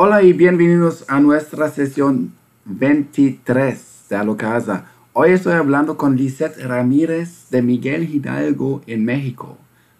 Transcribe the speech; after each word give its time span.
Hola 0.00 0.22
y 0.22 0.32
bienvenidos 0.32 1.04
a 1.08 1.18
nuestra 1.18 1.68
sesión 1.70 2.32
23 2.66 4.04
de 4.08 4.14
Alo 4.14 4.36
Casa. 4.36 4.92
Hoy 5.12 5.32
estoy 5.32 5.54
hablando 5.54 5.96
con 5.96 6.14
Lisette 6.14 6.56
Ramírez 6.62 7.50
de 7.50 7.62
Miguel 7.62 8.08
Hidalgo 8.08 8.80
en 8.86 9.04
México. 9.04 9.58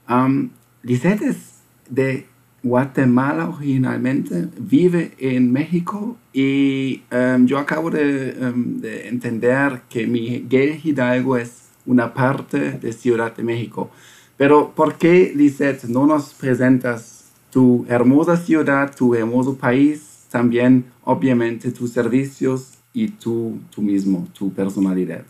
Um, 0.08 0.50
Lisette 0.84 1.22
es 1.22 1.54
de 1.90 2.28
Guatemala 2.62 3.48
originalmente, 3.48 4.46
vive 4.60 5.14
en 5.18 5.52
México 5.52 6.16
y 6.32 7.02
um, 7.10 7.46
yo 7.46 7.58
acabo 7.58 7.90
de, 7.90 8.36
um, 8.40 8.80
de, 8.80 9.08
entender 9.08 9.80
que 9.90 10.06
Miguel 10.06 10.78
Hidalgo 10.80 11.36
es 11.36 11.70
una 11.86 12.14
parte 12.14 12.70
de 12.70 12.92
Ciudad 12.92 13.34
de 13.34 13.42
México. 13.42 13.90
Pero 14.36 14.70
¿por 14.76 14.96
qué, 14.96 15.32
Lisette, 15.34 15.88
no 15.88 16.06
nos 16.06 16.34
presentas 16.34 17.17
tu 17.50 17.86
hermosa 17.88 18.36
ciudad, 18.36 18.94
tu 18.94 19.14
hermoso 19.14 19.56
país, 19.56 20.26
también 20.30 20.84
obviamente 21.04 21.70
tus 21.72 21.92
servicios 21.92 22.78
y 22.92 23.08
tú, 23.08 23.60
tú 23.70 23.82
mismo, 23.82 24.26
tu 24.36 24.52
personalidad? 24.52 25.22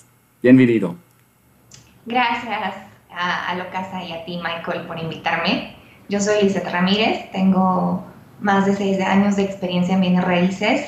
Bienvenido. 0.43 0.97
Gracias 2.07 2.75
a, 3.11 3.51
a 3.51 3.55
Locasa 3.57 4.03
y 4.03 4.13
a 4.13 4.25
ti, 4.25 4.39
Michael, 4.39 4.87
por 4.87 4.99
invitarme. 4.99 5.77
Yo 6.09 6.21
soy 6.21 6.43
Lizeth 6.43 6.71
Ramírez, 6.71 7.31
tengo 7.33 8.05
más 8.41 8.67
de 8.67 8.75
seis 8.75 9.01
años 9.01 9.37
de 9.37 9.45
experiencia 9.45 9.95
en 9.95 10.01
bienes 10.01 10.25
raíces 10.25 10.87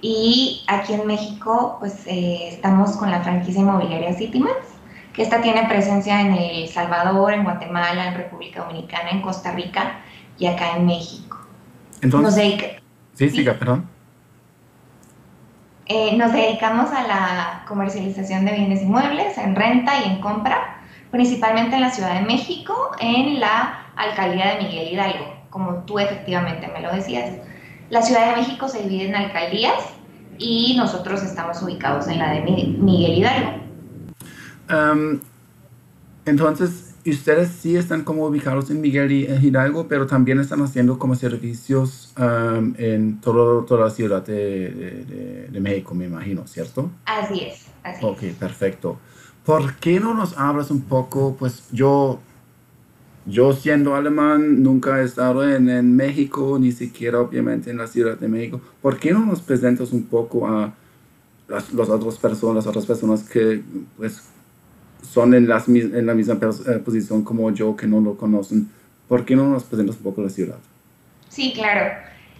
y 0.00 0.64
aquí 0.66 0.94
en 0.94 1.06
México 1.06 1.76
pues 1.78 2.06
eh, 2.06 2.48
estamos 2.48 2.96
con 2.96 3.10
la 3.10 3.22
franquicia 3.22 3.60
inmobiliaria 3.60 4.14
Citymans, 4.14 4.66
que 5.12 5.22
esta 5.22 5.40
tiene 5.40 5.66
presencia 5.68 6.20
en 6.20 6.32
El 6.32 6.68
Salvador, 6.68 7.32
en 7.32 7.44
Guatemala, 7.44 8.08
en 8.08 8.14
República 8.14 8.64
Dominicana, 8.64 9.10
en 9.10 9.22
Costa 9.22 9.52
Rica 9.52 10.00
y 10.38 10.46
acá 10.46 10.76
en 10.76 10.86
México. 10.86 11.38
Entonces, 12.02 12.22
nos 12.22 12.34
dedica, 12.34 12.66
sí, 13.14 13.30
siga, 13.30 13.52
sí, 13.52 13.58
perdón. 13.58 13.88
Eh, 15.86 16.16
nos 16.16 16.32
dedicamos 16.32 16.90
a 16.90 17.06
la 17.06 17.64
comercialización 17.68 18.44
de 18.44 18.52
bienes 18.52 18.82
inmuebles 18.82 19.38
en 19.38 19.54
renta 19.54 19.92
y 20.04 20.10
en 20.10 20.20
compra, 20.20 20.80
principalmente 21.10 21.76
en 21.76 21.82
la 21.82 21.90
Ciudad 21.90 22.14
de 22.14 22.26
México, 22.26 22.90
en 22.98 23.38
la 23.38 23.86
alcaldía 23.94 24.54
de 24.54 24.64
Miguel 24.64 24.92
Hidalgo, 24.92 25.34
como 25.48 25.84
tú 25.84 25.98
efectivamente 26.00 26.68
me 26.72 26.80
lo 26.80 26.92
decías. 26.92 27.30
La 27.88 28.02
Ciudad 28.02 28.30
de 28.30 28.42
México 28.42 28.68
se 28.68 28.82
divide 28.82 29.08
en 29.08 29.14
alcaldías 29.14 29.78
y 30.38 30.74
nosotros 30.76 31.22
estamos 31.22 31.62
ubicados 31.62 32.08
en 32.08 32.18
la 32.18 32.32
de 32.32 32.40
Miguel 32.40 33.18
Hidalgo. 33.18 33.50
Um, 34.68 35.20
entonces, 36.24 36.85
ustedes 37.10 37.50
sí 37.60 37.76
están 37.76 38.04
como 38.04 38.26
ubicados 38.26 38.70
en 38.70 38.80
Miguel 38.80 39.12
Hidalgo, 39.12 39.86
pero 39.88 40.06
también 40.06 40.40
están 40.40 40.62
haciendo 40.62 40.98
como 40.98 41.14
servicios 41.14 42.12
um, 42.18 42.74
en 42.78 43.20
todo, 43.20 43.64
toda 43.64 43.86
la 43.86 43.90
ciudad 43.90 44.24
de, 44.24 44.70
de, 44.70 45.48
de, 45.50 45.60
México, 45.60 45.94
me 45.94 46.06
imagino, 46.06 46.46
¿cierto? 46.46 46.90
Así 47.04 47.40
es, 47.40 47.66
así 47.82 48.04
Ok, 48.04 48.22
perfecto. 48.38 48.98
¿Por 49.44 49.76
qué 49.76 50.00
no 50.00 50.14
nos 50.14 50.36
hablas 50.36 50.70
un 50.70 50.82
poco? 50.82 51.36
Pues 51.38 51.64
yo 51.70 52.20
yo 53.26 53.52
siendo 53.52 53.96
alemán 53.96 54.62
nunca 54.62 55.00
he 55.00 55.04
estado 55.04 55.48
en, 55.48 55.68
en, 55.68 55.96
México, 55.96 56.58
ni 56.60 56.70
siquiera 56.70 57.20
obviamente 57.20 57.70
en 57.70 57.78
la 57.78 57.88
Ciudad 57.88 58.16
de 58.16 58.28
México. 58.28 58.60
¿Por 58.80 58.98
qué 58.98 59.12
no 59.12 59.26
nos 59.26 59.40
presentas 59.40 59.92
un 59.92 60.04
poco 60.04 60.46
a 60.46 60.72
las, 61.48 61.72
las 61.72 61.88
otras 61.88 62.16
personas, 62.18 62.56
las 62.56 62.66
otras 62.66 62.86
personas 62.86 63.22
que 63.24 63.62
pues, 63.96 64.22
son 65.02 65.34
en, 65.34 65.48
las, 65.48 65.68
en 65.68 66.06
la 66.06 66.14
misma 66.14 66.34
eh, 66.34 66.78
posición 66.78 67.22
como 67.22 67.50
yo, 67.50 67.76
que 67.76 67.86
no 67.86 68.00
lo 68.00 68.16
conocen? 68.16 68.70
¿Por 69.08 69.24
qué 69.24 69.36
no 69.36 69.48
nos 69.48 69.64
presentas 69.64 69.96
un 69.96 70.02
poco 70.02 70.22
la 70.22 70.28
ciudad? 70.28 70.56
Sí, 71.28 71.52
claro. 71.54 71.94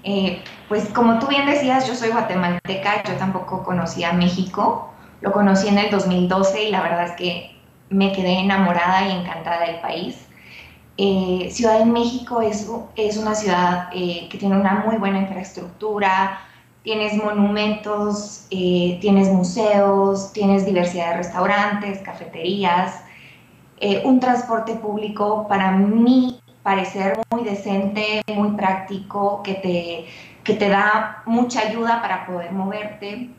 Eh, 0.05 0.43
pues 0.69 0.89
como 0.91 1.19
tú 1.19 1.27
bien 1.29 1.47
decías, 1.47 1.87
yo 1.87 1.95
soy 1.95 2.11
guatemalteca, 2.11 3.03
yo 3.05 3.15
tampoco 3.15 3.63
conocía 3.63 4.13
México. 4.13 4.93
Lo 5.21 5.33
conocí 5.33 5.69
en 5.69 5.79
el 5.79 5.91
2012 5.91 6.65
y 6.65 6.71
la 6.71 6.83
verdad 6.83 7.07
es 7.07 7.13
que 7.13 7.51
me 7.91 8.13
quedé 8.13 8.41
enamorada 8.41 9.09
y 9.09 9.13
encantada 9.13 9.67
del 9.67 9.80
país 9.80 10.27
eh, 10.98 11.48
ciudad 11.51 11.79
de 11.79 11.85
México 11.85 12.41
es, 12.41 12.67
es 12.97 13.17
una 13.19 13.35
ciudad 13.35 13.91
eh, 13.92 14.29
que 14.30 14.39
tiene 14.39 14.59
una 14.59 14.85
muy 14.86 14.97
buena 14.97 15.19
infraestructura, 15.19 16.41
tienes 16.86 17.20
monumentos, 17.20 18.47
eh, 18.52 18.98
tienes 19.01 19.27
museos, 19.29 20.33
tienes 20.33 20.64
diversidad 20.64 21.11
de 21.11 21.17
restaurantes, 21.17 21.98
cafeterías, 21.98 23.02
un 24.05 24.20
transporte 24.20 24.77
público 24.77 25.47
para 25.48 25.73
mí 25.73 26.41
parecer 26.63 27.19
muy 27.30 27.42
decente, 27.42 28.23
muy 28.33 28.52
práctico, 28.52 29.42
que 29.42 29.55
te, 29.55 30.07
que 30.45 30.55
te 30.55 30.69
da 30.69 31.23
mucha 31.27 31.61
ayuda 31.61 32.01
para 32.01 32.24
poder 32.24 32.52
moverte. 32.52 33.30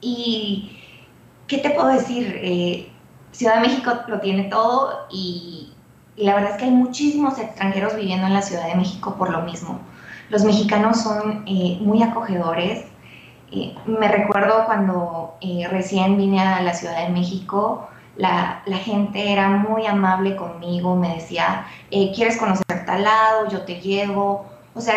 Y, 0.00 0.76
¿qué 1.46 1.58
te 1.58 1.70
puedo 1.70 1.86
decir? 1.86 2.90
Ciudad 3.30 3.54
de 3.54 3.60
México 3.60 3.92
lo 4.08 4.20
tiene 4.20 4.44
todo 4.44 5.06
y 5.08 5.72
la 6.16 6.34
verdad 6.34 6.50
es 6.50 6.56
que 6.56 6.64
hay 6.64 6.72
muchísimos 6.72 7.38
extranjeros 7.38 7.94
viviendo 7.94 8.26
en 8.26 8.34
la 8.34 8.42
Ciudad 8.42 8.66
de 8.66 8.74
México 8.74 9.14
por 9.16 9.30
lo 9.30 9.42
mismo. 9.42 9.78
Los 10.32 10.44
mexicanos 10.44 11.02
son 11.02 11.44
eh, 11.46 11.76
muy 11.82 12.02
acogedores. 12.02 12.86
Eh, 13.50 13.76
me 13.84 14.08
recuerdo 14.08 14.64
cuando 14.64 15.34
eh, 15.42 15.68
recién 15.70 16.16
vine 16.16 16.40
a 16.40 16.62
la 16.62 16.72
Ciudad 16.72 17.06
de 17.06 17.12
México, 17.12 17.86
la, 18.16 18.62
gente 18.82 19.30
era 19.30 19.50
muy 19.50 19.86
amable 19.86 20.34
conmigo, 20.34 20.96
me 20.96 21.16
decía, 21.16 21.66
¿quieres 21.90 22.38
conocer 22.38 22.64
tal 22.86 23.02
lado? 23.02 23.50
Yo 23.50 23.60
te 23.66 23.78
llevo. 23.82 24.46
O 24.74 24.80
sea, 24.80 24.94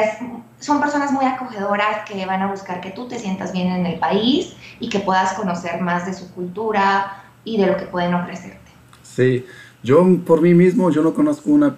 son 0.61 0.79
personas 0.79 1.11
muy 1.11 1.25
acogedoras 1.25 2.09
que 2.09 2.25
van 2.25 2.41
a 2.41 2.47
buscar 2.47 2.79
que 2.79 2.91
tú 2.91 3.09
te 3.09 3.19
sientas 3.19 3.51
bien 3.51 3.67
en 3.67 3.85
el 3.85 3.99
país 3.99 4.55
y 4.79 4.87
que 4.87 4.99
puedas 4.99 5.33
conocer 5.33 5.81
más 5.81 6.05
de 6.05 6.13
su 6.13 6.33
cultura 6.33 7.23
y 7.43 7.57
de 7.57 7.67
lo 7.67 7.75
que 7.75 7.87
pueden 7.87 8.13
ofrecerte. 8.13 8.71
Sí, 9.03 9.45
yo 9.85 10.03
por 10.25 10.41
mí 10.41 10.55
mismo, 10.55 10.89
yo 10.89 11.03
no 11.03 11.13
conozco 11.13 11.51
una, 11.51 11.75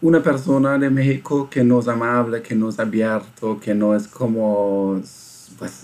una 0.00 0.22
persona 0.22 0.78
de 0.78 0.88
México 0.88 1.48
que 1.50 1.62
no 1.62 1.80
es 1.80 1.86
amable, 1.86 2.40
que 2.40 2.54
no 2.54 2.70
es 2.70 2.78
abierto, 2.80 3.60
que 3.60 3.74
no 3.74 3.94
es 3.94 4.08
como, 4.08 4.98
pues, 5.58 5.82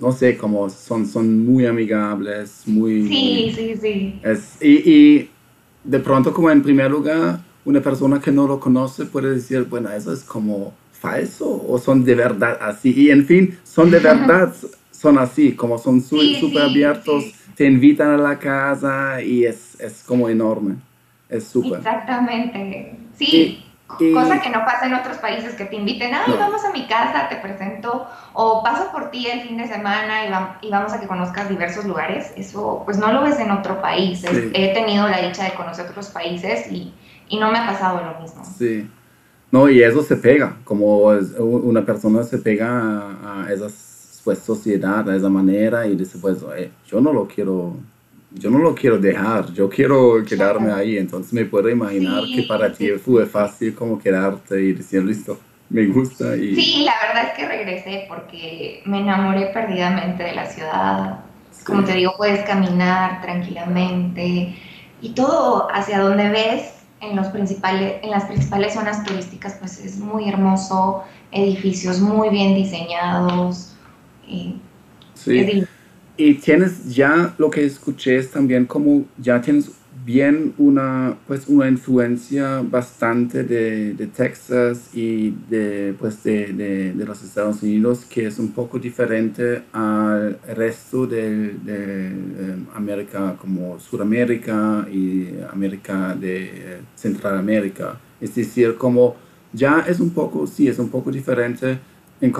no 0.00 0.12
sé, 0.12 0.38
como 0.38 0.70
son, 0.70 1.06
son 1.06 1.44
muy 1.44 1.66
amigables, 1.66 2.62
muy... 2.64 3.06
Sí, 3.06 3.52
sí, 3.54 3.76
sí. 3.78 4.20
Es, 4.22 4.56
y, 4.62 4.90
y 4.90 5.30
de 5.84 5.98
pronto 5.98 6.32
como 6.32 6.50
en 6.50 6.62
primer 6.62 6.90
lugar, 6.90 7.40
una 7.66 7.82
persona 7.82 8.18
que 8.18 8.32
no 8.32 8.46
lo 8.46 8.58
conoce 8.58 9.04
puede 9.04 9.34
decir, 9.34 9.66
bueno, 9.68 9.90
eso 9.92 10.14
es 10.14 10.22
como 10.22 10.72
falso 10.92 11.62
o 11.68 11.78
son 11.78 12.04
de 12.04 12.14
verdad 12.14 12.56
así. 12.58 12.94
Y 12.96 13.10
en 13.10 13.26
fin, 13.26 13.58
son 13.64 13.90
de 13.90 13.98
verdad, 14.00 14.54
son 14.90 15.18
así, 15.18 15.52
como 15.52 15.76
son 15.76 16.00
súper 16.00 16.40
sí, 16.40 16.58
abiertos. 16.58 17.24
Sí 17.24 17.34
te 17.60 17.66
invitan 17.66 18.08
a 18.08 18.16
la 18.16 18.38
casa 18.38 19.20
y 19.20 19.44
es, 19.44 19.78
es 19.78 20.02
como 20.02 20.30
enorme. 20.30 20.76
Es 21.28 21.44
súper. 21.44 21.80
Exactamente. 21.80 22.96
Sí. 23.14 23.62
Cosa 23.86 24.40
que 24.40 24.48
no 24.48 24.64
pasa 24.64 24.86
en 24.86 24.94
otros 24.94 25.18
países, 25.18 25.56
que 25.56 25.66
te 25.66 25.76
inviten, 25.76 26.14
ay, 26.14 26.36
vamos 26.38 26.64
a 26.64 26.72
mi 26.72 26.86
casa, 26.86 27.28
te 27.28 27.36
presento, 27.36 28.06
o 28.32 28.62
paso 28.62 28.90
por 28.90 29.10
ti 29.10 29.26
el 29.26 29.42
fin 29.42 29.58
de 29.58 29.68
semana 29.68 30.24
y, 30.24 30.66
y, 30.66 30.70
vamos 30.70 30.94
a 30.94 31.00
que 31.00 31.06
conozcas 31.06 31.50
diversos 31.50 31.84
lugares. 31.84 32.32
Eso, 32.34 32.80
pues 32.86 32.96
no 32.96 33.12
lo 33.12 33.24
ves 33.24 33.38
en 33.38 33.50
otro 33.50 33.82
país. 33.82 34.24
He 34.24 34.72
tenido 34.72 35.06
la 35.06 35.20
dicha 35.20 35.44
de 35.44 35.52
conocer 35.52 35.84
otros 35.84 36.06
países 36.06 36.72
y, 36.72 36.94
y, 37.28 37.38
no 37.38 37.52
me 37.52 37.58
ha 37.58 37.66
pasado 37.66 38.00
lo 38.02 38.22
mismo. 38.22 38.42
Sí. 38.42 38.88
No, 39.52 39.68
y 39.68 39.82
eso 39.82 40.02
se 40.02 40.16
pega, 40.16 40.56
como 40.64 41.08
una 41.08 41.84
persona 41.84 42.22
se 42.22 42.38
pega 42.38 42.70
a, 42.70 43.44
a 43.44 43.52
esas 43.52 43.89
pues 44.24 44.38
sociedad 44.40 45.04
de 45.04 45.16
esa 45.16 45.28
manera 45.28 45.86
y 45.86 45.96
dice 45.96 46.18
pues 46.20 46.38
yo 46.86 47.00
no 47.00 47.12
lo 47.12 47.26
quiero 47.26 47.74
yo 48.32 48.50
no 48.50 48.58
lo 48.58 48.74
quiero 48.74 48.98
dejar 48.98 49.52
yo 49.52 49.68
quiero 49.68 50.22
quedarme 50.26 50.72
ahí 50.72 50.98
entonces 50.98 51.32
me 51.32 51.44
puedo 51.44 51.68
imaginar 51.68 52.24
que 52.24 52.42
para 52.44 52.72
ti 52.72 52.90
fue 52.92 53.26
fácil 53.26 53.74
como 53.74 53.98
quedarte 53.98 54.60
y 54.60 54.72
decir 54.72 55.02
listo 55.02 55.38
me 55.68 55.86
gusta 55.86 56.36
y 56.36 56.54
sí 56.54 56.84
la 56.84 56.94
verdad 57.06 57.30
es 57.30 57.38
que 57.38 57.48
regresé 57.48 58.06
porque 58.08 58.82
me 58.84 59.00
enamoré 59.00 59.46
perdidamente 59.46 60.22
de 60.22 60.34
la 60.34 60.46
ciudad. 60.46 61.20
Como 61.64 61.84
te 61.84 61.92
digo 61.92 62.14
puedes 62.16 62.44
caminar 62.44 63.20
tranquilamente 63.22 64.54
y 65.00 65.08
todo 65.10 65.68
hacia 65.72 66.00
donde 66.00 66.28
ves 66.28 66.74
en 67.00 67.16
los 67.16 67.28
principales 67.28 67.94
en 68.02 68.10
las 68.10 68.24
principales 68.24 68.74
zonas 68.74 69.04
turísticas 69.04 69.56
pues 69.60 69.78
es 69.78 69.98
muy 69.98 70.28
hermoso 70.28 71.04
edificios 71.32 72.00
muy 72.00 72.30
bien 72.30 72.54
diseñados 72.54 73.69
sí. 75.14 75.64
Y 76.16 76.34
tienes 76.34 76.94
ya 76.94 77.34
lo 77.38 77.50
que 77.50 77.64
escuché 77.64 78.16
es 78.16 78.30
también 78.30 78.66
como 78.66 79.06
ya 79.16 79.40
tienes 79.40 79.70
bien 80.04 80.54
una, 80.58 81.16
pues 81.26 81.46
una 81.48 81.68
influencia 81.68 82.62
bastante 82.62 83.44
de, 83.44 83.94
de 83.94 84.06
Texas 84.06 84.90
y 84.94 85.30
de, 85.48 85.94
pues 85.98 86.22
de, 86.22 86.52
de, 86.52 86.92
de, 86.92 87.04
los 87.04 87.22
Estados 87.22 87.62
Unidos 87.62 88.04
que 88.04 88.26
es 88.26 88.38
un 88.38 88.52
poco 88.52 88.78
diferente 88.78 89.62
al 89.72 90.38
resto 90.54 91.06
de, 91.06 91.54
eh, 91.66 92.56
América 92.74 93.36
como 93.40 93.78
Sudamérica 93.78 94.86
y 94.90 95.28
América 95.52 96.14
de 96.14 96.44
eh, 96.44 96.80
Centralamérica. 96.96 97.98
Es 98.20 98.34
decir, 98.34 98.76
como 98.76 99.16
ya 99.52 99.84
es 99.88 100.00
un 100.00 100.10
poco, 100.10 100.46
sí, 100.46 100.68
es 100.68 100.78
un 100.78 100.88
poco 100.88 101.10
diferente 101.10 101.78
en, 102.20 102.34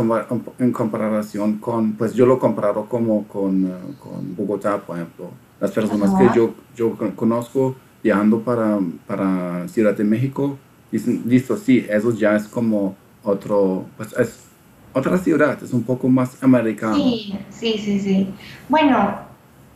en, 0.58 0.72
comparación 0.72 1.58
con, 1.58 1.92
pues 1.94 2.14
yo 2.14 2.26
lo 2.26 2.38
comparo 2.38 2.86
como 2.86 3.26
con, 3.26 3.66
eh, 3.66 3.94
con 3.98 4.36
Bogotá, 4.36 4.78
por 4.78 4.96
ejemplo. 4.96 5.30
Las 5.60 5.70
personas 5.70 6.10
que 6.18 6.28
yo, 6.36 6.54
yo 6.74 6.96
conozco 7.16 7.74
viajando 8.02 8.40
para, 8.40 8.78
para 9.06 9.68
Ciudad 9.68 9.94
de 9.94 10.04
México 10.04 10.56
dicen, 10.90 11.22
listo, 11.26 11.56
sí, 11.56 11.86
eso 11.88 12.14
ya 12.14 12.36
es 12.36 12.48
como 12.48 12.96
otro, 13.22 13.86
pues 13.96 14.12
es 14.18 14.50
otra 14.92 15.18
ciudad, 15.18 15.62
es 15.62 15.72
un 15.72 15.82
poco 15.82 16.08
más 16.08 16.42
americano. 16.42 16.96
Sí, 16.96 17.38
sí, 17.50 17.78
sí, 17.78 18.00
sí. 18.00 18.34
Bueno, 18.68 19.20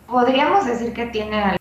podríamos 0.06 0.66
decir 0.66 0.92
que 0.92 1.06
tiene, 1.06 1.56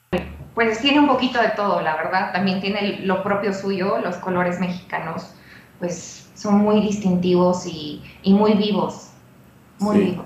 pues 0.55 0.79
tiene 0.79 0.99
un 0.99 1.07
poquito 1.07 1.41
de 1.41 1.49
todo, 1.49 1.81
la 1.81 1.95
verdad. 1.95 2.31
También 2.33 2.61
tiene 2.61 3.01
lo 3.05 3.23
propio 3.23 3.53
suyo, 3.53 3.99
los 3.99 4.15
colores 4.17 4.59
mexicanos, 4.59 5.33
pues 5.79 6.22
son 6.33 6.59
muy 6.59 6.81
distintivos 6.81 7.65
y, 7.65 8.01
muy 8.25 8.53
vivos, 8.53 9.09
muy 9.79 9.99
vivos. 9.99 10.25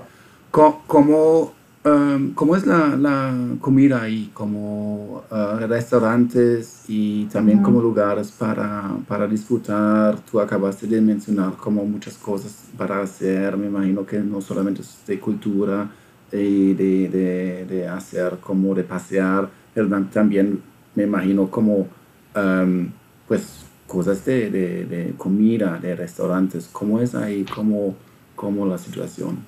¿Cómo, 0.50 1.52
um, 1.84 2.32
¿Cómo, 2.34 2.56
es 2.56 2.66
la, 2.66 2.96
la, 2.96 3.34
comida 3.60 4.02
ahí? 4.02 4.30
Como 4.32 5.22
uh, 5.30 5.66
restaurantes 5.66 6.84
y 6.88 7.26
también 7.26 7.62
como 7.62 7.80
lugares 7.80 8.32
para, 8.32 8.96
para, 9.06 9.26
disfrutar. 9.26 10.18
Tú 10.20 10.40
acabaste 10.40 10.86
de 10.86 11.00
mencionar 11.00 11.52
como 11.56 11.84
muchas 11.84 12.14
cosas 12.14 12.64
para 12.76 13.00
hacer. 13.02 13.56
Me 13.56 13.66
imagino 13.66 14.06
que 14.06 14.18
no 14.18 14.40
solamente 14.40 14.80
es 14.80 14.98
de 15.06 15.20
cultura 15.20 15.90
y 16.32 16.74
de, 16.74 17.08
de, 17.08 17.66
de 17.66 17.88
hacer 17.88 18.38
como 18.40 18.74
de 18.74 18.84
pasear, 18.84 19.48
pero 19.74 19.88
también 20.10 20.60
me 20.94 21.04
imagino 21.04 21.48
como 21.50 21.86
um, 22.34 22.90
pues 23.26 23.67
cosas 23.88 24.24
de, 24.24 24.50
de, 24.50 25.14
comida, 25.16 25.78
de 25.78 25.96
restaurantes. 25.96 26.68
¿Cómo 26.70 27.00
es 27.00 27.14
ahí? 27.14 27.44
¿Cómo, 27.52 27.96
cómo 28.36 28.66
la 28.66 28.78
situación? 28.78 29.44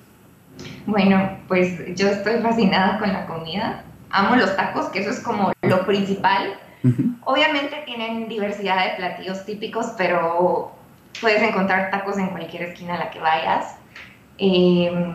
Bueno, 0.86 1.38
pues 1.46 1.94
yo 1.94 2.08
estoy 2.08 2.40
fascinada 2.40 2.98
con 2.98 3.12
la 3.12 3.26
comida. 3.26 3.84
Amo 4.10 4.34
los 4.34 4.56
tacos, 4.56 4.86
que 4.86 5.00
eso 5.00 5.10
es 5.10 5.20
como 5.20 5.52
lo 5.62 5.86
principal. 5.86 6.54
Obviamente 7.24 7.76
tienen 7.84 8.28
diversidad 8.28 8.82
de 8.84 8.96
platillos 8.96 9.44
típicos, 9.44 9.92
pero 9.98 10.72
puedes 11.20 11.42
encontrar 11.42 11.90
tacos 11.90 12.16
en 12.16 12.28
cualquier 12.28 12.62
esquina 12.62 12.94
a 12.94 12.98
la 12.98 13.10
que 13.10 13.20
vayas. 13.20 13.76
Em, 14.38 15.14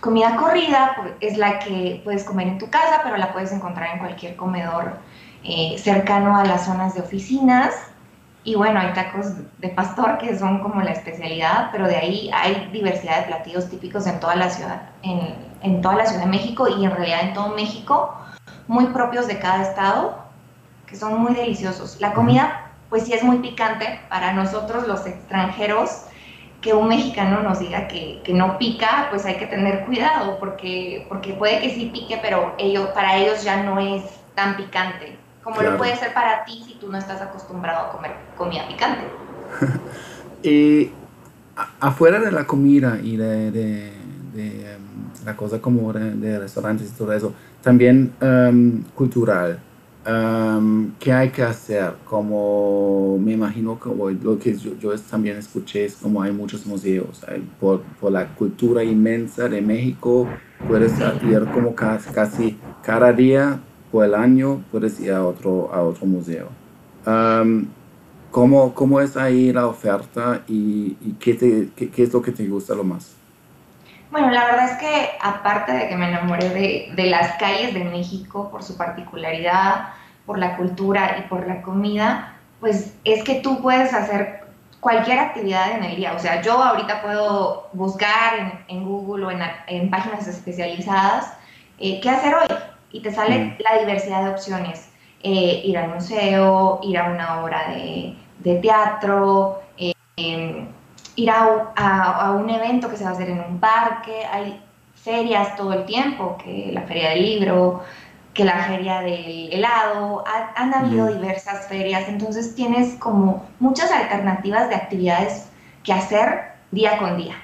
comida 0.00 0.36
corrida 0.36 0.96
pues, 1.00 1.12
es 1.20 1.38
la 1.38 1.58
que 1.58 2.02
puedes 2.04 2.24
comer 2.24 2.48
en 2.48 2.58
tu 2.58 2.68
casa, 2.68 3.00
pero 3.02 3.16
la 3.16 3.32
puedes 3.32 3.50
encontrar 3.52 3.94
en 3.94 3.98
cualquier 4.00 4.36
comedor 4.36 4.98
eh, 5.42 5.76
cercano 5.78 6.36
a 6.36 6.44
las 6.44 6.66
zonas 6.66 6.94
de 6.94 7.00
oficinas. 7.00 7.74
Y 8.46 8.54
bueno, 8.54 8.78
hay 8.78 8.92
tacos 8.92 9.32
de 9.58 9.68
pastor 9.70 10.18
que 10.18 10.38
son 10.38 10.60
como 10.60 10.80
la 10.80 10.92
especialidad, 10.92 11.70
pero 11.72 11.88
de 11.88 11.96
ahí 11.96 12.30
hay 12.32 12.68
diversidad 12.72 13.22
de 13.22 13.26
platillos 13.26 13.68
típicos 13.68 14.06
en 14.06 14.20
toda 14.20 14.36
la 14.36 14.48
ciudad, 14.48 14.82
en, 15.02 15.34
en 15.62 15.82
toda 15.82 15.96
la 15.96 16.06
Ciudad 16.06 16.22
de 16.22 16.30
México 16.30 16.68
y 16.68 16.84
en 16.84 16.92
realidad 16.92 17.22
en 17.22 17.34
todo 17.34 17.56
México, 17.56 18.14
muy 18.68 18.86
propios 18.86 19.26
de 19.26 19.40
cada 19.40 19.62
estado, 19.62 20.18
que 20.86 20.94
son 20.94 21.20
muy 21.20 21.34
deliciosos. 21.34 22.00
La 22.00 22.14
comida, 22.14 22.70
pues 22.88 23.02
sí 23.02 23.14
es 23.14 23.24
muy 23.24 23.38
picante 23.38 23.98
para 24.08 24.32
nosotros 24.32 24.86
los 24.86 25.04
extranjeros. 25.06 26.02
Que 26.60 26.72
un 26.72 26.86
mexicano 26.86 27.42
nos 27.42 27.58
diga 27.58 27.88
que, 27.88 28.22
que 28.24 28.32
no 28.32 28.58
pica, 28.58 29.08
pues 29.10 29.26
hay 29.26 29.38
que 29.38 29.46
tener 29.46 29.84
cuidado, 29.86 30.38
porque, 30.38 31.04
porque 31.08 31.32
puede 31.32 31.60
que 31.60 31.70
sí 31.70 31.90
pique, 31.92 32.20
pero 32.22 32.54
ellos, 32.58 32.90
para 32.90 33.16
ellos 33.16 33.42
ya 33.42 33.64
no 33.64 33.80
es 33.80 34.04
tan 34.36 34.56
picante 34.56 35.18
como 35.46 35.62
lo 35.62 35.76
puede 35.78 35.94
ser 35.96 36.12
para 36.12 36.44
ti 36.44 36.60
si 36.66 36.74
tú 36.74 36.90
no 36.90 36.98
estás 36.98 37.22
acostumbrado 37.22 37.86
a 37.86 37.92
comer 37.92 38.10
comida 38.36 38.66
picante. 38.66 39.04
y 40.42 40.90
afuera 41.78 42.18
de 42.18 42.32
la 42.32 42.44
comida 42.48 42.98
y 43.00 43.16
de, 43.16 43.52
de, 43.52 43.92
em, 44.34 44.82
la 45.24 45.36
cosa 45.36 45.60
como 45.60 45.92
de, 45.92 46.38
restaurantes 46.40 46.90
y 46.90 46.98
todo 46.98 47.12
eso, 47.12 47.32
también 47.62 48.12
um, 48.20 48.82
cultural. 48.96 49.60
Um, 50.04 50.92
¿Qué 50.98 51.12
hay 51.12 51.30
que 51.30 51.44
hacer? 51.44 51.92
Como 52.04 53.16
me 53.18 53.32
imagino 53.32 53.78
que 53.78 53.88
lo 53.88 54.38
que 54.40 54.56
yo, 54.56 54.76
yo, 54.80 54.98
también 54.98 55.36
escuché 55.36 55.84
es 55.84 55.94
como 55.94 56.22
hay 56.22 56.32
muchos 56.32 56.66
museos. 56.66 57.24
por, 57.60 57.82
por, 58.00 58.10
la 58.10 58.26
cultura 58.34 58.82
inmensa 58.82 59.48
de 59.48 59.60
México, 59.62 60.26
puedes 60.66 60.92
ir 60.98 61.44
como 61.54 61.72
casi, 61.72 62.10
casi 62.10 62.58
cada 62.82 63.12
día 63.12 63.60
el 64.02 64.14
año 64.14 64.62
puedes 64.70 65.00
ir 65.00 65.12
a 65.12 65.24
otro, 65.24 65.70
a 65.72 65.82
otro 65.82 66.06
museo. 66.06 66.48
¿cómo, 68.30 68.74
¿cómo, 68.74 69.00
es 69.00 69.16
ahí 69.16 69.52
la 69.52 69.66
oferta 69.66 70.42
y, 70.48 70.96
y 71.00 71.16
qué, 71.20 71.34
te, 71.34 71.68
qué, 71.90 72.02
es 72.02 72.12
lo 72.12 72.20
que 72.20 72.32
te 72.32 72.46
gusta 72.46 72.74
lo 72.74 72.82
más? 72.82 73.14
Bueno, 74.10 74.30
la 74.30 74.44
verdad 74.44 74.70
es 74.72 74.78
que 74.78 75.10
aparte 75.20 75.72
de 75.72 75.88
que 75.88 75.96
me 75.96 76.08
enamoré 76.08 76.48
de, 76.48 76.92
de, 76.96 77.06
las 77.06 77.36
calles 77.38 77.74
de 77.74 77.84
México 77.84 78.50
por 78.50 78.62
su 78.62 78.76
particularidad, 78.76 79.90
por 80.24 80.38
la 80.38 80.56
cultura 80.56 81.18
y 81.18 81.28
por 81.28 81.46
la 81.46 81.62
comida, 81.62 82.34
pues 82.60 82.94
es 83.04 83.22
que 83.22 83.36
tú 83.36 83.62
puedes 83.62 83.94
hacer 83.94 84.44
cualquier 84.80 85.18
actividad 85.18 85.72
en 85.72 85.84
el 85.84 85.96
día. 85.96 86.12
O 86.14 86.18
sea, 86.18 86.42
yo 86.42 86.62
ahorita 86.62 87.02
puedo 87.02 87.68
buscar 87.72 88.38
en, 88.38 88.52
en 88.68 88.84
Google 88.84 89.26
o 89.26 89.30
en, 89.30 89.40
en 89.68 89.90
páginas 89.90 90.26
especializadas 90.26 91.36
eh, 91.78 92.00
qué 92.00 92.08
hacer 92.08 92.34
hoy 92.34 92.46
y 92.96 93.00
te 93.00 93.12
sale 93.12 93.38
mm. 93.38 93.56
la 93.58 93.78
diversidad 93.80 94.24
de 94.24 94.30
opciones. 94.30 94.88
Eh, 95.22 95.62
ir 95.64 95.76
al 95.76 95.88
museo, 95.92 96.80
ir 96.82 96.98
a 96.98 97.10
una 97.10 97.42
obra 97.42 97.68
de, 97.68 98.54
teatro, 98.60 99.60
eh, 99.76 99.92
em, 100.16 100.68
ir 101.16 101.30
a, 101.30 101.72
a, 101.74 102.30
un 102.32 102.48
evento 102.48 102.88
que 102.88 102.96
se 102.96 103.04
va 103.04 103.10
a 103.10 103.12
hacer 103.12 103.30
en 103.30 103.40
un 103.40 103.58
parque, 103.58 104.24
hay 104.30 104.62
ferias 104.94 105.56
todo 105.56 105.72
el 105.72 105.84
tiempo, 105.84 106.38
que 106.42 106.70
la 106.72 106.82
feria 106.82 107.10
del 107.10 107.22
libro, 107.22 107.82
que 108.34 108.44
la 108.44 108.64
feria 108.64 109.00
del 109.00 109.52
helado, 109.52 110.22
han 110.54 110.72
habido 110.74 111.06
mm. 111.06 111.20
diversas 111.20 111.66
ferias, 111.66 112.08
entonces 112.08 112.54
tienes 112.54 112.94
como 112.96 113.46
muchas 113.58 113.90
alternativas 113.90 114.68
de 114.68 114.74
actividades 114.76 115.48
que 115.82 115.92
hacer 115.92 116.52
día 116.70 116.98
con 116.98 117.16
día. 117.16 117.34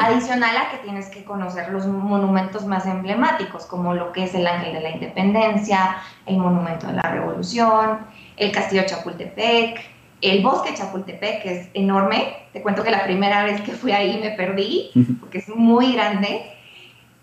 Adicional 0.00 0.56
a 0.56 0.70
que 0.70 0.78
tienes 0.78 1.08
que 1.08 1.24
conocer 1.24 1.70
los 1.70 1.86
monumentos 1.86 2.66
más 2.66 2.86
emblemáticos, 2.86 3.66
como 3.66 3.94
lo 3.94 4.12
que 4.12 4.24
es 4.24 4.34
el 4.34 4.46
Ángel 4.46 4.72
de 4.74 4.80
la 4.80 4.90
Independencia, 4.90 5.96
el 6.26 6.38
Monumento 6.38 6.86
de 6.86 6.94
la 6.94 7.02
Revolución, 7.02 7.98
el 8.36 8.50
Castillo 8.50 8.82
Chapultepec, 8.86 9.80
el 10.20 10.42
Bosque 10.42 10.74
Chapultepec, 10.74 11.42
que 11.42 11.60
es 11.60 11.68
enorme. 11.74 12.48
Te 12.52 12.62
cuento 12.62 12.82
que 12.82 12.90
la 12.90 13.04
primera 13.04 13.44
vez 13.44 13.60
que 13.60 13.72
fui 13.72 13.92
ahí 13.92 14.18
me 14.20 14.30
perdí, 14.30 14.90
porque 15.20 15.38
es 15.38 15.48
muy 15.48 15.92
grande. 15.92 16.50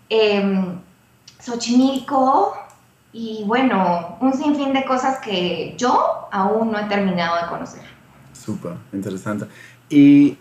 Eh, 0.08 0.64
Xochimilco, 1.40 2.54
y 3.12 3.44
bueno, 3.44 4.16
un 4.20 4.32
sinfín 4.32 4.72
de 4.72 4.84
cosas 4.84 5.18
que 5.18 5.74
yo 5.76 6.28
aún 6.30 6.70
no 6.70 6.78
he 6.78 6.84
terminado 6.84 7.36
de 7.42 7.48
conocer. 7.48 7.82
Súper, 8.32 8.74
interesante. 8.92 9.46
Y 9.88 10.36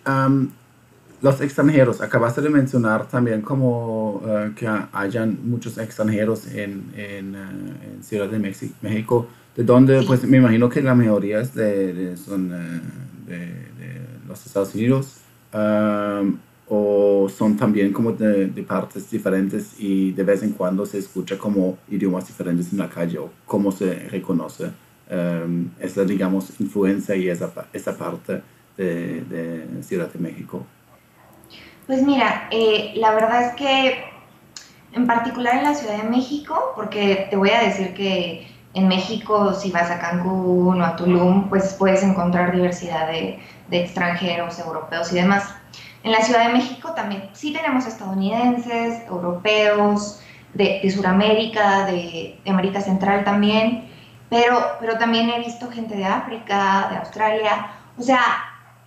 los 1.26 1.42
extranjeros, 1.42 2.02
acabaste 2.02 2.40
de 2.40 2.50
mencionar 2.50 3.08
también 3.08 3.42
como 3.42 4.22
eh, 4.28 4.52
que 4.56 4.68
hayan 4.94 5.40
muchos 5.44 5.76
extranjeros 5.80 6.46
en, 6.54 6.84
en, 6.96 7.36
eh, 7.36 7.98
Ciudad 8.02 8.30
de 8.30 8.38
México, 8.38 9.28
de 9.56 9.64
donde 9.64 10.04
pues 10.04 10.24
me 10.24 10.38
imagino 10.38 10.70
que 10.70 10.84
la 10.84 10.94
mayoría 10.94 11.42
es 11.42 11.56
de, 11.56 12.16
son 12.16 12.52
eh, 12.54 12.82
de, 13.28 14.06
los 14.28 14.46
Estados 14.46 14.76
Unidos 14.76 15.18
um, 15.54 16.38
o 16.68 17.28
son 17.30 17.58
también 17.58 17.92
como 17.92 18.12
de, 18.12 18.48
partes 18.68 19.10
diferentes 19.10 19.80
y 19.80 20.12
de 20.12 20.24
vez 20.24 20.44
en 20.44 20.52
cuando 20.52 20.86
se 20.86 21.00
escucha 21.00 21.40
como 21.40 21.80
idiomas 21.90 22.28
diferentes 22.28 22.72
en 22.72 22.78
la 22.80 22.90
calle 22.90 23.18
o 23.18 23.32
cómo 23.48 23.72
se 23.72 24.10
reconoce 24.10 24.66
um, 25.10 25.70
esa 25.80 26.04
digamos 26.04 26.52
influencia 26.60 27.16
y 27.16 27.30
esa, 27.30 27.52
esa 27.74 27.98
parte 27.98 28.44
de 28.78 29.64
Ciudad 29.82 30.12
de 30.12 30.20
México. 30.20 30.66
Pues 31.88 32.02
mira, 32.02 32.48
eh, 32.50 32.94
la 32.96 33.12
verdad 33.12 33.44
es 33.44 33.54
que 33.54 34.06
en 34.94 35.06
particular 35.06 35.58
en 35.58 35.64
la 35.64 35.76
Ciudad 35.76 35.98
de 35.98 36.10
México, 36.10 36.74
porque 36.76 37.28
te 37.30 37.36
voy 37.36 37.52
a 37.52 37.60
decir 37.60 37.94
que 37.94 38.48
en 38.74 38.88
México 38.88 39.54
si 39.54 39.72
vas 39.72 39.92
a 39.92 40.00
Cancún 40.00 40.82
o 40.82 40.86
a 40.86 40.96
Tulum, 40.96 41.48
pues 41.48 41.76
puedes 41.78 42.02
encontrar 42.02 42.54
diversidad 42.54 43.08
de, 43.08 43.40
extranjeros, 43.70 44.58
europeos 44.60 45.12
y 45.12 45.16
demás. 45.16 45.54
En 46.04 46.12
la 46.12 46.22
Ciudad 46.22 46.48
de 46.48 46.54
México 46.54 46.94
también 46.94 47.30
sí 47.34 47.54
tenemos 47.54 47.86
estadounidenses, 47.86 49.06
europeos, 49.08 50.22
de, 50.54 50.80
de 50.82 50.90
Sudamérica, 50.90 51.86
de, 51.86 52.40
América 52.48 52.82
Central 52.82 53.24
también, 53.24 53.90
pero, 54.30 54.60
pero 54.80 54.98
también 54.98 55.30
he 55.30 55.40
visto 55.40 55.70
gente 55.70 55.96
de 55.96 56.06
África, 56.06 56.88
de 56.90 56.98
Australia, 56.98 57.68
o 57.98 58.02
sea, 58.02 58.22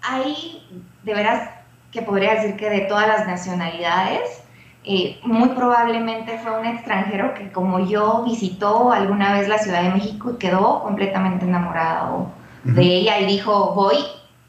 hay 0.02 0.66
de 1.02 1.14
veras 1.14 1.57
que 1.92 2.02
podría 2.02 2.34
decir 2.34 2.56
que 2.56 2.68
de 2.70 2.80
todas 2.82 3.08
las 3.08 3.26
nacionalidades. 3.26 4.42
Eh, 4.84 5.18
muy 5.22 5.50
probablemente 5.50 6.38
fue 6.38 6.58
un 6.58 6.64
extranjero 6.64 7.34
que 7.34 7.50
como 7.52 7.86
yo 7.86 8.24
visitó 8.24 8.90
alguna 8.92 9.34
vez 9.34 9.48
la 9.48 9.58
Ciudad 9.58 9.82
de 9.82 9.90
México 9.90 10.32
y 10.32 10.38
quedó 10.38 10.82
completamente 10.82 11.44
enamorado 11.44 12.30
de 12.64 12.82
ella 12.82 13.18
y 13.20 13.26
dijo, 13.26 13.74
voy, 13.74 13.96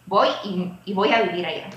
voy 0.06 0.28
y, 0.86 0.94
voy 0.94 1.12
a 1.12 1.24
vivir 1.24 1.46
allá. 1.46 1.70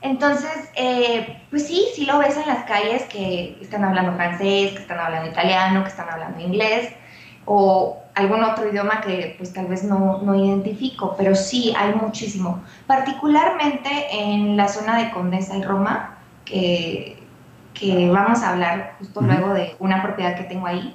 Entonces, 0.00 0.70
eh, 0.76 1.42
pues 1.50 1.66
sí, 1.66 1.86
sí 1.94 2.04
lo 2.04 2.18
ves 2.18 2.36
en 2.36 2.46
las 2.46 2.64
calles 2.64 3.04
que 3.04 3.58
están 3.60 3.84
hablando 3.84 4.12
francés, 4.14 4.72
que 4.72 4.78
están 4.78 5.00
hablando 5.00 5.30
italiano, 5.30 5.82
que 5.82 5.88
están 5.88 6.08
hablando 6.10 6.40
inglés 6.40 6.92
o 7.50 7.96
algún 8.14 8.44
otro 8.44 8.68
idioma 8.68 9.00
que 9.00 9.34
pues 9.38 9.54
tal 9.54 9.66
vez 9.66 9.82
no, 9.82 10.20
no 10.22 10.34
identifico, 10.34 11.14
pero 11.16 11.34
sí 11.34 11.72
hay 11.76 11.94
muchísimo. 11.94 12.62
Particularmente 12.86 13.88
en 14.12 14.56
la 14.56 14.68
zona 14.68 14.98
de 14.98 15.10
Condesa 15.10 15.56
y 15.56 15.62
Roma, 15.62 16.18
que, 16.44 17.16
que 17.72 18.10
vamos 18.10 18.42
a 18.42 18.50
hablar 18.50 18.96
justo 18.98 19.22
luego 19.22 19.54
de 19.54 19.74
una 19.78 20.02
propiedad 20.02 20.36
que 20.36 20.44
tengo 20.44 20.66
ahí, 20.66 20.94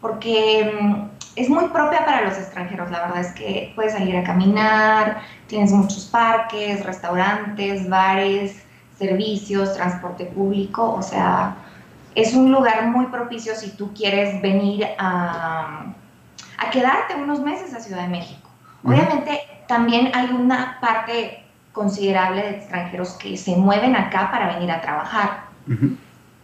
porque 0.00 0.78
mm, 0.80 0.94
es 1.36 1.50
muy 1.50 1.68
propia 1.68 2.06
para 2.06 2.22
los 2.22 2.38
extranjeros. 2.38 2.90
La 2.90 3.02
verdad 3.02 3.20
es 3.20 3.32
que 3.32 3.72
puedes 3.74 3.92
salir 3.92 4.16
a 4.16 4.24
caminar, 4.24 5.20
tienes 5.48 5.72
muchos 5.72 6.06
parques, 6.06 6.82
restaurantes, 6.86 7.90
bares, 7.90 8.62
servicios, 8.98 9.74
transporte 9.74 10.24
público. 10.24 10.94
O 10.94 11.02
sea, 11.02 11.56
es 12.14 12.34
un 12.34 12.52
lugar 12.52 12.86
muy 12.86 13.06
propicio 13.06 13.54
si 13.54 13.70
tú 13.70 13.92
quieres 13.94 14.40
venir 14.42 14.86
a, 14.98 15.94
a 16.58 16.70
quedarte 16.70 17.14
unos 17.14 17.40
meses 17.40 17.74
a 17.74 17.80
Ciudad 17.80 18.02
de 18.02 18.08
México. 18.08 18.48
Obviamente, 18.82 19.40
también 19.68 20.10
hay 20.14 20.30
una 20.30 20.78
parte 20.80 21.44
considerable 21.72 22.42
de 22.42 22.50
extranjeros 22.50 23.10
que 23.12 23.36
se 23.36 23.54
mueven 23.56 23.94
acá 23.94 24.30
para 24.30 24.54
venir 24.54 24.70
a 24.70 24.80
trabajar. 24.80 25.44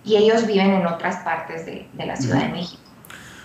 Y 0.04 0.16
ellos 0.16 0.46
viven 0.46 0.70
en 0.70 0.86
otras 0.86 1.16
partes 1.16 1.66
de, 1.66 1.88
de 1.92 2.06
la 2.06 2.16
Ciudad 2.16 2.42
de 2.42 2.48
México 2.48 2.86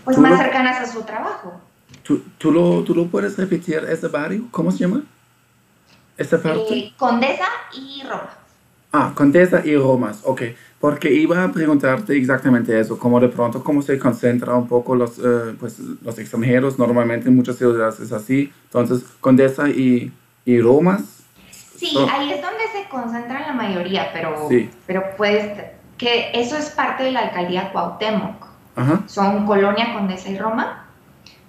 pues 0.04 0.18
más 0.18 0.38
cercanas 0.38 0.80
a 0.80 0.92
su 0.92 1.04
trabajo. 1.04 1.60
¿Tú, 2.04 2.24
tú, 2.38 2.51
lo, 2.51 2.84
¿Tú 2.84 2.96
lo 2.96 3.08
puedes 3.08 3.38
repetir, 3.38 3.86
ese 3.90 4.08
barrio? 4.08 4.46
¿Cómo 4.51 4.72
se 4.72 4.80
llama? 4.80 5.04
¿Esta 6.18 6.42
parte? 6.42 6.78
Eh, 6.78 6.94
Condesa 6.98 7.46
y 7.74 8.04
Roma. 8.04 8.30
Ah, 8.92 9.12
Condesa 9.16 9.62
y 9.66 9.75
Roma, 9.75 10.13
ok. 10.24 10.42
Porque 10.82 11.14
iba 11.14 11.44
a 11.44 11.52
preguntarte 11.52 12.18
exactamente 12.18 12.78
eso, 12.80 12.98
como 12.98 13.20
de 13.20 13.30
pronto, 13.30 13.64
cómo 13.64 13.84
se 13.84 14.00
concentra 14.00 14.56
un 14.56 14.68
poco 14.68 14.96
los, 14.96 15.20
eh, 15.20 15.56
pues, 15.60 15.80
los 15.80 16.18
extranjeros, 16.18 16.80
normalmente 16.80 17.30
en 17.30 17.36
muchas 17.36 17.58
ciudades 17.58 18.00
es 18.00 18.12
así. 18.12 18.52
Entonces, 18.66 19.06
Condesa 19.20 19.70
y, 19.70 20.12
y 20.44 20.60
Roma. 20.60 21.00
Sí, 21.76 21.96
ahí 22.12 22.32
es 22.32 22.42
donde 22.42 22.64
se 22.74 22.90
concentran 22.90 23.44
la 23.44 23.54
mayoría, 23.54 24.10
pero, 24.12 24.50
pero 24.88 25.04
pues 25.18 25.52
que 26.00 26.32
eso 26.34 26.58
es 26.58 26.72
parte 26.72 27.04
de 27.04 27.12
la 27.12 27.22
alcaldía 27.22 27.72
Cuauhtémoc. 27.72 28.48
Son 29.06 29.46
Colonia, 29.46 29.94
Condesa 29.94 30.30
y 30.30 30.38
Roma, 30.38 30.88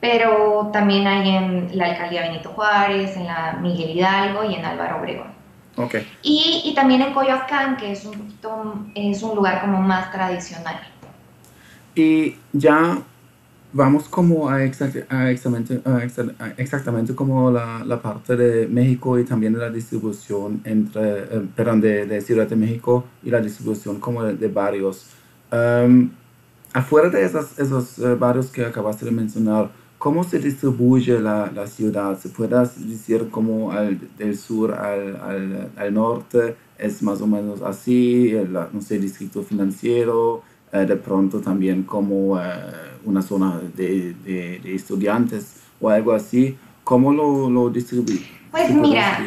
pero 0.01 0.69
también 0.73 1.07
hay 1.07 1.37
en 1.37 1.79
la 1.79 1.87
alcaldía 1.87 2.23
Benito 2.23 2.51
Juárez, 2.51 3.17
en 3.17 3.27
la 3.27 3.59
Miguel 3.62 3.97
Hidalgo 3.97 4.45
y 4.45 4.57
en 4.57 4.65
Álvaro 4.65 4.99
Obregón. 4.99 5.32
Okay. 5.76 6.07
Y, 6.23 6.62
y, 6.67 6.75
también 6.75 7.00
en 7.00 7.14
Coyoacán, 7.14 7.79
que 7.79 7.93
es 7.93 8.05
un, 8.05 8.93
es 8.95 9.23
un 9.23 9.35
lugar 9.35 9.62
como 9.62 9.81
más 9.81 10.12
tradicional. 10.12 10.79
Y 11.95 12.37
ya 12.52 13.02
vamos 13.73 14.09
como 14.09 14.50
a, 14.50 14.62
exactamente, 14.62 15.81
exactamente 16.59 17.14
como 17.14 17.50
la, 17.50 17.83
la, 17.85 18.00
parte 18.00 18.37
de 18.37 18.67
México 18.67 19.19
y 19.19 19.25
también 19.25 19.55
de 19.55 19.61
la 19.61 19.71
distribución 19.71 20.61
entre, 20.64 21.21
eh, 21.23 21.49
perdón, 21.57 21.81
de, 21.81 22.07
de, 22.07 22.21
Ciudad 22.21 22.47
de 22.47 22.57
México 22.57 23.05
y 23.23 23.31
la 23.31 23.41
distribución 23.41 23.99
como 23.99 24.23
de, 24.25 24.49
barrios. 24.49 25.07
Um, 25.50 26.11
afuera 26.73 27.09
de 27.11 27.25
esos, 27.25 27.59
esos 27.59 27.99
eh, 27.99 28.14
barrios 28.14 28.50
que 28.50 28.64
acabaste 28.64 29.05
de 29.05 29.11
mencionar, 29.11 29.71
¿cómo 30.02 30.25
se 30.25 30.40
distribuye 30.40 31.21
la, 31.21 31.49
la 31.54 31.68
ciudad? 31.68 32.18
¿Se 32.18 32.28
puede 32.28 32.59
decir 32.78 33.30
como 33.30 33.71
al, 33.71 34.00
del 34.18 34.37
sur 34.37 34.75
al, 34.75 35.14
al, 35.14 35.71
al, 35.76 35.94
norte 35.94 36.56
es 36.76 37.04
más 37.04 37.21
o 37.21 37.28
menos 37.28 37.62
así, 37.62 38.30
el, 38.32 38.52
no 38.52 38.80
sé, 38.80 38.99
distrito 38.99 39.44
financiero, 39.44 40.42
eh, 40.73 40.78
de 40.78 40.97
pronto 40.97 41.40
también 41.40 41.85
como 41.85 42.37
eh, 42.37 42.42
una 43.04 43.23
zona 43.23 43.61
de, 43.76 44.14
de, 44.25 44.75
estudiantes 44.75 45.61
o 45.80 45.88
algo 45.88 46.11
así? 46.11 46.59
¿Cómo 46.82 47.12
lo, 47.12 47.49
lo 47.49 47.71
distribuye? 47.71 48.26
Pues 48.50 48.75
mira, 48.75 49.21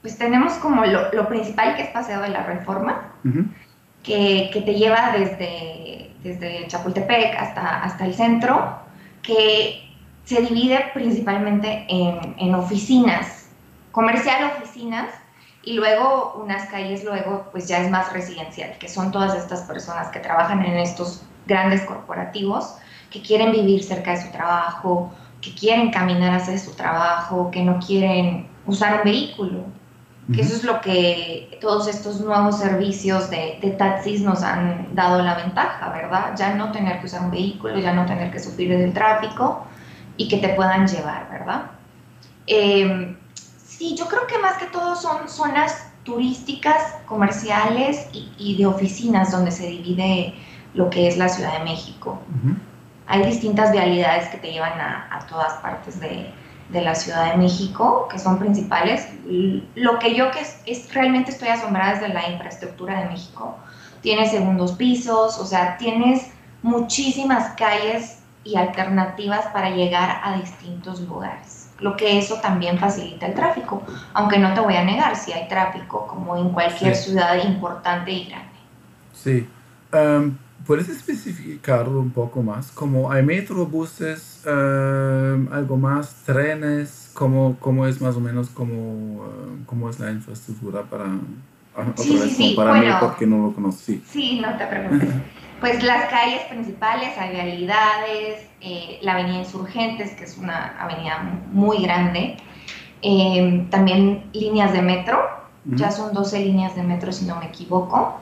pues 0.00 0.16
tenemos 0.16 0.52
como 0.62 0.86
lo, 0.86 1.12
lo, 1.12 1.26
principal 1.26 1.74
que 1.74 1.82
es 1.82 1.88
Paseo 1.88 2.20
de 2.22 2.28
la 2.28 2.46
Reforma, 2.46 3.14
que, 4.04 4.48
que, 4.52 4.60
te 4.60 4.74
lleva 4.74 5.12
desde 5.18 6.12
desde 6.24 6.66
Chapultepec 6.68 7.36
hasta, 7.38 7.82
hasta 7.82 8.06
el 8.06 8.14
centro, 8.14 8.83
que 9.24 9.90
se 10.24 10.40
divide 10.42 10.90
principalmente 10.94 11.86
en, 11.88 12.34
en 12.38 12.54
oficinas, 12.54 13.48
comercial 13.92 14.52
oficinas, 14.56 15.08
y 15.64 15.74
luego 15.74 16.40
unas 16.42 16.68
calles 16.68 17.04
luego 17.04 17.48
pues 17.50 17.68
ya 17.68 17.78
es 17.78 17.90
más 17.90 18.12
residencial, 18.12 18.76
que 18.78 18.88
son 18.88 19.10
todas 19.10 19.34
estas 19.34 19.62
personas 19.62 20.08
que 20.08 20.20
trabajan 20.20 20.64
en 20.64 20.76
estos 20.78 21.22
grandes 21.46 21.82
corporativos, 21.82 22.76
que 23.10 23.22
quieren 23.22 23.52
vivir 23.52 23.82
cerca 23.82 24.12
de 24.12 24.22
su 24.22 24.30
trabajo, 24.30 25.12
que 25.40 25.54
quieren 25.54 25.90
caminar 25.90 26.34
hacia 26.34 26.58
su 26.58 26.74
trabajo, 26.74 27.50
que 27.50 27.62
no 27.62 27.78
quieren 27.78 28.48
usar 28.66 28.98
un 28.98 29.04
vehículo, 29.04 29.64
que 30.32 30.40
eso 30.40 30.56
es 30.56 30.64
lo 30.64 30.80
que 30.80 31.58
todos 31.60 31.86
estos 31.86 32.20
nuevos 32.20 32.58
servicios 32.58 33.28
de, 33.28 33.58
de, 33.60 33.72
taxis 33.72 34.22
nos 34.22 34.42
han 34.42 34.94
dado 34.94 35.22
la 35.22 35.34
ventaja, 35.34 35.90
¿verdad? 35.90 36.34
Ya 36.36 36.54
no 36.54 36.72
tener 36.72 37.00
que 37.00 37.06
usar 37.06 37.22
un 37.22 37.30
vehículo, 37.30 37.78
ya 37.78 37.92
no 37.92 38.06
tener 38.06 38.30
que 38.32 38.38
sufrir 38.38 38.70
del 38.70 38.94
tráfico 38.94 39.66
y 40.16 40.28
que 40.28 40.38
te 40.38 40.48
puedan 40.50 40.86
llevar, 40.86 41.28
¿verdad? 41.30 41.64
Em, 42.46 43.16
sí, 43.66 43.94
yo 43.98 44.06
creo 44.06 44.26
que 44.26 44.38
más 44.38 44.56
que 44.56 44.66
todo 44.66 44.96
son 44.96 45.28
zonas 45.28 45.90
turísticas, 46.04 46.96
comerciales 47.06 48.08
y, 48.12 48.56
de 48.56 48.66
oficinas 48.66 49.30
donde 49.30 49.50
se 49.50 49.66
divide 49.66 50.34
lo 50.72 50.88
que 50.88 51.06
es 51.06 51.18
la 51.18 51.28
Ciudad 51.28 51.58
de 51.58 51.64
México. 51.64 52.18
Hay 53.06 53.24
distintas 53.24 53.72
vialidades 53.72 54.28
que 54.28 54.38
te 54.38 54.52
llevan 54.52 54.80
a, 54.80 55.08
a 55.10 55.26
todas 55.26 55.52
partes 55.54 56.00
de, 56.00 56.32
de 56.68 56.82
la 56.82 56.94
Ciudad 56.94 57.32
de 57.32 57.36
México, 57.36 58.08
que 58.10 58.18
son 58.18 58.38
principales. 58.38 59.06
Lo 59.74 59.98
que 59.98 60.14
yo 60.14 60.30
que 60.30 60.40
es, 60.66 60.94
realmente 60.94 61.30
estoy 61.30 61.48
asombrada 61.48 61.92
es 61.92 62.00
de 62.00 62.08
la 62.08 62.28
infraestructura 62.30 63.00
de 63.00 63.06
México. 63.06 63.56
Tiene 64.00 64.28
segundos 64.28 64.72
pisos, 64.72 65.38
o 65.38 65.46
sea, 65.46 65.76
tienes 65.76 66.30
muchísimas 66.62 67.54
calles 67.54 68.18
y 68.44 68.56
alternativas 68.56 69.46
para 69.46 69.70
llegar 69.70 70.20
a 70.22 70.36
distintos 70.36 71.00
lugares. 71.00 71.70
Lo 71.80 71.96
que 71.96 72.18
eso 72.18 72.36
también 72.36 72.78
facilita 72.78 73.26
el 73.26 73.34
tráfico, 73.34 73.82
aunque 74.12 74.38
no 74.38 74.54
te 74.54 74.60
voy 74.60 74.76
a 74.76 74.84
negar 74.84 75.16
si 75.16 75.32
hay 75.32 75.48
tráfico 75.48 76.06
como 76.06 76.36
en 76.36 76.50
cualquier 76.50 76.94
ciudad 76.94 77.36
importante 77.44 78.12
y 78.12 78.24
grande. 78.26 78.48
Sí. 79.12 79.48
Um, 79.92 80.36
¿Puedes 80.66 80.88
especificarlo 80.88 82.00
un 82.00 82.10
poco 82.10 82.42
más? 82.42 82.70
Como 82.70 83.10
hay 83.12 83.22
metrobuses, 83.22 84.42
uh, 84.46 85.52
algo 85.52 85.76
más, 85.76 86.14
trenes, 86.24 87.10
¿cómo, 87.12 87.56
cómo 87.60 87.86
es 87.86 88.00
más 88.00 88.16
o 88.16 88.20
menos 88.20 88.48
como, 88.48 88.74
uh, 88.74 89.64
cómo 89.66 89.90
es 89.90 90.00
la 90.00 90.10
infraestructura 90.10 90.82
para, 90.82 91.06
sí, 91.96 92.16
sí, 92.18 92.30
sí. 92.30 92.54
para 92.56 92.74
mí 92.74 92.86
porque 93.00 93.26
no 93.26 93.46
lo 93.46 93.52
conocí? 93.52 94.02
Sí, 94.06 94.40
no 94.40 94.56
te 94.56 94.66
preocupes. 94.66 95.08
pues 95.60 95.82
las 95.82 96.08
calles 96.10 96.42
principales, 96.48 97.10
hay 97.18 97.32
realidades, 97.32 98.46
eh, 98.60 98.98
la 99.02 99.12
avenida 99.12 99.38
Insurgentes, 99.38 100.12
que 100.12 100.24
es 100.24 100.38
una 100.38 100.78
avenida 100.78 101.40
muy 101.52 101.82
grande, 101.82 102.36
eh, 103.02 103.66
también 103.70 104.24
líneas 104.32 104.72
de 104.72 104.82
metro, 104.82 105.18
ya 105.66 105.90
son 105.90 106.12
12 106.12 106.40
líneas 106.40 106.74
de 106.74 106.82
metro 106.82 107.10
si 107.12 107.24
no 107.24 107.36
me 107.36 107.46
equivoco, 107.46 108.20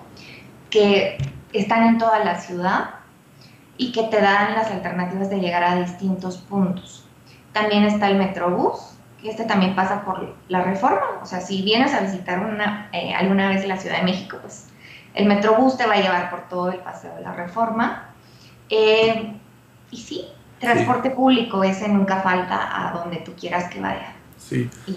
que 0.71 1.19
están 1.53 1.85
en 1.85 1.99
toda 1.99 2.19
la 2.21 2.39
ciudad 2.39 2.91
y 3.77 3.93
que 3.93 4.05
te 4.05 4.21
dan 4.21 4.55
las 4.55 4.71
alternativas 4.71 5.31
de 5.31 5.41
llegar 5.41 5.65
a 5.65 5.77
distintos 5.77 6.39
puntos. 6.39 7.05
También 7.53 7.85
está 7.85 8.09
el 8.09 8.17
Metrobús, 8.17 8.95
que 9.21 9.31
este 9.31 9.45
también 9.45 9.75
pasa 9.75 10.05
por 10.05 10.35
la 10.49 10.63
reforma. 10.63 11.21
O 11.23 11.27
sea, 11.27 11.41
si 11.41 11.63
vienes 11.63 11.95
a 11.95 12.01
visitar 12.01 12.41
una, 12.41 12.89
eh, 12.93 13.15
alguna 13.15 13.49
vez 13.49 13.67
la 13.67 13.77
Ciudad 13.77 13.99
de 13.99 14.05
México, 14.05 14.39
pues 14.41 14.69
el 15.15 15.27
Metrobús 15.27 15.77
te 15.77 15.87
va 15.87 15.95
a 15.95 16.01
llevar 16.01 16.31
por 16.31 16.49
todo 16.49 16.71
el 16.71 16.79
paseo 16.79 17.15
de 17.15 17.23
la 17.23 17.33
reforma. 17.33 18.09
Eh, 18.69 19.35
y 19.91 19.97
sí, 19.97 20.27
transporte 20.59 21.11
público, 21.11 21.63
ese 21.65 21.89
nunca 21.89 22.21
falta 22.23 22.89
a 22.89 22.93
donde 22.93 23.19
tú 23.19 23.33
quieras 23.39 23.69
que 23.69 23.81
vaya. 23.81 24.15
Sí. 24.39 24.71
Y 24.87 24.97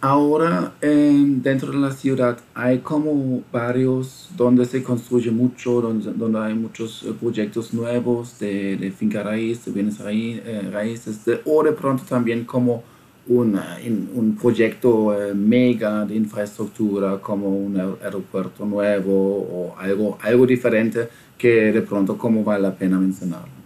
ahora 0.00 0.72
dentro 0.80 1.72
de 1.72 1.78
la 1.78 1.92
ciudad 1.92 2.38
hay 2.54 2.78
como 2.78 3.42
barrios 3.52 4.28
donde 4.36 4.64
se 4.64 4.82
construye 4.82 5.30
mucho, 5.30 5.80
donde, 5.80 6.12
donde 6.12 6.38
hay 6.38 6.54
muchos 6.54 7.02
eh, 7.02 7.12
proyectos 7.18 7.72
nuevos 7.74 8.38
de, 8.38 8.92
finca 8.96 9.22
raíz, 9.22 9.64
de 9.64 9.72
bienes 9.72 9.98
eh, 10.00 10.68
raíces, 10.70 11.24
de, 11.24 11.40
o 11.44 11.62
de 11.62 11.72
pronto 11.72 12.04
también 12.08 12.44
como 12.44 12.82
una, 13.26 13.78
un 14.14 14.36
proyecto 14.40 15.14
eh, 15.14 15.34
mega 15.34 16.04
de 16.04 16.16
infraestructura 16.16 17.18
como 17.18 17.48
un 17.48 17.78
aeropuerto 18.02 18.64
nuevo 18.64 19.12
o 19.12 19.76
algo, 19.78 20.18
algo 20.22 20.46
diferente 20.46 21.08
que 21.36 21.72
de 21.72 21.82
pronto 21.82 22.16
como 22.16 22.42
vale 22.44 22.62
la 22.62 22.74
pena 22.74 22.98
mencionarlo. 22.98 23.60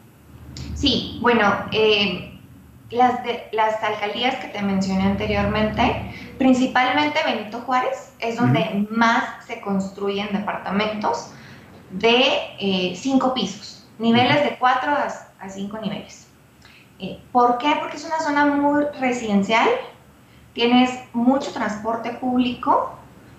Sí, 0.75 1.19
bueno, 1.21 1.51
las, 2.95 3.23
de, 3.25 3.49
las 3.53 3.83
alcaldías 3.83 4.37
que 4.37 4.49
te 4.49 4.63
mencioné 4.63 5.05
anteriormente 5.05 6.15
principalmente 6.39 7.21
Benito 7.25 7.61
Juárez 7.61 8.13
es 8.19 8.37
donde 8.37 8.87
más 8.91 9.45
se 9.47 9.61
construyen 9.61 10.29
departamentos 10.33 11.31
de 11.91 12.23
eh, 12.59 12.95
cinco 12.97 13.35
pisos, 13.35 13.87
niveles 13.99 14.43
de 14.43 14.57
cuatro 14.59 14.93
a, 14.93 15.49
cinco 15.49 15.79
niveles. 15.79 16.27
Eh, 16.99 17.21
¿Por 17.33 17.59
qué? 17.59 17.77
Porque 17.81 17.97
es 17.97 18.05
una 18.05 18.19
zona 18.21 18.47
muy 18.47 18.85
residencial, 18.99 19.69
tienes 20.55 20.91
mucho 21.13 21.53
transporte 21.53 22.11
público, 22.11 22.95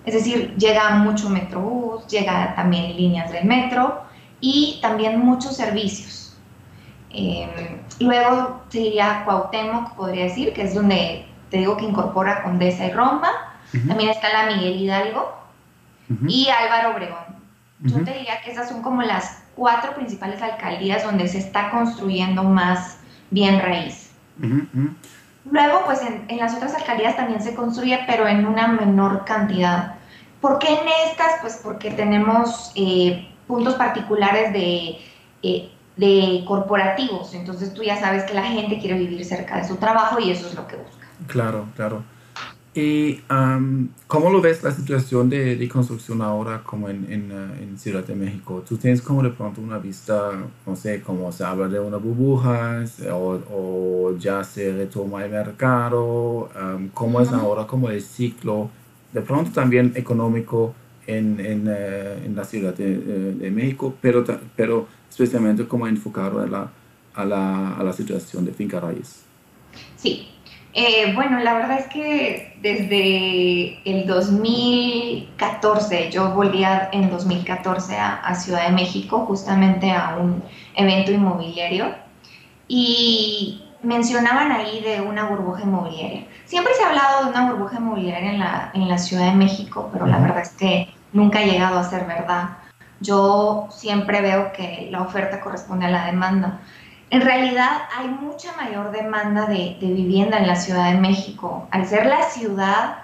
es 0.05 0.13
decir, 0.13 0.55
llega 0.57 0.91
mucho 0.91 1.29
metrobús, 1.29 2.05
llega 2.07 2.53
también 2.55 2.95
líneas 2.95 3.31
del 3.31 3.45
metro 3.45 4.03
y 4.39 4.79
también 4.81 5.19
muchos 5.19 5.55
servicios. 5.55 6.24
Em, 7.17 7.49
luego 8.01 8.61
sería 8.67 9.23
Cuauhtémoc, 9.23 9.95
podría 9.95 10.25
decir, 10.25 10.53
que 10.53 10.63
es 10.63 10.75
donde 10.75 11.25
te 11.49 11.57
digo 11.57 11.77
que 11.77 11.85
incorpora 11.85 12.43
Condesa 12.43 12.85
y 12.85 12.91
Roma. 12.91 13.31
También 13.87 14.09
está 14.09 14.31
la 14.31 14.55
Miguel 14.55 14.81
Hidalgo 14.81 15.33
y 16.27 16.49
Álvaro 16.49 16.91
Obregón. 16.91 17.35
Yo 17.79 18.03
te 18.03 18.13
diría 18.13 18.41
que 18.43 18.51
esas 18.51 18.69
son 18.69 18.81
como 18.81 19.01
las 19.01 19.43
cuatro 19.55 19.95
principales 19.95 20.41
alcaldías 20.41 21.03
donde 21.03 21.27
se 21.27 21.39
está 21.39 21.71
construyendo 21.71 22.43
más 22.43 22.97
bien 23.31 23.59
raíz. 23.59 24.11
Luego, 25.49 25.83
pues 25.85 26.01
en, 26.01 26.37
las 26.37 26.55
otras 26.55 26.75
alcaldías 26.75 27.15
también 27.15 27.41
se 27.41 27.55
construye, 27.55 27.99
pero 28.07 28.27
en 28.27 28.45
una 28.45 28.67
menor 28.67 29.23
cantidad. 29.25 29.95
¿Por 30.41 30.59
qué 30.59 30.73
en 30.73 30.87
estas? 31.09 31.39
Pues 31.41 31.59
porque 31.63 31.91
tenemos 31.91 32.71
eh, 32.75 33.29
puntos 33.47 33.75
particulares 33.75 34.51
de, 34.53 34.99
eh, 35.43 35.71
de 35.97 36.43
corporativos. 36.45 37.33
Entonces 37.33 37.73
tú 37.73 37.83
ya 37.83 37.99
sabes 37.99 38.23
que 38.23 38.33
la 38.33 38.43
gente 38.43 38.79
quiere 38.79 38.97
vivir 38.99 39.23
cerca 39.25 39.57
de 39.57 39.67
su 39.67 39.77
trabajo 39.77 40.19
y 40.19 40.31
eso 40.31 40.47
es 40.47 40.55
lo 40.55 40.67
que 40.67 40.75
busca. 40.75 41.07
Claro, 41.27 41.65
claro. 41.75 42.03
¿Y 42.77 43.21
cómo 44.05 44.29
lo 44.29 44.41
ves 44.41 44.61
la 44.61 44.71
situación 44.71 45.29
de, 45.29 45.55
de 45.55 45.69
construcción 45.69 46.21
ahora 46.21 46.61
como 46.61 46.89
en, 46.89 47.09
en, 47.09 47.31
uh, 47.31 47.63
en, 47.63 47.79
Ciudad 47.79 48.03
de 48.03 48.15
México? 48.15 48.65
¿Tú 48.67 48.75
tienes 48.75 49.01
como 49.01 49.23
de 49.23 49.29
pronto 49.29 49.61
una 49.61 49.77
vista, 49.77 50.31
no 50.67 50.75
sé, 50.75 51.01
cómo 51.01 51.31
se 51.31 51.45
habla 51.45 51.69
de 51.69 51.79
una 51.79 51.95
burbuja 51.95 52.83
o, 53.13 53.39
o 53.49 54.17
ya 54.17 54.43
se 54.43 54.73
retoma 54.73 55.23
el 55.23 55.31
mercado? 55.31 56.49
¿Cómo 56.93 57.21
es 57.21 57.31
ahora 57.31 57.65
como 57.65 57.89
el 57.89 58.01
ciclo, 58.01 58.69
de 59.13 59.21
pronto 59.21 59.51
también 59.51 59.93
económico 59.95 60.75
en, 61.07 61.39
en, 61.39 61.67
uh, 61.69 62.25
en 62.25 62.35
la 62.35 62.43
Ciudad 62.43 62.73
de, 62.73 62.97
uh, 62.97 63.39
de, 63.39 63.51
México, 63.51 63.95
pero, 64.01 64.25
pero 64.55 64.87
especialmente 65.15 65.65
como 65.65 65.87
enfocado 65.87 66.41
a 66.41 66.45
la, 66.45 66.69
a 67.13 67.23
la, 67.23 67.77
a 67.77 67.83
la 67.83 67.93
situación 67.93 68.43
de 68.45 68.51
finca 68.51 68.81
raíz? 68.81 69.23
Sí, 69.95 70.27
eh, 70.73 71.13
bueno, 71.15 71.39
la 71.39 71.53
verdad 71.53 71.79
es 71.79 71.87
que 71.87 72.57
desde 72.61 73.79
el 73.89 74.05
2014, 74.05 76.11
yo 76.11 76.31
volví 76.31 76.65
en 76.91 77.09
2014 77.09 77.95
a, 77.95 78.35
Ciudad 78.35 78.67
de 78.67 78.73
México 78.73 79.19
justamente 79.25 79.89
a 79.89 80.17
un 80.17 80.43
evento 80.75 81.13
inmobiliario 81.13 81.95
y 82.67 83.63
mencionaban 83.83 84.51
ahí 84.51 84.81
de 84.81 84.99
una 84.99 85.29
burbuja 85.29 85.63
inmobiliaria. 85.63 86.27
Siempre 86.43 86.73
se 86.73 86.83
ha 86.83 86.89
hablado 86.89 87.23
de 87.23 87.29
una 87.29 87.51
burbuja 87.51 87.77
inmobiliaria 87.77 88.33
en 88.33 88.39
la, 88.39 88.71
en 88.73 88.89
la 88.89 88.97
Ciudad 88.97 89.31
de 89.31 89.37
México, 89.37 89.89
pero 89.93 90.07
la 90.07 90.19
verdad 90.19 90.41
es 90.41 90.49
que 90.49 90.89
nunca 91.13 91.39
ha 91.39 91.45
llegado 91.45 91.79
a 91.79 91.89
ser 91.89 92.05
verdad. 92.05 92.64
Yo 93.05 93.67
siempre 93.69 94.21
veo 94.21 94.51
que 94.51 94.87
la 94.91 95.01
oferta 95.01 95.41
corresponde 95.41 95.85
a 95.85 95.89
la 95.89 96.05
demanda. 96.05 96.61
En 97.11 97.21
realidad 97.21 97.83
hay 97.95 98.07
mucha 98.07 98.55
mayor 98.57 98.91
demanda 98.91 99.45
de, 99.45 99.77
vivienda 99.79 100.37
en 100.37 100.47
la 100.47 100.55
Ciudad 100.55 100.91
de 100.91 100.97
México. 100.97 101.67
Al 101.71 101.85
ser 101.85 102.07
la 102.07 102.23
ciudad, 102.23 102.97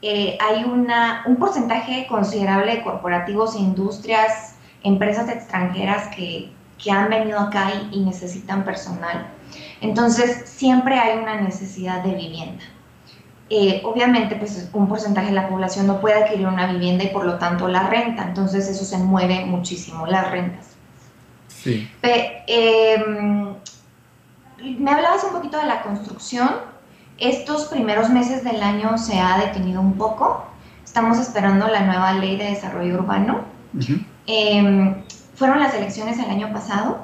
eh, 0.00 0.38
hay 0.40 0.64
una, 0.64 1.24
un 1.26 1.36
porcentaje 1.36 2.06
considerable 2.08 2.76
de 2.76 2.82
corporativos, 2.82 3.56
industrias, 3.56 4.54
empresas 4.82 5.28
extranjeras 5.28 6.08
que, 6.14 6.52
han 6.90 7.10
venido 7.10 7.40
acá 7.40 7.72
y, 7.90 8.00
necesitan 8.00 8.64
personal. 8.64 9.26
Entonces, 9.80 10.48
siempre 10.48 10.98
hay 10.98 11.18
una 11.18 11.40
necesidad 11.40 12.02
de 12.04 12.14
vivienda. 12.14 12.64
Eh, 13.50 13.80
obviamente, 13.84 14.36
pues 14.36 14.68
un 14.72 14.88
porcentaje 14.88 15.28
de 15.28 15.32
la 15.32 15.48
población 15.48 15.86
no 15.86 16.00
puede 16.00 16.22
adquirir 16.22 16.46
una 16.46 16.70
vivienda 16.70 17.04
y 17.04 17.08
por 17.08 17.24
lo 17.24 17.38
tanto 17.38 17.66
la 17.68 17.88
renta. 17.88 18.24
Entonces, 18.24 18.68
eso 18.68 18.84
se 18.84 18.98
mueve 18.98 19.44
muchísimo, 19.46 20.06
las 20.06 20.30
rentas. 20.30 20.76
Sí. 21.48 21.90
Em, 22.02 23.54
me 24.78 24.90
hablabas 24.90 25.24
un 25.24 25.32
poquito 25.32 25.58
de 25.58 25.66
la 25.66 25.82
construcción. 25.82 26.50
Estos 27.18 27.64
primeros 27.64 28.10
meses 28.10 28.44
del 28.44 28.62
año 28.62 28.98
se 28.98 29.18
ha 29.18 29.38
detenido 29.38 29.80
un 29.80 29.94
poco. 29.94 30.44
Estamos 30.84 31.18
esperando 31.18 31.68
la 31.68 31.80
nueva 31.80 32.12
ley 32.12 32.36
de 32.36 32.44
desarrollo 32.44 32.94
urbano. 32.94 33.40
Em, 34.26 35.02
fueron 35.34 35.60
las 35.60 35.74
elecciones 35.74 36.18
el 36.18 36.30
año 36.30 36.52
pasado 36.52 36.98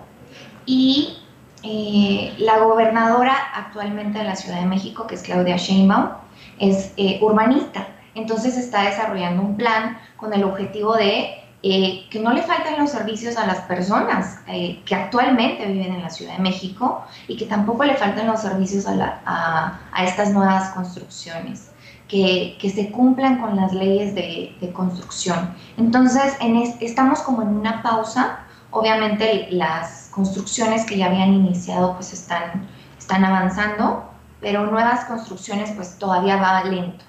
y 0.67 1.19
eh, 1.63 2.35
la 2.39 2.59
gobernadora 2.59 3.35
actualmente 3.55 4.19
de 4.19 4.25
la 4.25 4.37
Ciudad 4.37 4.61
de 4.61 4.67
México, 4.67 5.07
que 5.07 5.15
es 5.15 5.23
Claudia 5.23 5.57
Sheinbaum, 5.57 6.11
es 6.59 6.93
eh, 6.97 7.19
urbanista. 7.23 7.89
Entonces 8.15 8.57
está 8.57 8.83
desarrollando 8.83 9.43
un 9.43 9.57
plan 9.57 9.99
con 10.17 10.33
el 10.33 10.45
objetivo 10.45 10.95
de 10.95 11.45
eh, 11.67 12.07
que 12.11 12.21
no 12.21 12.31
le 12.35 12.43
falten 12.43 12.79
los 12.79 12.91
servicios 12.91 13.39
a 13.39 13.47
las 13.47 13.61
personas 13.61 14.41
eh, 14.49 14.83
que 14.85 14.95
actualmente 14.95 15.65
viven 15.65 15.95
en 15.95 16.03
la 16.03 16.11
Ciudad 16.11 16.37
de 16.37 16.43
México 16.43 17.07
y 17.27 17.39
que 17.39 17.47
tampoco 17.47 17.85
le 17.85 17.95
falten 17.95 18.27
los 18.27 18.43
servicios 18.43 18.85
a, 18.87 19.81
estas 20.05 20.31
nuevas 20.35 20.75
construcciones, 20.75 21.71
que, 22.07 22.59
se 22.63 22.91
cumplan 22.91 23.41
con 23.41 23.57
las 23.57 23.73
leyes 23.73 24.15
de, 24.15 24.55
construcción. 24.75 25.55
Entonces, 25.79 26.37
en 26.41 26.57
estamos 26.81 27.23
como 27.23 27.41
en 27.41 27.49
una 27.49 27.83
pausa. 27.83 28.41
Obviamente 28.71 29.49
las 29.51 30.11
construcciones 30.11 30.85
que 30.85 30.99
ya 30.99 31.07
habían 31.07 31.33
iniciado 31.33 31.95
pues 31.95 32.13
están, 32.13 32.69
están 32.99 33.25
avanzando, 33.25 34.05
pero 34.41 34.67
nuevas 34.67 35.05
construcciones 35.07 35.71
pues 35.77 35.99
todavía 35.99 36.37
va 36.37 36.65
lento. 36.65 37.05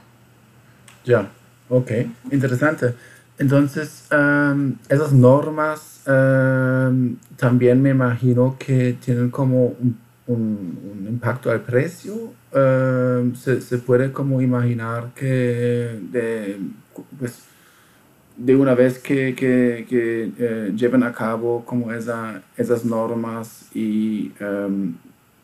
Ya, 1.03 1.29
ok, 1.69 1.91
interesante. 2.31 2.95
Entonces, 3.37 4.07
esas 4.89 5.11
normas 5.13 6.01
también 7.37 7.81
me 7.81 7.89
imagino 7.89 8.55
que 8.57 8.97
tienen 9.03 9.29
como 9.29 9.75
un, 10.27 11.05
impacto 11.07 11.51
al 11.51 11.61
precio. 11.61 12.33
se, 13.35 13.77
puede 13.79 14.11
como 14.11 14.41
imaginar 14.41 15.11
que 15.13 15.99
de, 16.11 16.59
pues, 17.19 17.43
de 18.37 18.55
una 18.55 18.73
vez 18.73 18.99
que, 18.99 19.35
que, 19.35 20.31
eh, 20.37 20.73
lleven 20.75 21.03
a 21.03 21.13
cabo 21.13 21.63
como 21.65 21.91
esa, 21.91 22.41
esas 22.57 22.83
normas 22.83 23.67
y 23.73 24.31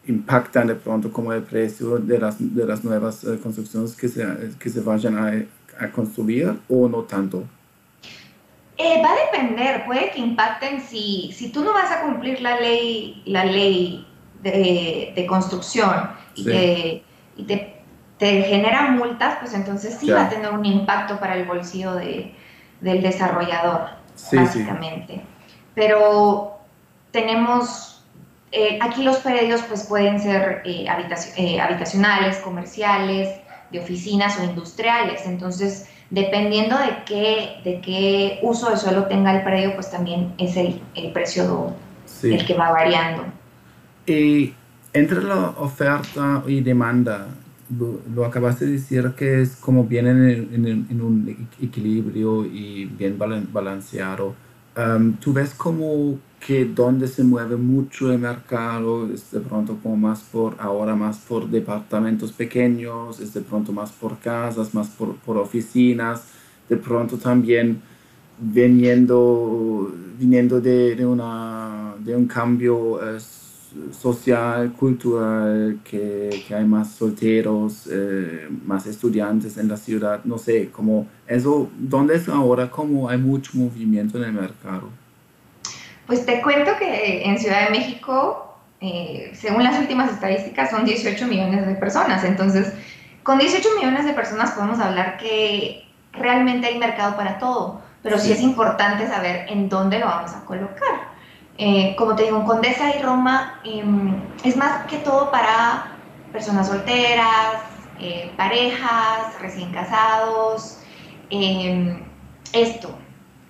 impactan 0.08 0.68
de 0.68 0.76
pronto 0.76 1.12
como 1.12 1.32
el 1.34 1.44
precio 1.44 1.98
de 1.98 2.20
las, 2.20 2.36
de 2.40 2.66
las 2.66 2.84
nuevas 2.84 3.24
eh, 3.24 3.40
construcciones 3.42 3.96
que 3.96 4.08
se, 4.08 4.26
que 4.60 4.70
se 4.70 4.82
vayan 4.82 5.18
a, 5.18 5.84
a 5.84 5.92
construir 5.92 6.60
o 6.70 6.88
no 6.88 7.04
tanto. 7.04 7.44
Eh, 8.78 9.02
va 9.04 9.12
a 9.12 9.32
depender, 9.32 9.86
puede 9.86 10.10
que 10.10 10.20
impacten 10.20 10.82
si, 10.82 11.32
si 11.34 11.52
tú 11.52 11.64
no 11.64 11.74
vas 11.74 11.92
a 11.92 12.02
cumplir 12.02 12.42
la 12.42 12.60
ley, 12.60 13.22
la 13.26 13.46
ley 13.46 14.08
de, 14.42 15.26
construcción 15.28 16.10
y, 16.34 16.46
te, 16.46 17.04
y 17.38 17.44
te, 17.44 18.42
generan 18.44 18.98
multas, 18.98 19.38
pues 19.40 19.54
entonces 19.54 19.98
sí 20.00 20.10
va 20.10 20.26
a 20.26 20.30
tener 20.30 20.52
un 20.52 20.66
impacto 20.66 21.20
para 21.20 21.36
el 21.36 21.46
bolsillo 21.46 21.94
de, 21.94 22.34
del 22.80 23.04
desarrollador, 23.04 23.90
básicamente. 24.34 25.22
Pero 25.76 26.58
tenemos, 27.12 27.91
eh, 28.52 28.80
aquí 28.82 29.04
los 29.04 29.18
predios 29.18 29.62
pues 29.64 29.84
pueden 29.84 30.20
ser 30.20 30.62
eh, 30.66 30.88
habitacionales, 30.90 32.38
comerciales, 32.38 33.30
de 33.72 33.80
oficinas 33.80 34.38
o 34.40 34.44
industriales, 34.44 35.22
entonces 35.26 35.88
dependiendo 36.10 36.78
de 36.78 37.04
qué, 37.06 37.62
de 37.64 37.80
qué 37.80 38.40
uso 38.42 38.70
de 38.70 38.78
suelo 38.78 39.06
tenga 39.06 39.34
el 39.34 39.44
predio, 39.44 39.74
pues 39.76 39.90
también 39.90 40.34
es 40.38 40.58
el, 40.58 40.82
el 40.96 41.14
precio 41.14 41.74
el 42.24 42.46
que 42.46 42.54
va 42.54 42.72
variando. 42.72 43.24
Y 44.06 44.54
entre 44.92 45.24
la 45.24 45.52
oferta 45.58 46.44
y 46.46 46.60
demanda, 46.60 47.28
lo, 48.14 48.26
acabas 48.26 48.60
de 48.60 48.68
decir 48.68 49.14
que 49.16 49.42
es 49.42 49.56
como 49.56 49.86
bien 49.86 50.08
en, 50.08 50.66
en, 50.90 51.02
un 51.02 51.48
equilibrio 51.62 52.46
y 52.46 52.86
bien 52.86 53.18
balanceado. 53.18 54.36
Um, 54.76 55.14
¿Tú 55.14 55.32
ves 55.32 55.54
como 55.54 56.20
que 56.46 56.66
donde 56.66 57.08
se 57.08 57.24
mueve 57.24 57.56
mucho 57.56 58.12
el 58.12 58.20
mercado 58.20 59.08
es 59.14 59.32
de 59.32 59.40
pronto 59.40 59.78
como 59.82 59.96
más 59.96 60.22
por, 60.22 60.56
ahora 60.60 60.96
más 60.96 61.20
por 61.20 61.48
departamentos 61.48 62.32
pequeños, 62.32 63.20
es 63.20 63.34
de 63.34 63.42
pronto 63.42 63.72
más 63.72 63.92
por 63.92 64.18
casas, 64.18 64.74
más 64.74 64.90
por, 64.90 65.16
por 65.18 65.38
oficinas, 65.38 66.24
de 66.68 66.78
pronto 66.78 67.18
también 67.18 67.82
viniendo, 68.40 69.94
viniendo 70.20 70.60
de, 70.60 70.96
de, 70.96 71.06
una, 71.06 71.94
de 72.00 72.16
un 72.16 72.26
cambio 72.26 73.00
social, 73.92 74.74
cultural, 74.74 75.80
que, 75.84 76.44
que 76.48 76.56
hay 76.56 76.66
más 76.66 76.92
solteros, 76.92 77.88
eh, 77.90 78.50
más 78.66 78.86
estudiantes 78.88 79.58
en 79.58 79.68
la 79.68 79.78
ciudad, 79.78 80.24
no 80.26 80.38
sé, 80.38 80.70
como 80.72 81.08
eso, 81.28 81.70
¿dónde 81.78 82.16
es 82.16 82.28
ahora 82.28 82.70
como 82.70 83.10
hay 83.10 83.18
mucho 83.18 83.52
movimiento 83.56 84.18
en 84.18 84.24
el 84.26 84.34
mercado? 84.34 85.01
Pues 86.12 86.26
te 86.26 86.42
cuento 86.42 86.76
que 86.78 87.24
en 87.24 87.40
Ciudad 87.40 87.64
de 87.64 87.70
México, 87.70 88.54
eh, 88.82 89.32
según 89.34 89.64
las 89.64 89.80
últimas 89.80 90.12
estadísticas, 90.12 90.70
son 90.70 90.84
18 90.84 91.26
millones 91.26 91.66
de 91.66 91.74
personas, 91.76 92.26
entonces 92.26 92.74
con 93.24 93.40
18 93.40 93.66
millones 93.78 94.04
de 94.04 94.12
personas 94.12 94.52
podemos 94.52 94.78
hablar 94.80 95.16
que 95.16 95.88
realmente 96.12 96.68
hay 96.68 96.78
mercado 96.78 97.16
para 97.16 97.40
todo, 97.40 97.82
pero 98.04 98.20
sí, 98.20 98.34
es 98.34 98.42
importante 98.42 99.08
saber 99.08 99.46
en 99.48 99.70
dónde 99.70 100.00
lo 100.00 100.08
vamos 100.08 100.34
a 100.34 100.44
colocar. 100.44 101.14
Eh, 101.58 101.96
como 101.98 102.14
te 102.18 102.24
digo, 102.24 102.40
en 102.40 102.46
Condesa 102.46 102.94
y 102.94 103.02
Roma 103.02 103.62
em, 103.64 104.14
es 104.44 104.58
más 104.58 104.86
que 104.88 104.98
todo 104.98 105.32
para 105.32 105.94
personas 106.34 106.68
solteras, 106.68 107.62
eh, 108.02 108.34
parejas, 108.36 109.40
recién 109.40 109.72
casados, 109.72 110.80
em, 111.30 112.04
esto, 112.52 112.94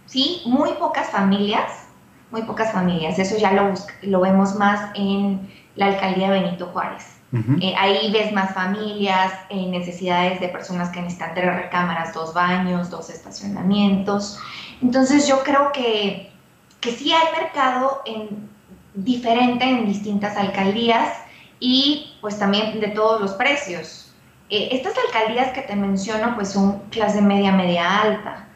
¿sí? 0.06 0.44
Muy 0.46 0.74
pocas 0.74 1.10
familias, 1.10 1.81
muy 2.32 2.44
pocas 2.44 2.72
familias, 2.72 3.20
eso 3.20 3.38
ya 3.38 3.52
lo, 3.52 3.74
lo 4.04 4.22
vemos 4.22 4.56
más 4.56 4.92
en 4.96 5.50
la 5.76 5.88
alcaldía 5.88 6.32
de 6.32 6.42
Benito 6.42 6.68
Juárez. 6.68 7.22
Eh, 7.62 7.74
ahí 7.78 8.12
ves 8.12 8.34
más 8.34 8.54
familias, 8.54 9.32
eh, 9.50 9.66
necesidades 9.68 10.42
de 10.42 10.50
personas 10.50 10.90
que 10.90 11.02
necesitan 11.02 11.34
tres 11.34 11.56
recámaras, 11.56 12.14
dos 12.14 12.34
baños, 12.34 12.90
dos 12.90 13.10
estacionamientos. 13.10 14.38
Entonces 14.82 15.30
yo 15.30 15.42
creo 15.42 15.72
que, 15.72 16.30
que 16.82 16.92
sí 16.92 17.14
hay 17.14 17.42
mercado 17.42 18.02
en, 18.06 18.50
diferente 18.96 19.64
en 19.64 19.86
distintas 19.86 20.36
alcaldías 20.36 21.10
y 21.62 22.18
pues 22.20 22.38
también 22.38 22.82
de 22.82 22.90
todos 22.90 23.22
los 23.22 23.32
precios. 23.32 24.12
Eh, 24.50 24.68
estas 24.74 24.94
alcaldías 25.08 25.54
que 25.54 25.62
te 25.62 25.76
menciono 25.78 26.36
pues 26.36 26.50
son 26.50 26.80
clase 26.90 27.22
media, 27.22 27.54
media 27.54 28.02
alta. 28.02 28.50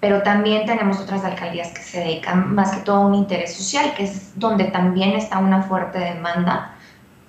Pero 0.00 0.22
también 0.22 0.64
tenemos 0.66 1.00
otras 1.00 1.24
alcaldías 1.24 1.68
que 1.72 1.82
se 1.82 2.00
dedican 2.00 2.54
más 2.54 2.76
que 2.76 2.82
todo 2.82 2.96
a 2.96 3.06
un 3.06 3.14
interés 3.14 3.54
social, 3.54 3.94
que 3.96 4.04
es 4.04 4.32
donde 4.36 4.64
también 4.64 5.12
está 5.12 5.38
una 5.38 5.62
fuerte 5.62 5.98
demanda 5.98 6.76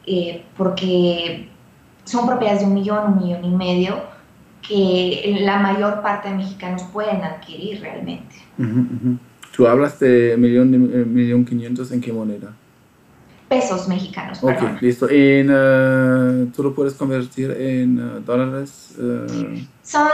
eh, 0.05 0.43
porque 0.57 1.49
son 2.03 2.27
propiedades 2.27 2.61
de 2.61 2.67
un 2.67 2.73
millón, 2.73 3.13
un 3.13 3.23
millón 3.23 3.45
y 3.45 3.49
medio, 3.49 4.01
que 4.67 5.37
la 5.41 5.59
mayor 5.59 6.01
parte 6.01 6.29
de 6.29 6.35
mexicanos 6.35 6.83
pueden 6.93 7.23
adquirir 7.23 7.81
realmente. 7.81 8.35
¿Tú 9.55 9.67
hablas 9.67 9.99
de 9.99 10.35
millón, 10.37 10.73
eh, 10.73 11.05
millón 11.05 11.45
quinientos 11.45 11.91
en 11.91 12.01
qué 12.01 12.11
moneda? 12.11 12.53
Pesos 13.49 13.87
mexicanos. 13.87 14.39
Ok, 14.41 14.81
listo. 14.81 15.07
En, 15.09 15.49
uh, 15.49 16.45
¿Tú 16.55 16.63
lo 16.63 16.73
puedes 16.73 16.93
convertir 16.93 17.51
en 17.51 17.99
uh, 17.99 18.19
dólares? 18.21 18.95
Uh... 18.97 19.59
Son 19.83 20.07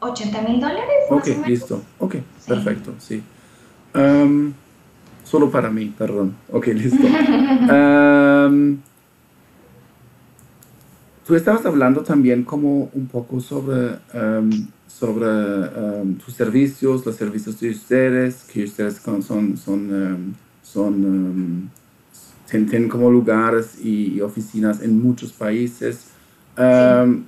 80 0.00 0.42
mil 0.42 0.60
dólares. 0.60 0.84
Ok, 1.10 1.26
listo. 1.46 1.82
Ok, 1.98 2.16
perfecto, 2.46 2.94
sí. 2.98 3.22
Um, 3.94 4.52
solo 5.24 5.50
para 5.50 5.70
mí, 5.70 5.94
perdón. 5.96 6.36
Ok, 6.52 6.66
listo. 6.68 7.06
um, 7.06 8.78
Tú 11.30 11.36
estabas 11.36 11.64
hablando 11.64 12.02
también 12.02 12.42
como 12.42 12.90
un 12.92 13.06
poco 13.06 13.38
sobre, 13.38 13.98
um, 14.12 14.50
sobre 14.88 15.28
um, 15.28 16.16
tus 16.16 16.34
servicios, 16.34 17.06
los 17.06 17.14
servicios 17.14 17.60
de 17.60 17.70
ustedes, 17.70 18.42
que 18.52 18.64
ustedes 18.64 18.96
son, 18.96 19.22
son, 19.22 19.56
son, 19.56 20.34
um, 21.04 21.68
tienen 22.50 22.88
como 22.88 23.10
lugares 23.10 23.78
y, 23.82 24.20
oficinas 24.20 24.82
en 24.82 25.00
muchos 25.00 25.32
países. 25.32 26.06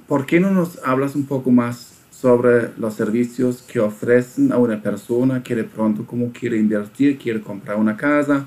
¿Por 0.07 0.27
qué 0.27 0.41
no 0.41 0.51
nos 0.51 0.79
hablas 0.85 1.15
un 1.15 1.25
poco 1.25 1.51
más 1.51 1.93
sobre 2.11 2.71
los 2.77 2.95
servicios 2.95 3.63
que 3.63 3.81
ofrecen 3.81 4.53
a 4.53 4.59
una 4.59 4.81
persona 4.83 5.43
que 5.43 5.55
de 5.55 5.65
pronto 5.65 6.05
como 6.05 6.31
quiere 6.33 6.59
invertir, 6.59 7.19
quiere 7.19 7.41
comprar 7.41 7.77
una 7.77 7.97
casa? 7.97 8.47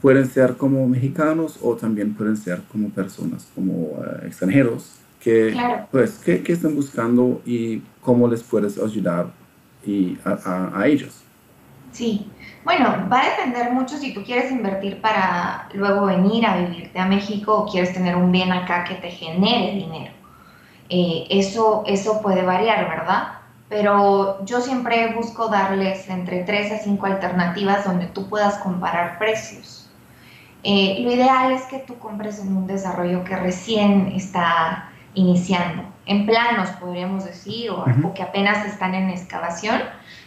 pueden 0.00 0.26
ser 0.26 0.56
como 0.56 0.88
mexicanos 0.88 1.58
o 1.62 1.76
también 1.76 2.14
pueden 2.14 2.36
ser 2.36 2.62
como 2.70 2.88
personas, 2.90 3.48
como 3.54 4.02
eh, 4.02 4.26
extranjeros, 4.26 4.96
que, 5.20 5.54
pues, 5.90 6.12
que, 6.12 6.42
que, 6.42 6.54
están 6.54 6.74
buscando 6.74 7.42
y 7.44 7.82
cómo 8.00 8.26
les 8.26 8.42
puedes 8.42 8.78
ayudar 8.78 9.26
y 9.84 10.16
a, 10.24 10.80
a, 10.80 10.88
ellos. 10.88 11.22
Sí, 11.92 12.30
bueno, 12.64 13.08
va 13.10 13.22
a 13.22 13.30
depender 13.30 13.72
mucho 13.72 13.96
si 13.96 14.14
tú 14.14 14.22
quieres 14.22 14.50
invertir 14.52 15.00
para 15.00 15.68
luego 15.72 16.06
venir 16.06 16.46
a 16.46 16.56
vivirte 16.56 16.98
a 16.98 17.06
México 17.06 17.54
o 17.54 17.70
quieres 17.70 17.92
tener 17.92 18.16
un 18.16 18.30
bien 18.30 18.52
acá 18.52 18.84
que 18.84 18.94
te 18.94 19.10
genere 19.10 19.74
dinero. 19.74 20.12
Eh, 20.88 21.26
eso, 21.30 21.82
eso 21.86 22.20
puede 22.22 22.42
variar, 22.42 22.88
¿verdad? 22.88 23.28
Pero 23.68 24.44
yo 24.44 24.60
siempre 24.60 25.14
busco 25.14 25.48
darles 25.48 26.08
entre 26.08 26.42
3 26.44 26.72
a 26.72 26.78
5 26.78 27.06
alternativas 27.06 27.84
donde 27.84 28.06
tú 28.06 28.28
puedas 28.28 28.58
comparar 28.58 29.18
precios 29.18 29.80
eh, 30.62 30.98
lo 31.00 31.10
ideal 31.10 31.52
es 31.52 31.62
que 31.62 31.78
tú 31.78 31.98
compres 31.98 32.38
en 32.38 32.54
un 32.54 32.66
desarrollo 32.66 33.24
que 33.24 33.36
recién 33.36 34.12
está 34.14 34.90
iniciando, 35.14 35.84
en 36.06 36.26
planos 36.26 36.68
podríamos 36.72 37.24
decir, 37.24 37.70
o, 37.70 37.84
que 38.14 38.22
apenas 38.22 38.66
están 38.66 38.94
en 38.94 39.10
excavación, 39.10 39.80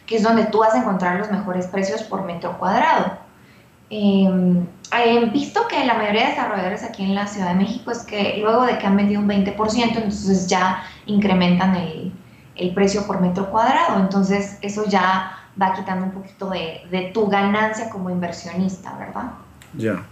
que 0.05 0.17
es 0.17 0.23
donde 0.23 0.45
tú 0.45 0.59
vas 0.59 0.73
a 0.73 0.79
encontrar 0.79 1.17
los 1.17 1.31
mejores 1.31 1.67
precios 1.67 2.03
por 2.03 2.23
metro 2.25 2.57
cuadrado. 2.57 3.17
Em, 3.89 4.65
he 4.91 5.25
visto 5.29 5.67
que 5.67 5.85
la 5.85 5.93
mayoría 5.93 6.23
de 6.23 6.29
desarrolladores 6.29 6.83
aquí 6.83 7.03
en 7.03 7.15
la 7.15 7.27
Ciudad 7.27 7.49
de 7.49 7.55
México 7.55 7.91
es 7.91 7.99
que 7.99 8.37
luego 8.41 8.65
de 8.65 8.77
que 8.77 8.87
han 8.87 8.97
vendido 8.97 9.21
un 9.21 9.27
20%, 9.27 9.97
entonces 9.97 10.47
ya 10.47 10.83
incrementan 11.05 11.75
el, 11.75 12.11
el 12.55 12.73
precio 12.73 13.05
por 13.05 13.21
metro 13.21 13.49
cuadrado. 13.49 13.99
Entonces 13.99 14.57
eso 14.61 14.85
ya 14.87 15.37
va 15.61 15.73
quitando 15.73 16.05
un 16.05 16.11
poquito 16.11 16.49
de, 16.49 16.81
de 16.89 17.11
tu 17.13 17.27
ganancia 17.27 17.89
como 17.89 18.09
inversionista, 18.09 18.97
¿verdad? 18.97 19.31
Ya, 19.77 20.03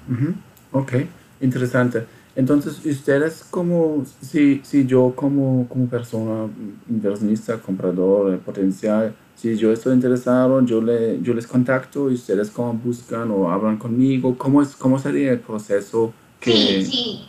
ok, 0.71 0.93
interesante. 1.39 2.05
Entonces, 2.35 2.85
ustedes 2.85 3.43
como, 3.49 4.05
si, 4.21 4.61
si 4.63 4.85
yo 4.85 5.13
como, 5.15 5.67
como 5.67 5.87
persona 5.87 6.49
inversionista, 6.89 7.57
comprador 7.57 8.39
potencial, 8.39 9.13
si 9.41 9.57
yo 9.57 9.71
estoy 9.71 9.95
interesado, 9.95 10.63
yo, 10.63 10.81
le, 10.81 11.19
yo 11.23 11.33
les 11.33 11.47
contacto 11.47 12.11
y 12.11 12.13
ustedes 12.13 12.51
como 12.51 12.73
buscan 12.73 13.31
o 13.31 13.51
hablan 13.51 13.77
conmigo, 13.77 14.37
¿cómo, 14.37 14.61
es, 14.61 14.75
cómo 14.75 14.99
sería 14.99 15.31
el 15.31 15.39
proceso? 15.39 16.13
Que... 16.39 16.51
Sí, 16.51 16.85
sí. 16.85 17.27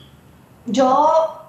Yo, 0.66 1.09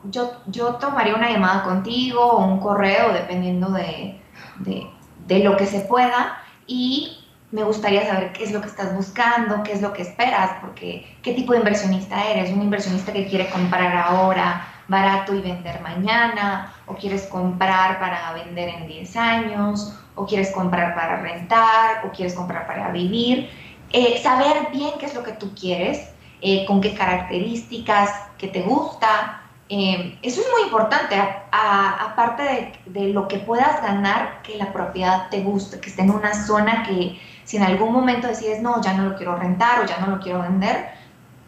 yo, 0.10 0.32
yo 0.48 0.76
tomaría 0.76 1.16
una 1.16 1.30
llamada 1.30 1.64
contigo 1.64 2.22
o 2.22 2.46
un 2.46 2.62
correo, 2.62 3.12
dependiendo 3.12 3.72
de, 3.72 4.22
de, 4.60 4.88
de 5.28 5.40
lo 5.44 5.58
que 5.58 5.66
se 5.66 5.82
pueda, 5.82 6.38
y 6.66 7.18
me 7.52 7.66
gustaría 7.66 8.08
saber 8.08 8.32
qué 8.32 8.46
es 8.46 8.54
lo 8.54 8.62
que 8.62 8.68
estás 8.68 8.96
buscando, 8.96 9.64
qué 9.64 9.74
es 9.74 9.82
lo 9.82 9.92
que 9.92 10.04
esperas, 10.04 10.52
porque 10.62 11.06
qué 11.22 11.34
tipo 11.34 11.52
de 11.52 11.60
inversionista 11.60 12.26
eres. 12.32 12.52
Un 12.52 12.62
inversionista 12.62 13.12
que 13.12 13.28
quiere 13.28 13.50
comprar 13.50 13.98
ahora 13.98 14.66
barato 14.88 15.34
y 15.34 15.42
vender 15.42 15.82
mañana, 15.82 16.74
o 16.88 16.96
quieres 16.96 17.28
comprar 17.28 18.00
para 18.00 18.34
vender 18.34 18.70
en 18.70 18.88
10 18.88 19.16
años, 19.16 20.00
o 20.16 20.26
quieres 20.26 20.52
comprar 20.52 20.96
para 20.96 21.18
rentar, 21.22 22.06
o 22.06 22.12
quieres 22.12 22.34
comprar 22.34 22.68
para 22.68 22.92
vivir. 22.92 23.50
Eh, 23.92 24.20
saber 24.22 24.70
bien 24.72 24.92
qué 25.00 25.06
es 25.06 25.14
lo 25.14 25.24
que 25.24 25.34
tú 25.34 25.54
quieres, 25.54 26.10
eh, 26.42 26.66
con 26.66 26.82
qué 26.82 26.94
características, 26.94 28.10
qué 28.38 28.48
te 28.48 28.62
gusta. 28.62 29.42
Eh, 29.70 30.18
eso 30.22 30.42
es 30.42 30.48
muy 30.52 30.64
importante, 30.64 31.16
aparte 31.52 32.44
de, 32.44 33.00
de 33.00 33.14
lo 33.14 33.28
que 33.28 33.38
puedas 33.38 33.82
ganar, 33.82 34.42
que 34.44 34.58
la 34.58 34.74
propiedad 34.74 35.30
te 35.30 35.42
guste, 35.42 35.80
que 35.80 35.90
esté 35.90 36.02
en 36.02 36.12
una 36.12 36.34
zona 36.34 36.84
que 36.84 37.20
si 37.44 37.58
en 37.58 37.64
algún 37.64 37.92
momento 37.92 38.28
decides, 38.28 38.62
no, 38.62 38.82
ya 38.82 38.94
no 38.94 39.10
lo 39.10 39.16
quiero 39.16 39.36
rentar 39.36 39.82
o 39.82 39.86
ya 39.86 39.98
no 40.00 40.08
lo 40.08 40.20
quiero 40.20 40.42
vender, 40.42 40.90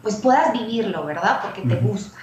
pues 0.02 0.16
puedas 0.16 0.52
vivirlo, 0.52 1.04
¿verdad? 1.04 1.40
Porque 1.42 1.62
te 1.62 1.76
gusta. 1.76 2.18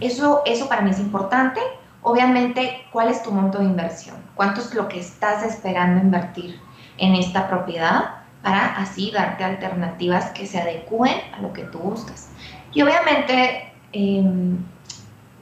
Eso, 0.00 0.42
eso 0.46 0.68
para 0.68 0.82
mí 0.82 0.90
es 0.90 0.98
importante. 0.98 1.60
Obviamente, 2.02 2.86
¿cuál 2.92 3.08
es 3.08 3.22
tu 3.22 3.32
monto 3.32 3.58
de 3.58 3.64
inversión? 3.64 4.16
¿Cuánto 4.34 4.60
es 4.60 4.74
lo 4.74 4.88
que 4.88 5.00
estás 5.00 5.42
esperando 5.42 6.00
invertir 6.00 6.60
en 6.98 7.14
esta 7.14 7.48
propiedad 7.48 8.16
para 8.42 8.76
así 8.76 9.10
darte 9.10 9.42
alternativas 9.44 10.30
que 10.30 10.46
se 10.46 10.60
adecúen 10.60 11.16
a 11.36 11.40
lo 11.40 11.52
que 11.52 11.64
tú 11.64 11.78
buscas? 11.78 12.28
Y 12.72 12.82
obviamente, 12.82 13.72
em, 13.92 14.58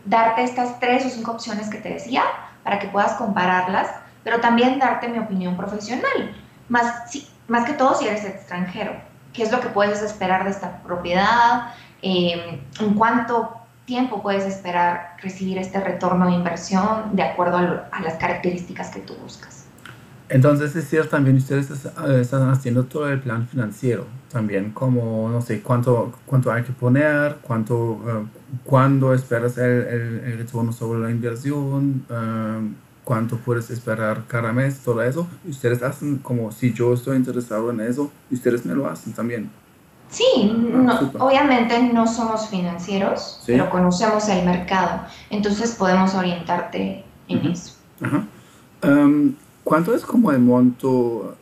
darte 0.05 0.45
estas 0.45 0.79
tres 0.81 1.05
o 1.07 1.11
cinco 1.11 1.33
opciones 1.33 1.69
que 1.69 1.79
te 1.79 1.91
decía 1.91 2.23
para 2.63 2.79
que 2.79 2.89
puedas 2.89 3.13
compararlas, 3.15 3.89
pero 4.23 4.41
también 4.41 4.79
darte 4.79 5.09
mi 5.09 5.19
opinión 5.19 5.57
profesional. 5.57 6.35
Más, 6.69 7.13
más 7.47 7.67
que 7.67 7.75
todo 7.75 7.95
si 7.95 8.07
eres 8.07 8.25
extranjero. 8.25 8.93
¿Qué 9.33 9.43
es 9.43 9.53
lo 9.53 9.61
que 9.61 9.69
puedes 9.69 10.01
esperar 10.01 10.45
de 10.45 10.51
esta 10.51 10.81
propiedad? 10.83 11.75
Em, 12.01 12.61
¿En 12.81 12.95
cuánto 12.95 13.64
tiempo 13.87 14.23
puedes 14.23 14.45
esperar 14.45 15.17
recibir 15.23 15.59
este 15.59 15.81
retorno 15.81 16.27
de 16.27 16.33
inversión 16.33 17.15
de 17.15 17.23
acuerdo 17.23 17.59
a, 17.59 18.01
las 18.01 18.15
características 18.15 18.91
que 18.91 19.01
tú 19.01 19.15
buscas? 19.23 19.65
Entonces, 20.29 20.75
es 20.75 20.89
cierto, 20.89 21.11
también 21.11 21.37
ustedes 21.37 21.71
eh, 21.71 22.21
están 22.21 22.49
haciendo 22.49 22.85
todo 22.85 23.09
el 23.11 23.21
plan 23.21 23.47
financiero, 23.47 24.07
también 24.33 24.71
como, 24.71 25.29
no 25.29 25.43
sé, 25.43 25.61
cuánto, 25.61 26.15
cuánto 26.25 26.51
hay 26.51 26.63
que 26.63 26.73
poner, 26.73 27.37
cuánto, 27.43 27.75
uh, 27.77 28.27
cuándo 28.65 29.13
esperas 29.13 29.59
el, 29.59 29.65
el, 30.25 30.39
retorno 30.39 30.73
sobre 30.73 31.01
la 31.01 31.11
inversión, 31.11 32.07
uh, 32.09 32.67
cuánto 33.05 33.37
puedes 33.37 33.71
esperar 33.71 34.23
cada 34.27 34.51
mes, 34.53 34.79
todo 34.79 35.03
eso. 35.03 35.29
Ustedes 35.47 35.83
hacen 35.83 36.17
como, 36.17 36.51
si 36.53 36.73
yo 36.73 36.95
estoy 36.95 37.19
interesado 37.19 37.71
en 37.71 37.83
eso, 37.83 38.11
ustedes 38.31 38.65
me 38.65 38.75
lo 38.75 38.89
hacen 38.89 39.13
también. 39.13 39.51
Sí, 40.11 40.53
ah, 40.89 41.11
obviamente 41.19 41.83
no 41.93 42.07
somos 42.07 42.49
financieros, 42.49 43.43
pero 43.47 43.69
conocemos 43.69 44.29
el 44.29 44.45
mercado, 44.45 45.03
entonces 45.31 45.73
podemos 45.73 46.15
orientarte 46.15 47.05
en 47.29 47.47
eso. 47.47 47.75
Ajá. 48.01 48.27
Um, 48.83 49.35
¿Cuánto 49.65 49.95
es 49.95 50.05
como 50.05 50.31
el 50.31 50.41
monto? 50.41 51.37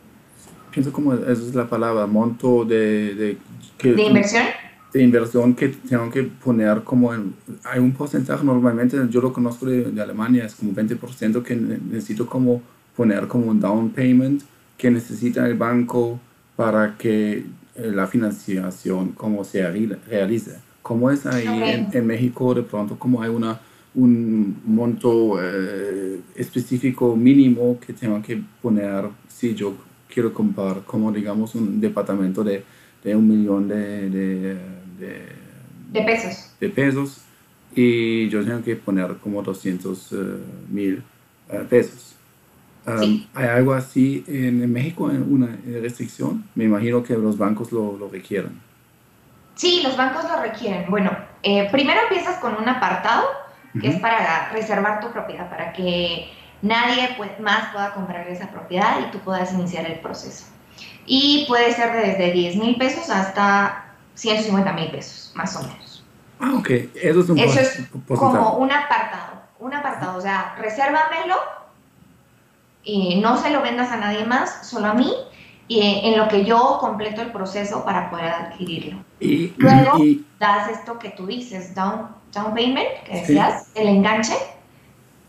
Pienso 0.71 0.91
como 0.91 1.13
esa 1.13 1.31
es 1.31 1.53
la 1.53 1.67
palabra, 1.67 2.07
monto 2.07 2.65
de... 2.65 3.13
¿De, 3.13 3.37
que, 3.77 3.93
¿De 3.93 4.03
inversión? 4.03 4.45
De 4.91 5.03
inversión 5.03 5.53
que 5.53 5.67
tengo 5.67 6.09
que 6.09 6.23
poner 6.23 6.83
como 6.83 7.13
en... 7.13 7.35
Hay 7.65 7.79
un 7.79 7.91
porcentaje 7.91 8.43
normalmente, 8.43 8.97
yo 9.09 9.21
lo 9.21 9.33
conozco 9.33 9.65
de, 9.65 9.91
de 9.91 10.01
Alemania, 10.01 10.45
es 10.45 10.55
como 10.55 10.71
20% 10.71 11.43
que 11.43 11.55
necesito 11.55 12.25
como 12.25 12.61
poner 12.95 13.27
como 13.27 13.47
un 13.47 13.59
down 13.59 13.89
payment 13.89 14.43
que 14.77 14.89
necesita 14.89 15.45
el 15.45 15.55
banco 15.55 16.19
para 16.55 16.97
que 16.97 17.45
la 17.75 18.07
financiación 18.07 19.13
como 19.13 19.43
se 19.43 19.63
realice. 20.07 20.57
¿Cómo 20.81 21.09
es 21.09 21.25
ahí 21.25 21.47
en, 21.47 21.89
en 21.91 22.07
México 22.07 22.53
de 22.53 22.63
pronto? 22.63 22.97
como 22.97 23.21
hay 23.21 23.29
una 23.29 23.59
un 23.95 24.59
monto 24.65 25.37
eh, 25.41 26.19
específico 26.35 27.15
mínimo 27.15 27.79
que 27.79 27.93
tengo 27.93 28.21
que 28.21 28.41
poner 28.61 29.05
si 29.27 29.53
yo 29.53 29.75
quiero 30.11 30.33
comprar 30.33 30.81
como 30.85 31.11
digamos 31.11 31.53
un 31.55 31.79
departamento 31.79 32.43
de, 32.43 32.63
de 33.03 33.15
un 33.15 33.27
millón 33.27 33.67
de, 33.67 34.09
de, 34.09 34.57
de, 35.91 36.01
pesos. 36.01 36.51
De 36.59 36.69
pesos 36.69 37.21
y 37.75 38.29
yo 38.29 38.43
tengo 38.43 38.63
que 38.63 38.75
poner 38.75 39.15
como 39.17 39.41
200 39.43 40.11
eh, 40.11 40.15
mil 40.69 41.03
eh, 41.49 41.65
pesos. 41.69 42.12
Um, 42.85 43.25
¿Hay 43.33 43.47
algo 43.47 43.73
así 43.73 44.25
en, 44.27 44.71
México, 44.71 45.05
una 45.05 45.57
restricción? 45.81 46.43
Me 46.55 46.65
imagino 46.65 47.01
que 47.01 47.13
los 47.15 47.37
bancos 47.37 47.71
lo, 47.71 47.97
lo 47.97 48.09
requieren. 48.09 48.59
Sí, 49.55 49.81
los 49.83 49.95
bancos 49.95 50.23
lo 50.25 50.41
requieren. 50.41 50.89
Bueno, 50.89 51.11
primero 51.71 52.01
empiezas 52.01 52.37
con 52.39 52.55
un 52.55 52.67
apartado 52.67 53.23
que 53.79 53.87
es 53.87 53.99
para 53.99 54.49
reservar 54.49 54.99
tu 54.99 55.11
propiedad, 55.11 55.49
para 55.49 55.73
que 55.73 56.31
nadie 56.61 57.17
más 57.39 57.71
pueda 57.73 57.93
comprar 57.93 58.27
esa 58.27 58.49
propiedad 58.49 58.99
y 58.99 59.11
tú 59.11 59.19
puedas 59.19 59.53
iniciar 59.53 59.85
el 59.85 59.99
proceso. 59.99 60.45
Y 61.05 61.45
puede 61.47 61.73
ser 61.73 61.93
desde 61.93 62.31
10 62.31 62.55
mil 62.57 62.77
pesos 62.77 63.09
hasta 63.09 63.93
150 64.15 64.73
mil 64.73 64.91
pesos, 64.91 65.31
más 65.35 65.55
o 65.55 65.63
menos. 65.63 66.03
Ah, 66.39 66.53
ok. 66.55 66.69
Eso 66.95 67.21
es 67.21 67.29
un 67.29 67.39
Eso 67.39 67.59
es 67.59 67.83
como 68.07 68.57
un 68.57 68.71
apartado. 68.71 69.41
Un 69.59 69.73
apartado, 69.73 70.17
o 70.17 70.21
sea, 70.21 70.55
resérvamelo 70.59 71.35
y 72.83 73.19
no 73.21 73.37
se 73.37 73.49
lo 73.49 73.61
vendas 73.61 73.91
a 73.91 73.97
nadie 73.97 74.25
más, 74.25 74.67
solo 74.67 74.87
a 74.87 74.93
mí, 74.93 75.13
y 75.67 76.01
en 76.03 76.17
lo 76.17 76.27
que 76.27 76.43
yo 76.45 76.77
completo 76.79 77.21
el 77.21 77.31
proceso 77.31 77.85
para 77.85 78.09
poder 78.09 78.27
adquirirlo. 78.27 79.03
Y, 79.19 79.53
Luego 79.57 79.97
das 80.39 80.69
esto 80.69 80.99
que 80.99 81.09
tú 81.09 81.25
dices, 81.25 81.73
down 81.73 82.07
down 82.33 82.53
payment, 82.53 82.87
que 83.05 83.21
decías, 83.21 83.69
el 83.75 83.87
enganche, 83.87 84.35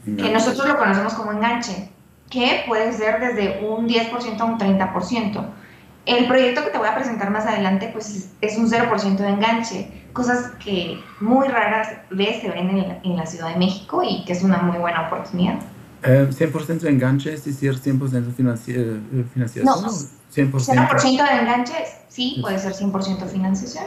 que 0.05 0.31
nosotros 0.31 0.67
lo 0.67 0.77
conocemos 0.77 1.15
como 1.15 1.33
enganche, 1.33 1.89
que 2.31 2.65
puede 2.67 2.93
ser 2.93 3.21
desde 3.21 3.65
un 3.65 3.89
10% 3.89 4.41
a 4.41 4.45
un 4.45 4.59
30%. 4.59 5.47
El 6.07 6.27
proyecto 6.27 6.65
que 6.65 6.71
te 6.71 6.79
voy 6.79 6.89
a 6.89 6.95
presentar 6.95 7.31
más 7.31 7.47
adelante, 7.47 7.89
pues 7.93 8.31
es 8.41 8.59
un 8.59 8.69
0% 8.69 9.17
de 9.17 9.29
enganche, 9.29 10.05
cosas 10.13 10.53
que 10.63 11.03
muy 11.21 11.49
raras 11.49 11.89
veces 12.11 12.43
se 12.43 12.51
ven 12.51 13.01
en 13.03 13.17
la, 13.17 13.27
Ciudad 13.27 13.49
de 13.49 13.57
México 13.57 14.03
y 14.03 14.25
que 14.25 14.33
es 14.33 14.43
una 14.43 14.59
muy 14.59 14.79
buena 14.79 15.07
oportunidad. 15.07 15.61
Eh, 16.05 16.29
100% 16.31 16.81
de 16.81 16.91
enganche, 16.91 17.33
es 17.33 17.45
decir, 17.45 17.75
100% 17.75 18.35
financiación. 18.35 19.65
No, 19.65 19.75
100%. 19.77 20.11
0% 20.35 21.01
de 21.03 21.41
enganche, 21.41 21.75
sí, 22.09 22.39
puede 22.43 22.59
ser 22.59 22.73
100% 22.75 23.27
financiación. 23.27 23.87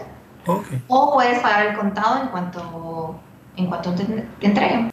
O 0.88 1.14
puedes 1.14 1.40
pagar 1.40 1.68
el 1.68 1.78
contado 1.78 2.24
en 2.24 2.30
cuanto, 2.30 3.20
en 3.56 3.68
cuanto 3.68 3.94
te, 3.94 4.26
entreguen. 4.42 4.90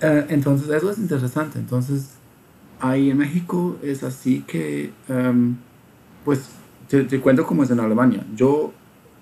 Eh, 0.00 0.26
entonces, 0.30 0.68
eso 0.70 0.90
es 0.90 0.98
interesante. 0.98 1.58
Entonces, 1.58 2.10
ahí 2.80 3.10
en 3.10 3.18
México 3.18 3.76
es 3.82 4.02
así 4.02 4.42
que, 4.42 4.92
em, 5.08 5.56
pues, 6.24 6.48
te, 6.88 7.20
cuento 7.20 7.46
cómo 7.46 7.62
es 7.62 7.70
en 7.70 7.80
Alemania. 7.80 8.24
Yo 8.34 8.72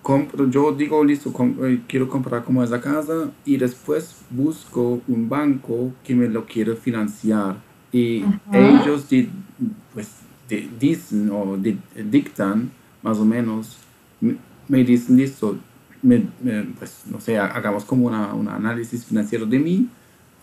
compro, 0.02 0.50
yo 0.50 0.72
digo, 0.72 1.04
listo, 1.04 1.32
eh, 1.62 1.80
quiero 1.86 2.08
comprar 2.08 2.44
como 2.44 2.62
esa 2.62 2.80
casa 2.80 3.30
y 3.44 3.56
después 3.56 4.16
busco 4.30 5.00
un 5.06 5.28
banco 5.28 5.92
que 6.04 6.14
me 6.14 6.28
lo 6.28 6.44
quiere 6.44 6.74
financiar. 6.74 7.56
Y 7.92 8.24
ellos 8.52 9.06
pues, 9.94 10.08
dicen 10.80 11.30
o 11.30 11.56
dictan 11.56 12.70
más 13.02 13.18
o 13.18 13.24
menos, 13.24 13.78
me 14.68 14.84
dicen, 14.84 15.16
listo, 15.16 15.58
pues, 16.78 17.02
no 17.06 17.20
sé, 17.20 17.38
hagamos 17.38 17.84
como 17.84 18.06
una, 18.06 18.32
un 18.34 18.48
análisis 18.48 19.04
financiero 19.04 19.46
de 19.46 19.58
mí, 19.58 19.88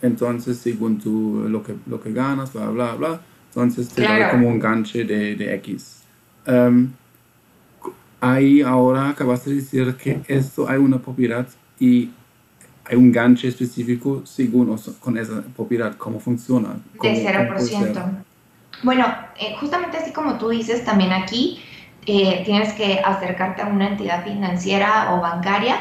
entonces 0.00 0.58
según 0.58 0.98
tú 0.98 1.46
lo 1.48 1.62
que, 1.62 1.74
lo 1.86 2.00
que 2.00 2.12
ganas, 2.12 2.52
bla, 2.52 2.70
bla, 2.70 2.94
bla, 2.94 3.20
entonces 3.48 3.88
te 3.88 4.02
da 4.02 4.30
como 4.30 4.48
un 4.48 4.58
ganche 4.58 5.04
de, 5.04 5.34
de 5.36 5.54
X. 5.56 6.02
Um, 6.46 6.92
ahí 8.20 8.60
ahora 8.60 9.10
acabas 9.10 9.44
de 9.44 9.54
decir 9.54 9.96
que 9.96 10.20
esto 10.28 10.68
hay 10.68 10.78
una 10.78 10.98
propiedad 10.98 11.46
y 11.78 12.10
hay 12.84 12.96
un 12.96 13.12
ganche 13.12 13.48
específico 13.48 14.22
según 14.24 14.76
con 14.98 15.16
esa 15.16 15.42
propiedad, 15.56 15.96
¿cómo 15.96 16.18
funciona? 16.20 16.76
de 17.00 17.24
0%. 17.24 18.24
Bueno, 18.82 19.06
eh, 19.38 19.54
justamente 19.60 19.98
así 19.98 20.12
como 20.12 20.38
tú 20.38 20.48
dices, 20.48 20.84
también 20.84 21.12
aquí 21.12 21.62
eh, 22.06 22.42
tienes 22.44 22.72
que 22.72 23.00
acercarte 23.04 23.62
a 23.62 23.66
una 23.66 23.88
entidad 23.88 24.24
financiera 24.24 25.14
o 25.14 25.20
bancaria 25.20 25.76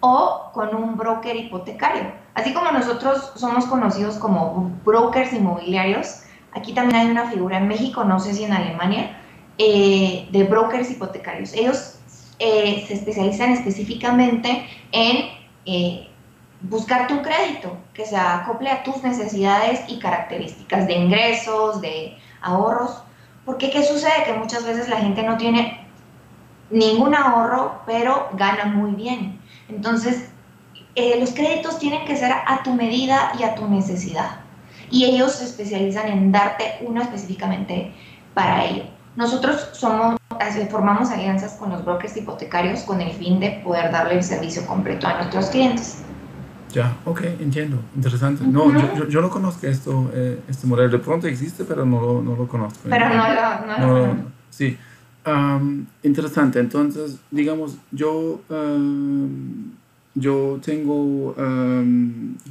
o 0.00 0.50
con 0.52 0.74
un 0.74 0.96
broker 0.96 1.36
hipotecario. 1.36 2.12
Así 2.34 2.52
como 2.52 2.70
nosotros 2.70 3.32
somos 3.36 3.66
conocidos 3.66 4.16
como 4.16 4.70
brokers 4.84 5.32
inmobiliarios, 5.32 6.22
aquí 6.52 6.72
también 6.72 7.00
hay 7.00 7.10
una 7.10 7.30
figura 7.30 7.58
en 7.58 7.68
México, 7.68 8.04
no 8.04 8.20
sé 8.20 8.32
si 8.34 8.44
en 8.44 8.52
Alemania, 8.52 9.18
eh, 9.58 10.28
de 10.30 10.44
brokers 10.44 10.90
hipotecarios. 10.90 11.52
Ellos 11.54 11.98
eh, 12.38 12.84
se 12.86 12.94
especializan 12.94 13.52
específicamente 13.52 14.66
en 14.92 15.36
buscarte 16.60 17.12
un 17.12 17.20
crédito 17.20 17.76
que 17.92 18.06
se 18.06 18.16
acople 18.16 18.70
a 18.70 18.82
tus 18.82 19.02
necesidades 19.02 19.80
y 19.88 19.98
características 19.98 20.86
de 20.86 20.94
ingresos, 20.94 21.80
de 21.80 22.16
ahorros 22.40 23.02
porque 23.46 23.70
¿qué 23.70 23.84
sucede? 23.84 24.24
Que 24.26 24.32
muchas 24.34 24.66
veces 24.66 24.88
la 24.88 24.96
gente 24.96 25.22
no 25.22 25.38
tiene 25.38 25.86
ningún 26.68 27.14
ahorro, 27.14 27.80
pero 27.86 28.28
gana 28.32 28.64
muy 28.64 28.90
bien. 28.90 29.40
Entonces, 29.68 30.30
eh, 30.96 31.16
los 31.20 31.30
créditos 31.30 31.78
tienen 31.78 32.04
que 32.04 32.16
ser 32.16 32.32
a 32.32 32.62
tu 32.64 32.74
medida 32.74 33.32
y 33.38 33.44
a 33.44 33.54
tu 33.54 33.68
necesidad. 33.68 34.40
Y 34.90 35.04
ellos 35.04 35.32
se 35.32 35.44
especializan 35.44 36.08
en 36.08 36.32
darte 36.32 36.78
uno 36.80 37.00
específicamente 37.00 37.94
para 38.34 38.64
ello. 38.64 38.82
Nosotros 39.16 39.70
somos, 39.72 40.18
formamos 40.70 41.10
alianzas 41.10 41.54
con 41.54 41.70
los 41.70 41.84
brokers 41.84 42.16
hipotecarios 42.16 42.80
con 42.80 43.00
el 43.00 43.12
fin 43.12 43.40
de 43.40 43.62
poder 43.64 43.90
darle 43.90 44.14
el 44.14 44.22
servicio 44.22 44.64
completo 44.66 45.06
a 45.06 45.14
nuestros 45.14 45.46
clientes. 45.46 46.02
Ya, 46.72 46.94
ok, 47.06 47.22
entiendo. 47.40 47.78
Interesante. 47.94 48.44
No, 48.46 48.70
yo, 48.94 49.08
yo, 49.08 49.20
no 49.22 49.30
conozco 49.30 49.66
esto, 49.66 50.10
eh, 50.12 50.38
este 50.48 50.66
modelo. 50.66 50.90
De 50.90 50.98
pronto 50.98 51.26
existe, 51.26 51.64
pero 51.64 51.86
no 51.86 52.00
lo, 52.00 52.22
no 52.22 52.36
lo 52.36 52.46
conozco. 52.46 52.80
Pero 52.88 53.08
no 53.08 53.16
lo... 53.16 53.78
No, 53.78 54.06
no, 54.06 54.24
sí. 54.50 54.76
interesante. 56.02 56.58
Entonces, 56.58 57.18
digamos, 57.30 57.78
yo, 57.92 58.40
yo 60.14 60.58
tengo, 60.62 61.34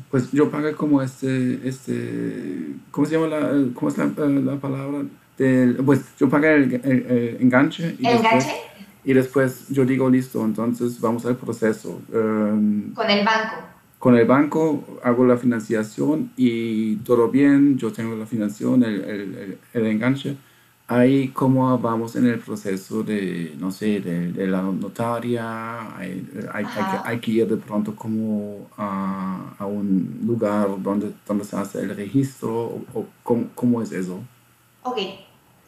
pues 0.10 0.32
yo 0.32 0.50
pagué 0.50 0.74
como 0.74 1.04
este, 1.04 1.68
este, 1.68 2.74
¿cómo 2.90 3.06
se 3.06 3.14
llama 3.14 3.28
la, 3.28 3.52
cómo 3.76 3.90
es 3.90 3.98
la, 3.98 4.06
la 4.08 4.56
palabra? 4.56 5.04
Del, 5.38 5.76
pues 5.86 6.02
yo 6.18 6.30
pagué 6.30 6.56
el, 6.56 7.38
enganche. 7.40 7.96
Y 8.00 8.08
¿El 8.08 8.18
enganche? 8.18 8.54
Y 9.04 9.14
después 9.14 9.68
yo 9.70 9.86
digo, 9.86 10.10
listo, 10.10 10.44
entonces 10.44 11.00
vamos 11.00 11.26
al 11.26 11.36
proceso. 11.36 12.02
Con 12.12 13.10
el 13.10 13.26
banco 13.26 13.56
con 14.06 14.16
el 14.16 14.26
banco 14.28 15.00
hago 15.04 15.26
la 15.26 15.36
financiación 15.36 16.32
y 16.38 16.98
todo 16.98 17.30
bien, 17.30 17.76
yo 17.80 17.92
tengo 17.92 18.16
la 18.16 18.28
financiación, 18.28 18.84
el, 18.84 19.02
el, 19.04 19.58
el 19.74 19.86
enganche. 19.88 20.38
Ahí 20.88 21.30
cómo 21.30 21.76
vamos 21.80 22.16
en 22.16 22.28
el 22.28 22.38
proceso 22.38 23.02
de, 23.02 23.56
no 23.58 23.72
sé, 23.72 24.02
de, 24.02 24.32
de 24.32 24.46
la 24.46 24.62
notaria, 24.62 25.98
hay, 25.98 26.24
hay, 26.54 26.66
que, 26.66 26.80
hay, 27.04 27.20
que, 27.20 27.32
ir 27.32 27.48
de 27.48 27.58
pronto 27.58 27.96
como 27.96 28.70
a, 28.78 29.56
a, 29.58 29.66
un 29.66 30.20
lugar 30.24 30.68
donde, 30.84 31.12
donde 31.28 31.44
se 31.44 31.56
hace 31.56 31.80
el 31.82 31.96
registro, 31.96 32.52
o, 32.94 33.08
cómo, 33.24 33.48
cómo, 33.56 33.82
es 33.82 33.92
eso. 33.92 34.20
Ok, 34.86 34.98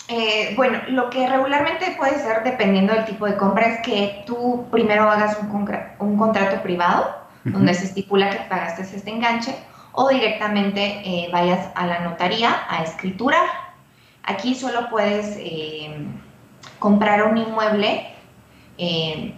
Eh, 0.09 0.53
bueno, 0.55 0.79
lo 0.87 1.09
que 1.09 1.27
regularmente 1.27 1.95
puede 1.97 2.17
ser, 2.19 2.41
dependiendo 2.43 2.93
del 2.93 3.03
tipo 3.03 3.25
de 3.25 3.35
compra, 3.35 3.67
es 3.67 3.81
que 3.81 4.23
tú 4.25 4.65
primero 4.71 5.03
hagas 5.09 5.37
un, 5.41 5.69
un 5.99 6.17
contrato 6.17 6.61
privado, 6.61 7.13
donde 7.43 7.73
se 7.73 7.85
estipula 7.85 8.29
que 8.29 8.37
pagaste 8.47 8.83
este 8.83 9.09
enganche, 9.09 9.53
o 9.91 10.07
directamente 10.07 11.01
eh, 11.03 11.29
vayas 11.31 11.67
a 11.75 11.85
la 11.87 11.99
notaría 11.99 12.55
a 12.69 12.83
escriturar. 12.83 13.47
Aquí 14.23 14.55
solo 14.55 14.89
puedes 14.89 15.35
eh, 15.39 16.05
comprar 16.79 17.23
un 17.23 17.37
inmueble 17.37 18.07
y 18.77 19.33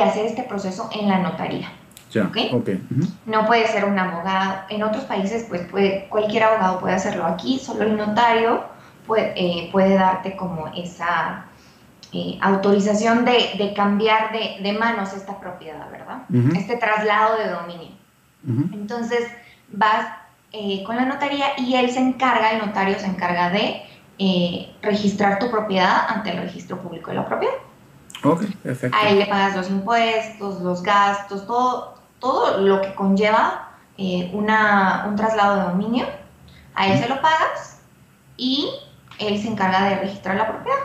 hacer 0.00 0.24
este 0.24 0.44
proceso 0.44 0.88
en 0.92 1.08
la 1.08 1.18
notaría. 1.18 1.68
No 3.26 3.46
puede 3.46 3.66
ser 3.68 3.84
un 3.84 3.98
abogado. 3.98 4.62
En 4.68 4.82
otros 4.82 5.04
países, 5.04 5.46
pues 5.48 5.62
puede, 5.62 6.08
cualquier 6.08 6.44
abogado 6.44 6.80
puede 6.80 6.94
hacerlo. 6.94 7.24
Aquí 7.24 7.58
solo 7.58 7.84
el 7.84 7.96
notario 7.96 8.64
puede, 9.06 9.32
eh, 9.36 9.68
puede 9.70 9.94
darte 9.94 10.36
como 10.36 10.68
esa 10.74 11.44
eh, 12.12 12.38
autorización 12.40 13.24
de, 13.24 13.72
cambiar 13.76 14.32
de, 14.32 14.72
manos 14.72 15.12
esta 15.12 15.38
propiedad, 15.38 15.88
¿verdad? 15.90 16.22
Este 16.56 16.76
traslado 16.76 17.38
de 17.38 17.48
dominio. 17.48 17.90
Entonces 18.72 19.28
vas 19.72 20.06
eh, 20.52 20.82
con 20.84 20.96
la 20.96 21.04
notaría 21.04 21.46
y 21.58 21.76
él 21.76 21.90
se 21.90 22.00
encarga, 22.00 22.52
el 22.52 22.66
notario 22.66 22.98
se 22.98 23.06
encarga 23.06 23.50
de 23.50 23.82
registrar 24.82 25.38
tu 25.38 25.50
propiedad 25.50 26.06
ante 26.08 26.30
el 26.30 26.42
registro 26.42 26.78
público 26.80 27.10
de 27.10 27.16
la 27.16 27.26
propiedad. 27.26 27.54
Ok, 28.22 28.44
perfecto. 28.62 28.96
A 28.96 29.08
él 29.08 29.18
le 29.18 29.26
pagas 29.26 29.56
los 29.56 29.70
impuestos, 29.70 30.60
los 30.60 30.82
gastos, 30.82 31.46
todo, 31.46 31.99
todo 32.20 32.58
lo 32.58 32.80
que 32.80 32.94
conlleva 32.94 33.70
eh, 33.98 34.30
una, 34.32 35.06
un 35.08 35.16
traslado 35.16 35.56
de 35.56 35.62
dominio, 35.62 36.06
a 36.74 36.88
él 36.88 36.98
se 36.98 37.08
lo 37.08 37.20
pagas 37.20 37.80
y 38.36 38.70
él 39.18 39.38
se 39.38 39.48
encarga 39.48 39.88
de 39.88 39.96
registrar 39.96 40.36
la 40.36 40.48
propiedad. 40.48 40.78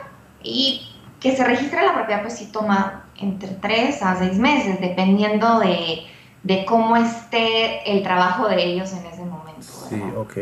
Y 0.44 0.90
que 1.20 1.36
se 1.36 1.44
registre 1.44 1.86
la 1.86 1.94
propiedad, 1.94 2.22
pues 2.22 2.38
sí 2.38 2.50
toma 2.52 3.06
entre 3.18 3.50
3 3.50 4.02
a 4.04 4.18
6 4.18 4.38
meses, 4.38 4.80
dependiendo 4.82 5.60
de, 5.60 6.02
de 6.44 6.66
cómo 6.66 6.96
esté 6.98 7.90
el 7.92 8.04
trabajo 8.04 8.48
de 8.48 8.64
ellos 8.64 8.92
en 8.94 9.06
ese 9.06 9.24
momento. 9.24 9.68
Sí, 9.90 10.02
ok. 10.16 10.38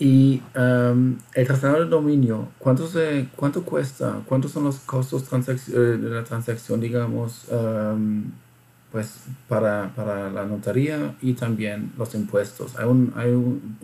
Y 0.00 0.42
um, 0.56 1.18
el 1.34 1.46
traslado 1.46 1.80
de 1.80 1.86
dominio, 1.86 2.48
¿cuánto, 2.58 2.86
se, 2.86 3.28
¿cuánto 3.34 3.64
cuesta? 3.64 4.20
¿Cuántos 4.26 4.52
son 4.52 4.64
los 4.64 4.78
costos 4.78 5.24
eh, 5.48 5.72
de 5.72 6.08
la 6.08 6.22
transacción, 6.24 6.80
digamos? 6.80 7.46
Um, 7.50 8.30
pues 8.90 9.24
para, 9.48 9.90
para, 9.94 10.30
la 10.30 10.44
notaría 10.44 11.14
y 11.20 11.34
también 11.34 11.92
los 11.98 12.14
impuestos. 12.14 12.76
¿Hay, 12.78 12.86
un, 12.86 13.12
hay 13.16 13.30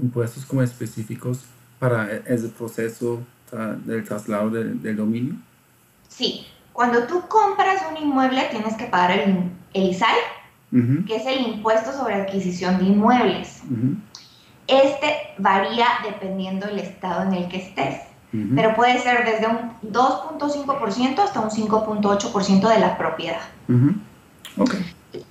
impuestos 0.03 0.45
como 0.47 0.63
específicos 0.63 1.41
para 1.79 2.11
e, 2.11 2.23
ese 2.27 2.49
proceso 2.49 3.21
del 3.85 4.05
traslado 4.05 4.51
del, 4.51 4.97
dominio? 4.97 5.35
Sí, 6.09 6.47
cuando 6.73 7.05
tú 7.05 7.23
compras 7.29 7.83
un 7.91 8.03
inmueble 8.03 8.49
tienes 8.51 8.75
que 8.75 8.87
pagar 8.87 9.13
el, 9.13 9.51
el 9.75 9.91
ISAI, 9.91 10.17
que 11.07 11.17
es 11.17 11.27
el 11.27 11.47
impuesto 11.55 11.93
sobre 11.93 12.15
adquisición 12.15 12.79
de 12.79 12.85
inmuebles. 12.87 13.63
Este 14.67 15.15
varía 15.39 15.87
dependiendo 16.03 16.67
del 16.67 16.81
estado 16.81 17.23
en 17.23 17.35
el 17.35 17.49
que 17.49 17.59
estés, 17.59 18.01
pero 18.57 18.75
puede 18.75 18.99
ser 18.99 19.25
desde 19.25 19.47
un 19.47 19.93
2.5% 19.93 21.19
hasta 21.21 21.41
un 21.41 21.51
5.8% 21.51 22.69
de 22.69 22.81
la 22.81 22.99
propiedad. 22.99 23.43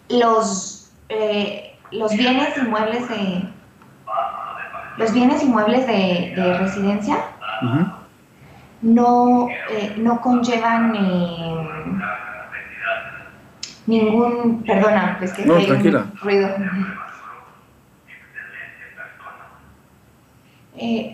Los, 0.09 0.91
eh, 1.09 1.75
los 1.91 2.11
bienes 2.11 2.57
inmuebles 2.57 3.07
de 3.09 3.49
los 4.97 5.11
bienes 5.11 5.41
inmuebles 5.41 5.87
de, 5.87 6.57
residencia 6.59 7.17
no, 8.81 9.47
eh, 9.71 9.95
no 9.97 10.21
conllevan 10.21 10.95
eh, 10.95 11.67
ningún 13.87 14.63
perdona 14.63 15.15
pues 15.19 15.33
que 15.33 15.45
no, 15.45 15.57
tranquila. 15.65 16.05
ruido. 16.21 16.49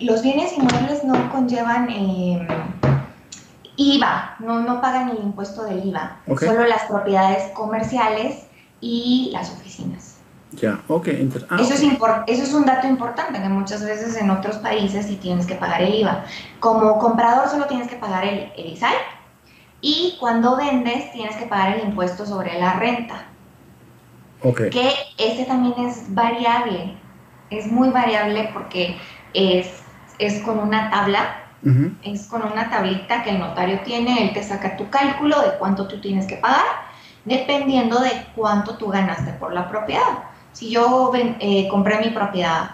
Los 0.02 0.24
bienes 0.24 0.58
inmuebles 0.58 1.04
no 1.04 1.30
conllevan 1.32 1.90
IVA, 3.80 4.36
no, 4.40 4.60
no 4.60 4.82
pagan 4.82 5.10
el 5.10 5.20
impuesto 5.24 5.64
del 5.64 5.86
IVA, 5.86 6.18
solo 6.38 6.66
las 6.68 6.84
propiedades 6.84 7.54
comerciales 7.54 8.46
y 8.82 9.30
las 9.32 9.50
oficinas. 9.52 10.18
Ya, 10.52 10.82
ok. 10.90 11.08
Ah, 11.50 11.58
eso, 11.62 11.74
Es 11.74 11.82
eso 11.82 12.44
es 12.44 12.54
un 12.54 12.66
dato 12.66 12.88
importante, 12.88 13.42
que 13.42 13.48
muchas 13.48 13.86
veces 13.86 14.18
en 14.18 14.32
otros 14.32 14.58
países 14.58 15.06
sí 15.06 15.16
tienes 15.16 15.46
que 15.46 15.56
pagar 15.56 15.82
el 15.82 15.94
IVA. 15.94 16.26
Como 16.60 17.00
comprador 17.00 17.48
solo 17.48 17.68
tienes 17.68 17.88
que 17.88 17.96
pagar 17.96 18.26
el, 18.26 18.52
el 18.58 18.74
ISAI 18.74 18.96
y 19.80 20.18
cuando 20.20 20.58
vendes 20.58 21.14
tienes 21.14 21.38
que 21.38 21.46
pagar 21.46 21.78
el 21.78 21.88
impuesto 21.88 22.26
sobre 22.26 22.60
la 22.60 22.74
renta. 22.74 23.28
Okay. 24.44 24.70
Que 24.72 24.92
ese 25.18 25.46
también 25.46 25.88
es 25.88 26.14
variable, 26.14 26.98
es 27.50 27.72
muy 27.72 27.92
variable 27.92 28.50
porque 28.54 28.98
es, 29.34 29.70
es 30.18 30.42
con 30.42 30.60
una 30.60 30.90
tabla 30.90 31.49
es 32.04 32.28
con 32.28 32.42
una 32.44 32.70
tablita 32.70 33.24
que 33.24 33.32
el 33.32 33.40
notario 33.40 33.82
tiene, 33.82 34.24
él 34.24 34.34
te 34.34 34.44
saca 34.44 34.78
tu 34.78 34.90
cálculo 34.90 35.42
de 35.42 35.58
cuánto 35.58 35.88
tú 35.88 36.00
tienes 36.00 36.26
que 36.26 36.38
pagar, 36.38 36.66
dependiendo 37.26 38.00
de 38.00 38.12
cuánto 38.36 38.78
tú 38.78 38.88
ganaste 38.88 39.34
por 39.34 39.54
la 39.54 39.68
propiedad. 39.68 40.30
Si 40.54 40.70
yo 40.70 41.12
eh, 41.14 41.68
compré 41.70 42.00
mi 42.00 42.10
propiedad 42.12 42.72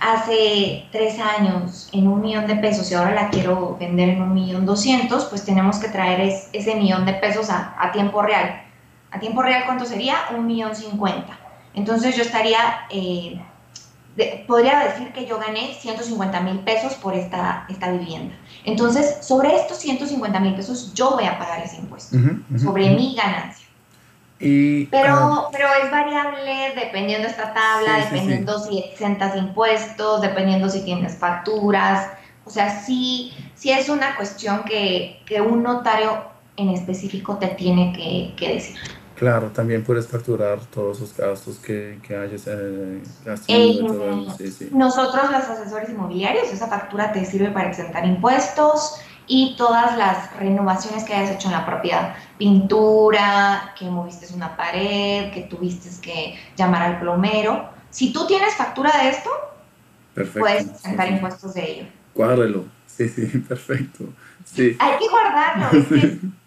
hace 0.00 0.86
tres 0.92 1.18
años 1.18 1.88
en 1.92 2.06
un 2.06 2.20
millón 2.20 2.46
de 2.46 2.56
pesos 2.56 2.90
y 2.90 2.94
ahora 2.94 3.14
la 3.14 3.30
quiero 3.30 3.76
vender 3.78 4.10
en 4.10 4.22
un 4.22 4.32
millón 4.32 4.64
doscientos, 4.64 5.24
pues 5.26 5.44
tenemos 5.44 5.78
que 5.78 5.88
traer 5.88 6.20
ese 6.52 6.74
millón 6.76 7.04
de 7.04 7.14
pesos 7.14 7.50
a, 7.50 7.90
tiempo 7.92 8.22
real. 8.22 8.62
¿A 9.10 9.18
tiempo 9.18 9.42
real 9.42 9.64
cuánto 9.66 9.84
sería? 9.84 10.16
Un 10.36 10.46
millón 10.46 10.74
cincuenta. 10.76 11.38
Entonces 11.74 12.16
yo 12.16 12.22
estaría 12.22 12.58
eh, 12.90 13.40
podría 14.46 14.80
decir 14.80 15.12
que 15.12 15.26
yo 15.26 15.38
gané 15.38 15.74
150 15.74 16.40
mil 16.40 16.58
pesos 16.60 16.94
por 16.94 17.14
esta, 17.14 17.66
esta 17.68 17.90
vivienda. 17.90 18.34
Entonces, 18.64 19.18
sobre 19.20 19.54
estos 19.54 19.78
150 19.78 20.40
mil 20.40 20.54
pesos, 20.54 20.92
yo 20.94 21.12
voy 21.12 21.24
a 21.24 21.38
pagar 21.38 21.62
ese 21.62 21.76
impuesto, 21.76 22.16
sobre 22.56 22.90
mi 22.90 23.14
ganancia. 23.14 23.66
Y, 24.40 24.86
pero, 24.86 25.14
ah, 25.14 25.48
pero 25.50 25.66
es 25.82 25.90
variable 25.90 26.72
dependiendo 26.76 27.26
de 27.26 27.32
esta 27.32 27.52
tabla, 27.52 28.04
dependiendo 28.04 28.58
si 28.60 28.78
exentas 28.78 29.36
impuestos, 29.36 30.20
dependiendo 30.20 30.68
si 30.68 30.84
tienes 30.84 31.16
facturas. 31.16 32.08
O 32.44 32.50
sea, 32.50 32.82
sí, 32.84 33.32
sí 33.54 33.70
es 33.70 33.88
una 33.88 34.16
cuestión 34.16 34.62
que, 34.64 35.22
que 35.26 35.40
un 35.40 35.62
notario 35.62 36.22
en 36.56 36.70
específico 36.70 37.36
te 37.38 37.48
tiene 37.48 37.92
que, 37.92 38.34
que 38.36 38.54
decir. 38.54 38.76
Claro, 39.18 39.48
también 39.48 39.82
puedes 39.82 40.06
facturar 40.06 40.60
todos 40.72 41.00
los 41.00 41.16
gastos 41.16 41.56
que, 41.58 41.98
que 42.06 42.16
hayas 42.16 42.46
eh, 42.46 43.02
eh, 43.48 44.68
Nosotros, 44.70 45.24
los 45.24 45.42
asesores 45.42 45.90
inmobiliarios, 45.90 46.52
esa 46.52 46.68
factura 46.68 47.12
te 47.12 47.24
sirve 47.24 47.50
para 47.50 47.68
exentar 47.68 48.06
impuestos 48.06 49.00
y 49.26 49.56
todas 49.58 49.98
las 49.98 50.36
renovaciones 50.36 51.02
que 51.02 51.14
hayas 51.14 51.32
hecho 51.32 51.48
en 51.48 51.54
la 51.54 51.66
propiedad. 51.66 52.14
Pintura, 52.38 53.74
que 53.76 53.86
moviste 53.86 54.32
una 54.34 54.56
pared, 54.56 55.32
que 55.32 55.48
tuviste 55.50 55.88
que 56.00 56.38
llamar 56.56 56.82
al 56.82 57.00
plomero. 57.00 57.70
Si 57.90 58.12
tú 58.12 58.24
tienes 58.28 58.54
factura 58.54 58.92
de 59.02 59.08
esto, 59.08 59.30
puedes 60.38 60.68
exentar 60.68 61.10
impuestos 61.10 61.54
de 61.54 61.70
ello. 61.70 61.88
Guárdalo. 62.14 62.66
Sí, 62.86 63.08
sí, 63.08 63.26
perfecto. 63.48 64.04
Sí. 64.44 64.76
Hay 64.78 64.96
que 64.96 65.08
guardarlo. 65.08 66.28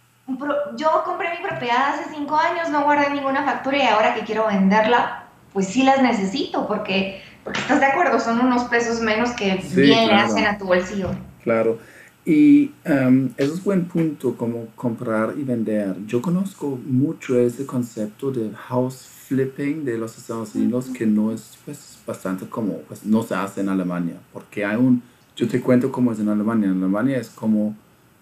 yo 0.76 1.04
compré 1.06 1.30
mi 1.38 1.48
propiedad 1.48 1.94
hace 1.94 2.14
cinco 2.16 2.36
años, 2.38 2.70
no 2.70 2.84
guardé 2.84 3.10
ninguna 3.14 3.44
factura 3.44 3.78
y 3.78 3.82
ahora 3.82 4.14
que 4.14 4.22
quiero 4.22 4.48
venderla, 4.48 5.26
pues 5.54 5.68
sí 5.68 5.84
las 5.84 6.02
necesito 6.02 6.68
porque, 6.68 7.22
porque 7.44 7.60
estás 7.60 7.80
de 7.80 7.86
acuerdo, 7.86 8.20
son 8.20 8.40
unos 8.40 8.64
pesos 8.66 9.02
menos 9.02 9.32
que 9.32 9.62
bien 9.76 10.08
le 10.08 10.14
hacen 10.14 10.46
a 10.46 10.58
tu 10.58 10.66
bolsillo. 10.66 11.10
Claro. 11.44 11.80
Y 12.24 12.72
um, 12.86 13.30
eso 13.36 13.54
es 13.54 13.64
buen 13.64 13.86
punto, 13.86 14.36
como 14.38 14.68
comprar 14.76 15.34
y 15.38 15.44
vender. 15.44 15.96
Yo 16.06 16.22
conozco 16.22 16.80
mucho 16.86 17.38
ese 17.40 17.66
concepto 17.66 18.32
de 18.32 18.52
house 18.68 19.08
flipping 19.28 19.86
de 19.86 19.98
los 19.98 20.18
Estados 20.18 20.54
Unidos, 20.54 20.90
que 20.96 21.08
no 21.08 21.32
es 21.32 21.58
pues, 21.66 21.98
bastante 22.06 22.46
como, 22.46 22.78
pues 22.82 23.04
no 23.06 23.24
se 23.24 23.34
hace 23.34 23.62
en 23.62 23.70
Alemania, 23.70 24.16
porque 24.34 24.64
hay 24.64 24.76
un, 24.76 25.02
yo 25.36 25.48
te 25.48 25.62
cuento 25.62 25.92
cómo 25.92 26.12
es 26.12 26.20
en 26.20 26.30
Alemania. 26.30 26.70
En 26.70 26.78
Alemania 26.78 27.18
es 27.18 27.30
como, 27.30 27.76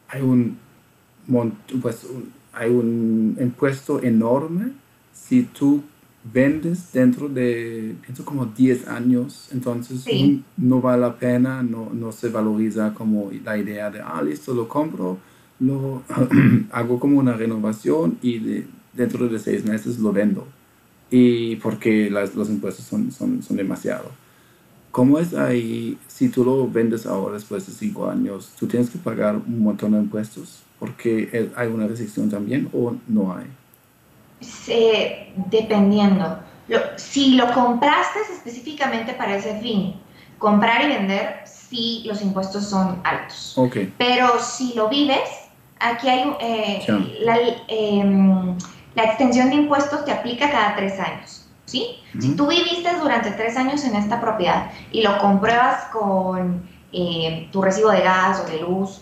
hay 0.07 0.21
un 0.21 0.57
pues 1.81 2.05
hay 2.53 2.71
un 2.71 3.37
impuesto 3.39 4.01
enorme 4.01 4.71
si 5.13 5.43
tú 5.43 5.83
vendes 6.23 6.91
dentro 6.91 7.29
de, 7.29 7.95
pienso 8.01 8.25
como 8.25 8.45
10 8.45 8.87
años, 8.87 9.49
entonces 9.51 10.05
no, 10.57 10.81
vale 10.81 11.01
la 11.01 11.17
pena, 11.17 11.63
no, 11.63 11.89
no, 11.93 12.11
se 12.11 12.29
valoriza 12.29 12.93
como 12.93 13.31
la 13.43 13.57
idea 13.57 13.89
de, 13.89 14.01
ah, 14.01 14.21
listo, 14.21 14.53
lo 14.53 14.67
compro, 14.67 15.17
lo 15.59 16.03
hago 16.71 16.99
como 16.99 17.19
una 17.19 17.33
renovación 17.33 18.17
y 18.21 18.65
dentro 18.93 19.27
de 19.27 19.39
6 19.39 19.65
meses 19.65 19.99
lo 19.99 20.11
vendo. 20.11 20.47
Y 21.11 21.55
porque 21.57 22.09
las, 22.09 22.35
los 22.35 22.49
impuestos 22.49 22.85
son, 22.85 23.11
son, 23.11 23.41
son 23.41 23.57
demasiado. 23.57 24.11
¿Cómo 24.91 25.19
es 25.19 25.33
ahí? 25.33 25.97
Si 26.07 26.29
tú 26.29 26.43
lo 26.43 26.67
vendes 26.69 27.05
ahora 27.05 27.35
después 27.35 27.65
de 27.65 27.73
cinco 27.73 28.09
años, 28.09 28.51
¿tú 28.59 28.67
tienes 28.67 28.89
que 28.89 28.97
pagar 28.97 29.35
un 29.35 29.63
montón 29.63 29.91
de 29.91 29.99
impuestos? 29.99 30.63
¿Porque 30.79 31.49
hay 31.55 31.67
una 31.67 31.87
restricción 31.87 32.29
también 32.29 32.69
o 32.73 32.95
no 33.07 33.35
hay? 33.35 33.45
dependiendo. 35.49 36.39
si 36.95 37.35
lo 37.35 37.51
compraste 37.53 38.19
específicamente 38.33 39.13
para 39.13 39.35
ese 39.35 39.59
fin, 39.59 39.95
comprar 40.37 40.85
y 40.85 40.87
vender, 40.87 41.41
sí 41.45 42.03
los 42.05 42.21
impuestos 42.21 42.69
son 42.69 43.01
altos. 43.03 43.57
Okay. 43.57 43.93
Pero 43.97 44.39
si 44.39 44.73
lo 44.75 44.87
vives, 44.87 45.29
aquí 45.79 46.07
hay 46.07 46.33
eh, 46.39 46.85
la, 47.21 47.37
em, 47.67 48.57
la 48.95 49.03
extensión 49.03 49.49
de 49.49 49.55
impuestos 49.55 50.05
te 50.05 50.11
aplica 50.11 50.49
cada 50.49 50.75
tres 50.75 50.99
años. 50.99 51.47
¿sí? 51.65 51.97
Si 52.19 52.35
tú 52.35 52.47
viviste 52.47 52.89
durante 52.99 53.31
tres 53.31 53.55
años 53.55 53.83
en 53.83 53.95
esta 53.95 54.19
propiedad 54.19 54.71
y 54.91 55.01
lo 55.01 55.17
compruebas 55.19 55.85
con 55.85 56.63
eh, 56.91 57.47
tu 57.51 57.61
recibo 57.61 57.91
de 57.91 58.01
gas 58.01 58.43
o 58.43 58.49
de 58.49 58.61
luz 58.61 58.97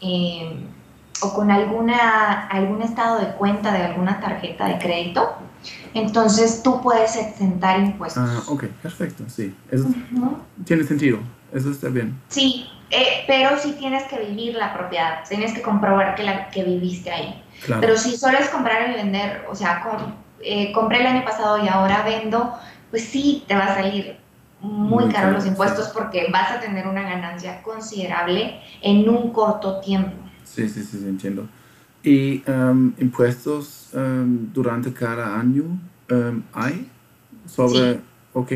eh, 0.00 0.56
o 1.22 1.34
con 1.34 1.50
alguna, 1.50 2.46
algún 2.48 2.82
estado 2.82 3.18
de 3.18 3.32
cuenta 3.32 3.72
de 3.72 3.82
alguna 3.82 4.20
tarjeta 4.20 4.66
de 4.66 4.78
crédito, 4.78 5.36
entonces 5.94 6.62
tú 6.62 6.80
puedes 6.80 7.16
exentar 7.16 7.80
impuestos. 7.80 8.22
Ah, 8.26 8.42
ok, 8.48 8.64
perfecto, 8.82 9.24
sí. 9.28 9.54
Eso 9.70 9.88
tiene 10.64 10.84
sentido, 10.84 11.18
eso 11.52 11.70
está 11.70 11.88
bien. 11.88 12.18
Sí, 12.28 12.66
eh, 12.90 13.24
pero 13.26 13.58
sí 13.58 13.74
tienes 13.78 14.04
que 14.04 14.18
vivir 14.18 14.54
la 14.54 14.72
propiedad, 14.72 15.24
tienes 15.28 15.52
que 15.52 15.62
comprobar 15.62 16.14
que, 16.14 16.22
la, 16.22 16.48
que 16.50 16.64
viviste 16.64 17.10
ahí. 17.10 17.42
Pero 17.80 17.96
si 17.96 18.16
solo 18.16 18.38
es 18.38 18.48
comprar 18.48 18.90
y 18.90 18.94
vender, 18.94 19.44
o 19.50 19.54
sea, 19.54 19.84
eh, 20.40 20.72
compré 20.72 21.00
el 21.00 21.06
año 21.06 21.24
pasado 21.24 21.62
y 21.62 21.68
ahora 21.68 22.02
vendo, 22.02 22.54
pues 22.90 23.04
sí, 23.04 23.44
te 23.48 23.54
va 23.54 23.64
a 23.64 23.74
salir 23.74 24.16
muy, 24.60 25.08
caro 25.08 25.32
los 25.32 25.46
impuestos 25.46 25.88
porque 25.88 26.28
vas 26.32 26.50
a 26.50 26.60
tener 26.60 26.86
una 26.86 27.02
ganancia 27.02 27.62
considerable 27.62 28.60
en 28.80 29.08
un 29.08 29.32
corto 29.32 29.80
tiempo. 29.80 30.27
Sí, 30.54 30.68
sí, 30.68 30.82
sí, 30.82 30.98
entiendo. 31.04 31.46
¿Y 32.02 32.42
um, 32.50 32.92
impuestos 32.98 33.90
um, 33.92 34.52
durante 34.52 34.92
cada 34.92 35.38
año 35.38 35.64
um, 36.10 36.42
hay? 36.52 36.88
Sobre, 37.46 37.94
sí. 37.94 38.00
ok. 38.34 38.52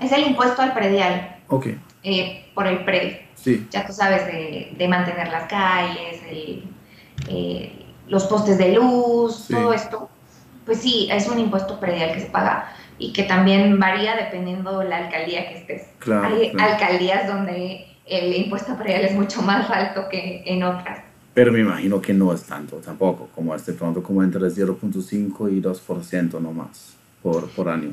Es 0.00 0.12
el 0.12 0.26
impuesto 0.26 0.62
al 0.62 0.74
predial. 0.74 1.36
Ok. 1.48 1.68
Eh, 2.04 2.50
por 2.54 2.66
el 2.66 2.84
predio. 2.84 3.18
Sí. 3.34 3.66
Ya 3.70 3.86
tú 3.86 3.92
sabes 3.92 4.26
de, 4.26 4.74
de 4.76 4.88
mantener 4.88 5.28
las 5.28 5.48
calles, 5.48 6.20
eh, 7.28 7.84
los 8.08 8.24
postes 8.24 8.58
de 8.58 8.74
luz, 8.74 9.46
todo 9.48 9.72
esto 9.72 10.08
pues 10.64 10.78
sí, 10.78 11.08
es 11.10 11.28
un 11.28 11.38
impuesto 11.38 11.80
predial 11.80 12.12
que 12.12 12.20
se 12.20 12.26
paga 12.26 12.72
y 12.98 13.12
que 13.12 13.24
también 13.24 13.78
varía 13.78 14.16
dependiendo 14.16 14.78
de 14.78 14.88
la 14.88 14.98
alcaldía 14.98 15.48
que 15.48 15.58
estés. 15.58 15.82
Hay 16.06 16.52
alcaldías 16.58 17.26
donde 17.26 17.91
el 18.12 18.34
impuesto 18.36 18.76
predial 18.76 19.04
es 19.04 19.14
mucho 19.14 19.42
más 19.42 19.70
alto 19.70 20.08
que 20.10 20.42
en 20.46 20.62
otras. 20.62 21.00
Pero 21.34 21.52
me 21.52 21.60
imagino 21.60 22.00
que 22.00 22.12
no 22.12 22.32
es 22.32 22.42
tanto 22.42 22.76
tampoco, 22.76 23.28
como 23.34 23.54
este 23.54 23.72
pronto, 23.72 24.02
como 24.02 24.22
entre 24.22 24.40
0.5 24.42 25.50
y 25.50 25.62
2% 25.62 26.40
nomás 26.40 26.94
por, 27.22 27.48
por 27.50 27.68
año. 27.68 27.90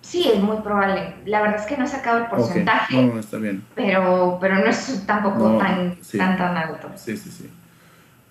Sí, 0.00 0.28
es 0.32 0.40
muy 0.40 0.56
probable. 0.58 1.14
La 1.26 1.42
verdad 1.42 1.60
es 1.60 1.66
que 1.66 1.76
no 1.76 1.84
he 1.84 1.88
sacado 1.88 2.18
el 2.18 2.26
porcentaje. 2.26 2.96
No, 2.96 3.14
no, 3.14 3.20
está 3.20 3.38
bien. 3.38 3.62
Pero, 3.74 4.38
pero 4.40 4.56
no 4.56 4.66
es 4.66 5.04
tampoco 5.06 5.58
tan, 5.58 5.96
tan, 6.16 6.36
tan 6.36 6.56
alto. 6.56 6.90
Sí, 6.96 7.16
sí, 7.16 7.30
sí. 7.30 7.50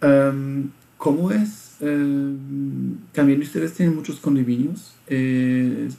Um, 0.06 0.70
¿Cómo 0.98 1.32
es 1.32 1.66
eh, 1.82 2.36
también 3.12 3.42
ustedes 3.42 3.74
tienen 3.74 3.96
muchos 3.96 4.20
condominios, 4.20 4.96
eh, 5.08 5.90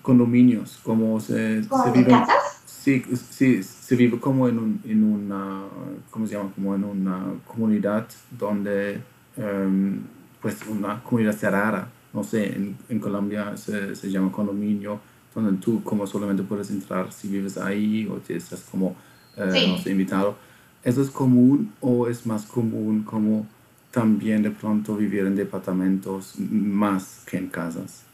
condominios, 0.00 0.78
como 0.82 1.20
se, 1.20 1.62
se 1.62 1.90
vive. 1.92 2.10
Casas? 2.10 2.62
Sí, 2.64 3.04
sí, 3.30 3.62
se 3.92 3.96
vive 3.96 4.18
como 4.18 4.48
en, 4.48 4.58
un, 4.58 4.80
en 4.86 5.04
una, 5.04 5.64
¿cómo 6.10 6.26
se 6.26 6.34
llama? 6.34 6.50
Como 6.54 6.74
en 6.74 6.82
una 6.82 7.24
comunidad 7.46 8.06
donde, 8.30 9.02
em, 9.36 10.00
pues 10.40 10.66
una 10.66 11.02
comunidad 11.02 11.34
cerrada, 11.34 11.88
no 12.14 12.24
sé, 12.24 12.54
en, 12.54 12.74
en 12.88 12.98
Colombia 12.98 13.54
se, 13.58 13.94
se, 13.94 14.10
llama 14.10 14.32
condominio, 14.32 14.98
donde 15.34 15.60
tú 15.60 15.84
como 15.84 16.06
solamente 16.06 16.42
puedes 16.42 16.70
entrar 16.70 17.12
si 17.12 17.28
vives 17.28 17.58
ahí 17.58 18.08
o 18.10 18.14
te 18.14 18.34
estás 18.34 18.62
como, 18.62 18.96
eh, 19.36 19.66
no 19.68 19.76
sé, 19.76 19.90
invitado. 19.90 20.36
¿Eso 20.82 21.02
es 21.02 21.10
común 21.10 21.74
o 21.82 22.08
es 22.08 22.24
más 22.24 22.46
común 22.46 23.02
como 23.02 23.46
también 23.90 24.42
de 24.42 24.52
pronto 24.52 24.96
vivir 24.96 25.26
en 25.26 25.36
departamentos 25.36 26.36
más 26.38 27.24
que 27.26 27.36
en 27.36 27.48
casas? 27.48 28.04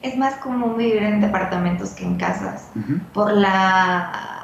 Es 0.00 0.16
más 0.16 0.36
común 0.36 0.78
vivir 0.78 1.02
en 1.02 1.20
departamentos 1.20 1.90
que 1.90 2.04
en 2.04 2.16
casas. 2.16 2.70
Por 3.12 3.30
la, 3.34 4.41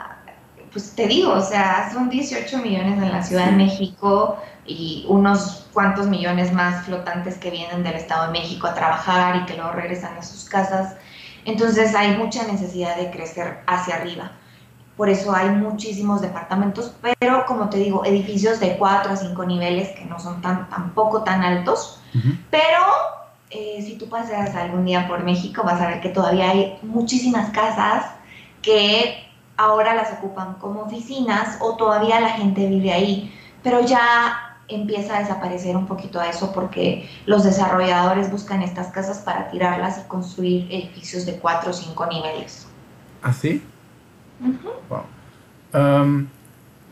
pues 0.72 0.92
te 0.94 1.06
digo, 1.06 1.32
o 1.32 1.40
sea, 1.40 1.90
son 1.92 2.10
18 2.10 2.58
millones 2.58 3.02
en 3.02 3.12
la 3.12 3.22
Ciudad 3.22 3.46
de 3.46 3.52
México 3.52 4.38
y 4.66 5.04
unos 5.08 5.66
cuantos 5.72 6.06
millones 6.06 6.52
más 6.52 6.84
flotantes 6.84 7.38
que 7.38 7.50
vienen 7.50 7.82
del 7.82 7.94
Estado 7.94 8.26
de 8.26 8.38
México 8.38 8.66
a 8.66 8.74
trabajar 8.74 9.36
y 9.36 9.46
que 9.46 9.54
luego 9.54 9.72
regresan 9.72 10.16
a 10.16 10.22
sus 10.22 10.44
casas. 10.44 10.96
Entonces 11.44 11.94
hay 11.94 12.16
mucha 12.16 12.46
necesidad 12.46 12.96
de 12.96 13.10
crecer 13.10 13.60
hacia 13.66 13.96
arriba. 13.96 14.32
Por 14.96 15.08
eso 15.08 15.32
hay 15.34 15.50
muchísimos 15.50 16.20
departamentos, 16.20 16.92
pero 17.00 17.46
como 17.46 17.68
te 17.70 17.78
digo, 17.78 18.04
edificios 18.04 18.58
de 18.58 18.76
4 18.76 19.12
a 19.12 19.16
5 19.16 19.44
niveles 19.44 19.90
que 19.90 20.04
no 20.04 20.18
son 20.18 20.42
tan, 20.42 20.68
tampoco 20.68 21.22
tan 21.22 21.42
altos, 21.42 22.00
pero 22.50 22.82
eh, 23.50 23.80
si 23.80 23.96
tú 23.96 24.08
paseas 24.08 24.56
algún 24.56 24.84
día 24.84 25.06
por 25.06 25.22
México 25.22 25.62
vas 25.64 25.80
a 25.80 25.86
ver 25.86 26.00
que 26.00 26.08
todavía 26.08 26.50
hay 26.50 26.78
muchísimas 26.82 27.50
casas 27.50 28.06
que 28.60 29.27
ahora 29.58 29.94
las 29.94 30.12
ocupan 30.14 30.54
como 30.54 30.82
oficinas 30.82 31.58
o 31.60 31.76
todavía 31.76 32.20
la 32.20 32.30
gente 32.30 32.66
vive 32.66 32.92
ahí, 32.92 33.34
pero 33.62 33.84
ya 33.84 34.56
empieza 34.68 35.16
a 35.16 35.20
desaparecer 35.20 35.76
un 35.76 35.86
poquito 35.86 36.20
a 36.20 36.28
eso 36.28 36.52
porque 36.52 37.08
los 37.26 37.44
desarrolladores 37.44 38.30
buscan 38.30 38.62
estas 38.62 38.88
casas 38.88 39.18
para 39.18 39.50
tirarlas 39.50 39.98
y 39.98 40.08
construir 40.08 40.66
edificios 40.70 41.26
de 41.26 41.38
4 41.38 41.70
o 41.70 41.72
5 41.72 42.06
niveles. 42.06 42.66
¿Ah, 43.22 43.32
sí? 43.32 43.62
Um, 45.74 46.28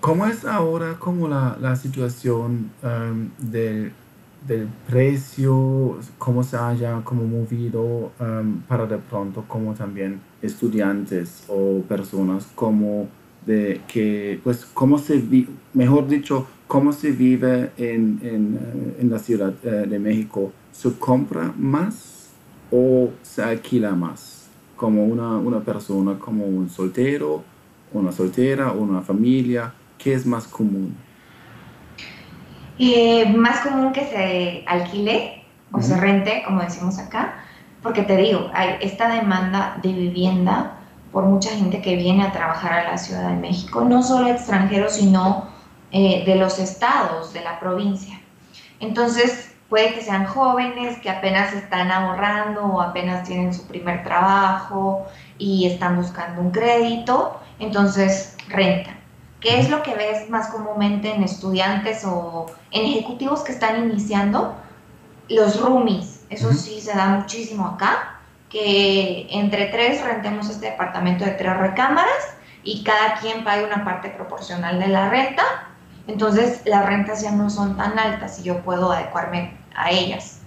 ¿Cómo 0.00 0.26
es 0.26 0.44
ahora 0.44 0.96
como 0.98 1.28
la, 1.28 1.56
la 1.60 1.76
situación 1.76 2.72
um, 2.82 3.30
del, 3.38 3.92
del, 4.46 4.68
precio, 4.88 5.98
cómo 6.18 6.42
se 6.42 6.56
haya 6.56 7.00
como 7.04 7.24
movido 7.24 8.12
um, 8.20 8.60
para 8.68 8.86
de 8.86 8.98
pronto 8.98 9.44
como 9.46 9.74
también 9.74 10.20
estudiantes 10.42 11.44
o 11.48 11.82
personas 11.82 12.46
como 12.54 13.08
de 13.44 13.80
que, 13.86 14.40
pues, 14.42 14.64
cómo 14.64 14.98
se 14.98 15.18
vive, 15.18 15.48
mejor 15.72 16.08
dicho, 16.08 16.46
cómo 16.66 16.92
se 16.92 17.12
vive 17.12 17.70
en, 17.76 18.18
en, 18.22 18.58
eh, 18.60 18.96
en 19.00 19.10
la 19.10 19.18
Ciudad 19.18 19.54
eh, 19.62 19.86
de 19.88 19.98
México? 19.98 20.52
¿Se 20.72 20.92
compra 20.92 21.54
más 21.56 22.30
o 22.72 23.10
se 23.22 23.42
alquila 23.42 23.94
más? 23.94 24.36
como 24.76 25.04
una, 25.04 25.38
una 25.38 25.60
persona, 25.60 26.18
como 26.18 26.44
un 26.44 26.68
soltero, 26.68 27.42
una 27.92 28.12
soltera, 28.12 28.72
una 28.72 29.00
familia? 29.02 29.72
¿Qué 29.98 30.12
es 30.12 30.26
más 30.26 30.46
común? 30.46 30.94
Eh, 32.78 33.26
más 33.34 33.60
común 33.60 33.92
que 33.92 34.04
se 34.04 34.64
alquile 34.66 35.44
o 35.72 35.80
se 35.80 35.96
rente, 35.96 36.42
como 36.44 36.60
decimos 36.60 36.98
acá, 36.98 37.34
porque 37.82 38.02
te 38.02 38.16
digo, 38.16 38.50
hay 38.52 38.76
esta 38.80 39.08
demanda 39.08 39.78
de 39.82 39.92
vivienda 39.92 40.78
por 41.12 41.24
mucha 41.24 41.50
gente 41.50 41.80
que 41.80 41.96
viene 41.96 42.24
a 42.24 42.32
trabajar 42.32 42.72
a 42.72 42.90
la 42.90 42.98
Ciudad 42.98 43.30
de 43.30 43.36
México, 43.36 43.82
no 43.82 44.02
solo 44.02 44.28
extranjeros, 44.28 44.92
sino 44.94 45.48
eh, 45.92 46.24
de 46.26 46.34
los 46.34 46.58
estados, 46.58 47.32
de 47.32 47.42
la 47.42 47.58
provincia. 47.58 48.20
Entonces, 48.80 49.56
Puede 49.68 49.94
que 49.94 50.00
sean 50.00 50.26
jóvenes 50.26 50.98
que 50.98 51.10
apenas 51.10 51.52
están 51.52 51.90
ahorrando 51.90 52.62
o 52.66 52.80
apenas 52.80 53.26
tienen 53.26 53.52
su 53.52 53.66
primer 53.66 54.04
trabajo 54.04 55.06
y 55.38 55.66
están 55.66 55.96
buscando 55.96 56.40
un 56.40 56.52
crédito, 56.52 57.40
entonces 57.58 58.36
rentan. 58.48 58.94
¿Qué 59.40 59.60
es 59.60 59.68
lo 59.68 59.82
que 59.82 59.94
ves 59.94 60.28
más 60.30 60.48
comúnmente 60.48 61.14
en 61.14 61.22
estudiantes 61.22 62.04
o 62.04 62.46
en 62.70 62.86
ejecutivos 62.86 63.40
que 63.40 63.52
están 63.52 63.90
iniciando? 63.90 64.54
Los 65.28 65.60
roomies, 65.60 66.24
eso 66.30 66.52
sí 66.52 66.80
se 66.80 66.94
da 66.94 67.08
muchísimo 67.08 67.66
acá, 67.66 68.20
que 68.48 69.26
entre 69.30 69.66
tres 69.66 70.04
rentemos 70.04 70.48
este 70.48 70.70
departamento 70.70 71.24
de 71.24 71.32
tres 71.32 71.56
recámaras 71.56 72.34
y 72.62 72.82
cada 72.84 73.16
quien 73.16 73.44
pague 73.44 73.64
una 73.64 73.84
parte 73.84 74.08
proporcional 74.10 74.78
de 74.78 74.88
la 74.88 75.08
renta 75.08 75.44
entonces 76.06 76.62
las 76.64 76.86
rentas 76.86 77.22
ya 77.22 77.32
no 77.32 77.50
son 77.50 77.76
tan 77.76 77.98
altas 77.98 78.38
y 78.40 78.44
yo 78.44 78.62
puedo 78.62 78.92
adecuarme 78.92 79.56
a 79.74 79.90
ellas. 79.90 80.40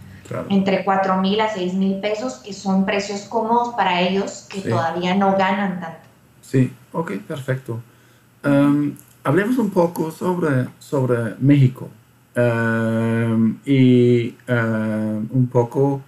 Entre 0.49 0.83
4 0.83 1.17
mil 1.17 1.41
a 1.41 1.51
6 1.51 1.73
mil 1.73 1.99
pesos, 1.99 2.35
que 2.35 2.53
son 2.53 2.85
precios 2.85 3.21
cómodos 3.21 3.73
para 3.73 3.99
ellos 4.01 4.45
que 4.47 4.61
todavía 4.61 5.15
no 5.15 5.35
ganan 5.35 5.79
tanto. 5.79 6.07
Sí, 6.41 6.71
ok, 6.93 7.13
perfecto. 7.27 7.81
Um, 8.43 8.95
hablemos 9.23 9.57
un 9.57 9.69
poco 9.69 10.11
sobre, 10.11 10.67
sobre 10.79 11.35
México 11.39 11.89
um, 12.37 13.57
y 13.65 14.33
um, 14.47 15.27
un 15.31 15.49
poco 15.51 16.01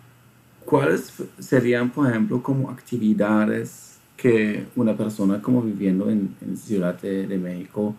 cuáles 0.64 1.12
serían, 1.40 1.90
por 1.90 2.10
ejemplo, 2.10 2.42
como 2.42 2.70
actividades 2.70 3.98
que 4.16 4.66
una 4.76 4.96
persona 4.96 5.42
como 5.42 5.62
viviendo 5.62 6.10
en, 6.10 6.36
en 6.42 6.56
Ciudad 6.56 7.00
de, 7.02 7.28
de, 7.28 7.38
México 7.38 7.96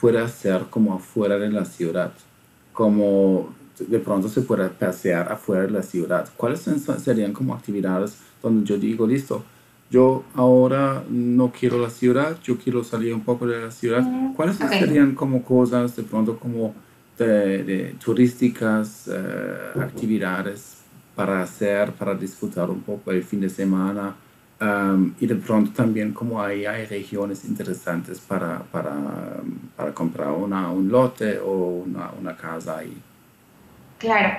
pueda 0.00 0.24
hacer 0.24 0.64
como 0.68 0.94
afuera 0.94 1.38
de 1.38 1.50
la 1.50 1.64
ciudad? 1.64 2.12
Como 2.72 3.54
de 3.78 3.98
pronto 4.00 4.28
se 4.28 4.42
pueda 4.42 4.68
pasear 4.68 5.30
afuera 5.30 5.62
de 5.62 5.70
la 5.70 5.82
ciudad. 5.82 6.28
¿Cuáles 6.36 6.60
serían 7.04 7.32
como 7.32 7.54
actividades 7.54 8.16
donde 8.42 8.66
yo 8.66 8.78
digo, 8.78 9.06
listo, 9.06 9.44
yo 9.90 10.24
ahora 10.34 11.02
no 11.10 11.50
quiero 11.50 11.78
la 11.78 11.90
ciudad, 11.90 12.38
yo 12.42 12.56
quiero 12.56 12.84
salir 12.84 13.12
un 13.12 13.22
poco 13.22 13.46
de 13.46 13.60
la 13.60 13.70
ciudad? 13.70 14.02
Mm, 14.02 14.34
¿Cuáles 14.34 14.56
serían 14.56 15.14
como 15.14 15.42
cosas 15.42 15.96
de 15.96 16.04
pronto 16.04 16.38
como 16.38 16.74
de, 17.18 17.96
turísticas, 18.02 19.10
eh, 19.12 19.80
actividades 19.80 20.78
para 21.14 21.42
hacer, 21.42 21.92
para 21.92 22.14
disfrutar 22.14 22.70
un 22.70 22.80
poco 22.82 23.10
el 23.10 23.24
fin 23.24 23.40
de 23.40 23.50
semana? 23.50 24.14
Um, 24.62 25.14
y 25.18 25.26
de 25.26 25.36
pronto 25.36 25.70
también 25.74 26.12
como 26.12 26.42
ahí 26.42 26.66
hay 26.66 26.84
regiones 26.84 27.46
interesantes 27.46 28.20
para, 28.20 28.58
para, 28.58 28.94
para 29.74 29.94
comprar 29.94 30.32
una, 30.32 30.70
un 30.70 30.90
lote 30.90 31.38
o 31.38 31.82
una, 31.86 32.10
una 32.20 32.36
casa 32.36 32.76
ahí. 32.76 32.94
Claro. 33.98 34.36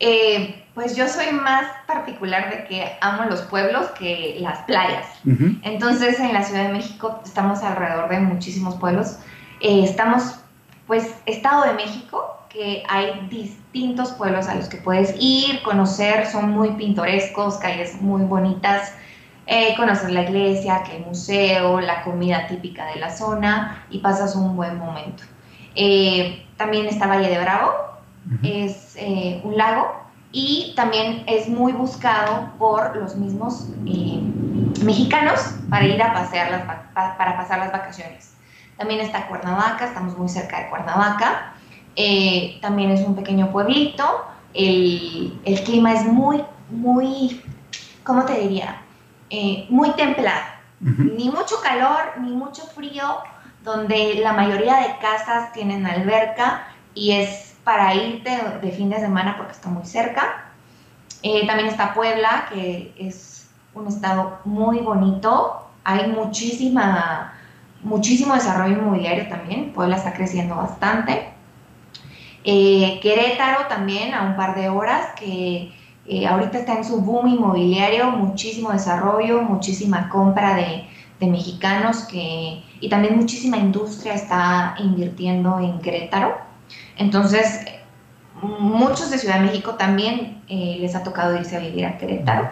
Eh, 0.00 0.63
pues 0.74 0.96
yo 0.96 1.08
soy 1.08 1.32
más 1.32 1.66
particular 1.86 2.50
de 2.50 2.64
que 2.64 2.96
amo 3.00 3.24
los 3.30 3.42
pueblos 3.42 3.86
que 3.98 4.36
las 4.40 4.58
playas. 4.62 5.06
Entonces 5.62 6.18
en 6.18 6.32
la 6.32 6.42
Ciudad 6.42 6.66
de 6.66 6.72
México 6.72 7.20
estamos 7.24 7.62
alrededor 7.62 8.08
de 8.08 8.18
muchísimos 8.18 8.74
pueblos. 8.76 9.18
Eh, 9.60 9.84
estamos, 9.84 10.40
pues, 10.88 11.14
Estado 11.26 11.64
de 11.64 11.74
México, 11.74 12.38
que 12.48 12.82
hay 12.88 13.26
distintos 13.30 14.12
pueblos 14.12 14.48
a 14.48 14.56
los 14.56 14.68
que 14.68 14.78
puedes 14.78 15.14
ir, 15.18 15.62
conocer, 15.62 16.26
son 16.26 16.50
muy 16.50 16.70
pintorescos, 16.72 17.56
calles 17.58 18.00
muy 18.00 18.22
bonitas. 18.22 18.92
Eh, 19.46 19.74
conocer 19.76 20.10
la 20.10 20.22
iglesia, 20.22 20.82
que 20.84 20.92
hay 20.92 21.00
museo, 21.00 21.78
la 21.78 22.02
comida 22.02 22.46
típica 22.46 22.86
de 22.86 22.96
la 22.96 23.14
zona 23.14 23.84
y 23.90 23.98
pasas 23.98 24.34
un 24.34 24.56
buen 24.56 24.78
momento. 24.78 25.22
también 26.56 26.86
está 26.86 27.06
Valle 27.06 27.28
de 27.28 27.38
Bravo, 27.38 27.72
es 28.42 28.96
eh, 28.96 29.42
un 29.44 29.58
lago 29.58 30.03
y 30.36 30.72
también 30.74 31.22
es 31.28 31.48
muy 31.48 31.72
buscado 31.72 32.50
por 32.58 32.96
los 32.96 33.14
mismos 33.14 33.68
eh, 33.86 34.20
mexicanos 34.82 35.40
para 35.70 35.86
ir 35.86 36.02
a 36.02 36.12
pasear 36.12 36.50
las, 36.50 36.62
para 36.92 37.36
pasar 37.36 37.60
las 37.60 37.70
vacaciones. 37.70 38.34
También 38.76 38.98
está 38.98 39.28
Cuernavaca, 39.28 39.86
estamos 39.86 40.18
muy 40.18 40.28
cerca 40.28 40.58
de 40.58 40.70
Cuernavaca. 40.70 41.54
Eh, 41.94 42.58
también 42.60 42.90
es 42.90 43.02
un 43.02 43.14
pequeño 43.14 43.52
pueblito. 43.52 44.26
El, 44.54 45.40
el, 45.44 45.62
clima 45.62 45.92
es 45.92 46.04
muy, 46.04 46.42
muy, 46.68 47.40
¿cómo 48.02 48.24
te 48.24 48.40
diría? 48.40 48.80
muy 49.68 49.90
templado. 49.92 50.44
Ni 50.80 51.28
mucho 51.28 51.56
calor, 51.62 52.20
ni 52.20 52.30
mucho 52.30 52.62
frío, 52.66 53.18
donde 53.64 54.16
la 54.16 54.32
mayoría 54.32 54.76
de 54.76 54.98
casas 54.98 55.52
tienen 55.52 55.86
alberca 55.86 56.68
y 56.94 57.12
es 57.12 57.53
para 57.64 57.94
irte 57.94 58.30
de 58.62 58.70
fin 58.70 58.90
de 58.90 58.98
semana 59.00 59.36
porque 59.36 59.52
está 59.52 59.68
muy 59.68 59.84
cerca. 59.84 60.50
Eh, 61.22 61.46
también 61.46 61.68
está 61.68 61.94
Puebla, 61.94 62.46
que 62.52 62.92
es 62.98 63.48
un 63.74 63.88
estado 63.88 64.38
muy 64.44 64.78
bonito. 64.80 65.66
Hay 65.82 66.08
muchísima, 66.08 67.32
muchísimo 67.82 68.34
desarrollo 68.34 68.78
inmobiliario 68.78 69.28
también. 69.28 69.72
Puebla 69.72 69.96
está 69.96 70.12
creciendo 70.12 70.56
bastante. 70.56 71.30
Eh, 72.44 73.00
Querétaro 73.02 73.66
también, 73.68 74.12
a 74.12 74.22
un 74.22 74.36
par 74.36 74.54
de 74.54 74.68
horas, 74.68 75.08
que 75.16 75.72
eh, 76.06 76.26
ahorita 76.26 76.58
está 76.58 76.74
en 76.74 76.84
su 76.84 77.00
boom 77.00 77.28
inmobiliario, 77.28 78.10
muchísimo 78.10 78.70
desarrollo, 78.70 79.40
muchísima 79.42 80.10
compra 80.10 80.54
de, 80.54 80.86
de 81.20 81.26
mexicanos 81.26 82.04
que, 82.04 82.62
y 82.80 82.88
también 82.90 83.16
muchísima 83.16 83.56
industria 83.56 84.12
está 84.12 84.74
invirtiendo 84.78 85.58
en 85.58 85.80
Querétaro. 85.80 86.36
Entonces, 86.96 87.64
muchos 88.42 89.10
de 89.10 89.18
Ciudad 89.18 89.36
de 89.36 89.46
México 89.46 89.74
también 89.74 90.42
eh, 90.48 90.78
les 90.80 90.94
ha 90.94 91.02
tocado 91.02 91.36
irse 91.36 91.56
a 91.56 91.60
vivir 91.60 91.86
a 91.86 91.98
Querétaro 91.98 92.50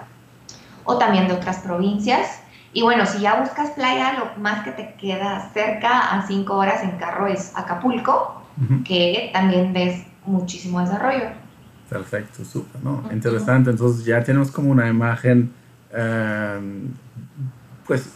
o 0.84 0.98
también 0.98 1.28
de 1.28 1.34
otras 1.34 1.58
provincias. 1.58 2.40
Y 2.72 2.82
bueno, 2.82 3.04
si 3.06 3.20
ya 3.20 3.40
buscas 3.40 3.70
playa, 3.70 4.14
lo 4.18 4.42
más 4.42 4.64
que 4.64 4.72
te 4.72 4.94
queda 4.94 5.50
cerca 5.52 6.14
a 6.14 6.26
cinco 6.26 6.56
horas 6.56 6.82
en 6.82 6.92
carro 6.92 7.26
es 7.26 7.52
Acapulco, 7.54 8.42
que 8.84 9.30
también 9.32 9.72
ves 9.72 10.04
muchísimo 10.24 10.80
desarrollo. 10.80 11.30
Perfecto, 11.88 12.44
súper, 12.44 12.82
¿no? 12.82 13.02
Interesante. 13.12 13.70
Entonces 13.70 14.04
ya 14.06 14.22
tenemos 14.24 14.50
como 14.50 14.70
una 14.70 14.88
imagen, 14.88 15.52
em, 15.92 16.94
pues 17.86 18.08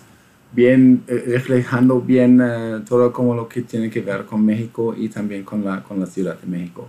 bien, 0.53 1.03
eh, 1.07 1.25
reflejando 1.27 2.01
bien 2.01 2.41
eh, 2.43 2.81
todo 2.89 3.13
como 3.13 3.35
lo 3.35 3.49
que 3.49 3.63
tiene 3.63 3.91
que 3.91 4.01
ver 4.01 4.25
con 4.25 4.45
México 4.45 4.95
y 4.97 5.09
también 5.09 5.45
con 5.45 5.65
la, 5.65 5.83
con 5.83 6.01
la 6.01 6.07
Ciudad 6.07 6.39
de 6.39 6.47
México. 6.47 6.89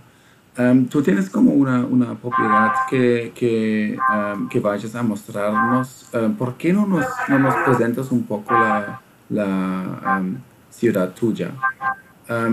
Em, 0.56 0.86
tú 0.86 1.02
tienes 1.02 1.30
como 1.30 1.52
una, 1.52 1.84
una 1.84 2.14
propiedad 2.14 2.72
que, 2.90 3.32
que, 3.34 3.94
em, 3.94 4.48
que, 4.48 4.60
vayas 4.60 4.94
a 4.94 5.02
mostrarnos. 5.02 6.08
Em, 6.12 6.34
¿Por 6.34 6.54
qué 6.56 6.72
no 6.72 6.86
nos, 6.86 7.06
no 7.28 7.38
nos 7.38 7.54
presentas 7.64 8.10
un 8.10 8.24
poco 8.24 8.54
la, 8.54 9.00
la 9.28 10.22
ciudad 10.70 11.12
tuya? 11.12 11.52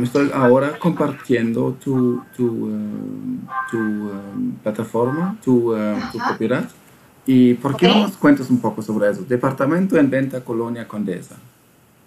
estoy 0.01 0.31
ahora 0.33 0.79
compartiendo 0.79 1.73
tu, 1.73 2.23
tu, 2.33 2.71
tu 3.69 4.11
plataforma, 4.63 5.35
tu, 5.43 5.75
tu 6.13 6.17
propiedad. 6.17 6.65
¿Y 7.25 7.55
por 7.55 7.75
qué 7.75 7.87
no 7.87 8.01
nos 8.01 8.17
cuentas 8.17 8.49
un 8.49 8.59
poco 8.59 8.81
sobre 8.81 9.09
eso? 9.09 9.23
Departamento 9.23 9.97
en 9.97 10.09
venta 10.09 10.41
Colonia 10.41 10.87
Condesa. 10.87 11.35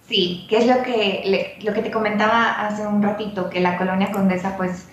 Sí, 0.09 0.47
que 0.49 0.59
es 0.59 0.66
lo 0.66 0.83
que, 0.83 1.59
lo 1.62 1.75
que 1.75 1.83
te 1.83 1.91
comentaba 1.91 2.66
hace 2.66 2.87
un 2.87 3.03
ratito, 3.03 3.51
que 3.51 3.61
la 3.61 3.77
Colonia 3.77 4.11
Condesa 4.11 4.57
pues 4.57 4.89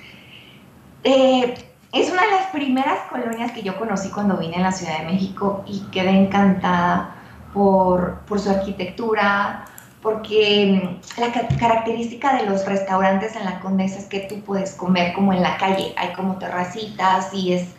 eh, 1.04 1.54
es 1.94 2.12
una 2.12 2.24
de 2.24 2.32
las 2.32 2.48
primeras 2.48 3.00
colonias 3.10 3.52
que 3.54 3.64
yo 3.64 3.78
conocí 3.78 4.10
cuando 4.10 4.36
vine 4.38 4.58
a 4.58 4.62
la 4.62 4.72
Ciudad 4.74 5.00
de 5.00 5.06
México 5.06 5.64
y 5.66 5.82
quedé 5.92 6.10
encantada 6.10 7.16
por, 7.54 8.20
por 8.28 8.40
su 8.42 8.50
arquitectura, 8.50 9.66
porque 10.02 10.82
mm, 10.84 11.22
la 11.22 11.32
característica 11.58 12.36
de 12.36 12.48
los 12.48 12.66
restaurantes 12.66 13.38
en 13.38 13.46
la 13.46 13.62
Condesa 13.62 13.98
es 13.98 14.06
que 14.06 14.20
tú 14.20 14.42
puedes 14.42 14.74
comer 14.74 15.14
como 15.14 15.32
en 15.32 15.42
la 15.42 15.56
calle, 15.58 15.94
hay 15.96 16.12
como 16.14 16.38
terracitas 16.38 17.34
y 17.34 17.54
es 17.54 17.70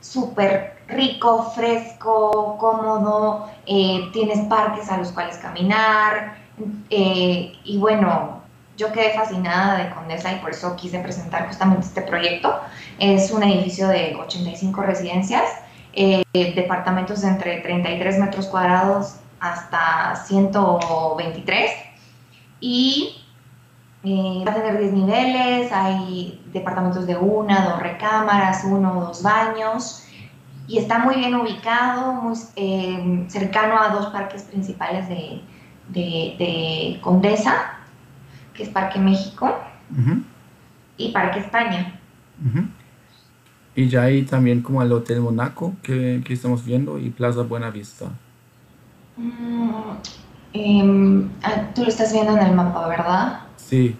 súper 0.00 0.77
rico, 0.88 1.52
fresco, 1.54 2.56
cómodo, 2.58 3.48
eh, 3.66 4.08
tienes 4.12 4.40
parques 4.46 4.90
a 4.90 4.96
los 4.96 5.12
cuales 5.12 5.36
caminar 5.36 6.38
eh, 6.90 7.52
y 7.64 7.78
bueno, 7.78 8.40
yo 8.76 8.90
quedé 8.92 9.12
fascinada 9.12 9.78
de 9.78 9.90
Condesa 9.90 10.32
y 10.32 10.36
por 10.36 10.50
eso 10.50 10.74
quise 10.76 10.98
presentar 11.00 11.46
justamente 11.46 11.86
este 11.86 12.02
proyecto. 12.02 12.58
Es 12.98 13.30
un 13.30 13.42
edificio 13.42 13.88
de 13.88 14.16
85 14.16 14.82
residencias, 14.82 15.44
eh, 15.92 16.22
departamentos 16.32 17.22
de 17.22 17.28
entre 17.28 17.60
33 17.60 18.18
metros 18.18 18.46
cuadrados 18.46 19.16
hasta 19.40 20.16
123 20.26 21.70
y 22.60 23.14
va 24.46 24.52
a 24.52 24.54
tener 24.54 24.78
10 24.78 24.92
niveles, 24.92 25.72
hay 25.72 26.40
departamentos 26.52 27.06
de 27.06 27.16
una, 27.16 27.68
dos 27.68 27.80
recámaras, 27.80 28.64
uno 28.64 28.98
o 28.98 29.04
dos 29.06 29.22
baños 29.22 30.07
y 30.68 30.76
está 30.76 30.98
muy 30.98 31.16
bien 31.16 31.34
ubicado, 31.34 32.12
muy 32.12 32.38
eh, 32.56 33.24
cercano 33.28 33.80
a 33.80 33.88
dos 33.88 34.06
parques 34.06 34.42
principales 34.42 35.08
de, 35.08 35.40
de, 35.88 37.00
Condesa, 37.00 37.78
que 38.52 38.64
es 38.64 38.68
Parque 38.68 38.98
México 38.98 39.58
y 40.98 41.10
Parque 41.12 41.40
España. 41.40 41.98
Y 43.74 43.88
ya 43.88 44.02
hay 44.02 44.24
también 44.24 44.60
como 44.60 44.82
el 44.82 44.92
Hotel 44.92 45.20
Monaco 45.20 45.74
que, 45.82 46.22
que 46.24 46.34
estamos 46.34 46.64
viendo 46.64 46.98
y 46.98 47.08
Plaza 47.08 47.42
Buenavista. 47.42 48.10
Mm, 49.16 49.70
em, 50.52 51.30
ah, 51.42 51.70
tú 51.74 51.82
lo 51.82 51.88
estás 51.88 52.12
viendo 52.12 52.36
en 52.36 52.46
el 52.46 52.54
mapa, 52.54 52.86
¿verdad? 52.88 53.40
Sí. 53.56 53.96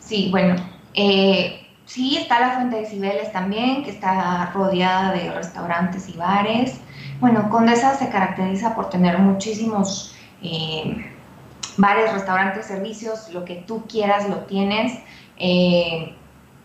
Sí, 0.00 0.28
bueno. 0.30 0.56
Eh, 0.92 1.63
Sí, 1.86 2.16
está 2.16 2.40
la 2.40 2.50
Fuente 2.52 2.76
de 2.76 2.86
Cibeles 2.86 3.30
también, 3.32 3.84
que 3.84 3.90
está 3.90 4.50
rodeada 4.54 5.12
de 5.12 5.30
restaurantes 5.32 6.08
y 6.08 6.16
bares. 6.16 6.80
Bueno, 7.20 7.50
Condesa 7.50 7.94
se 7.94 8.08
caracteriza 8.08 8.74
por 8.74 8.88
tener 8.88 9.18
muchísimos 9.18 10.14
eh, 10.42 11.10
bares, 11.76 12.12
restaurantes, 12.12 12.66
servicios, 12.66 13.28
lo 13.30 13.44
que 13.44 13.56
tú 13.56 13.84
quieras 13.86 14.28
lo 14.28 14.38
tienes. 14.40 14.98
Eh, 15.36 16.14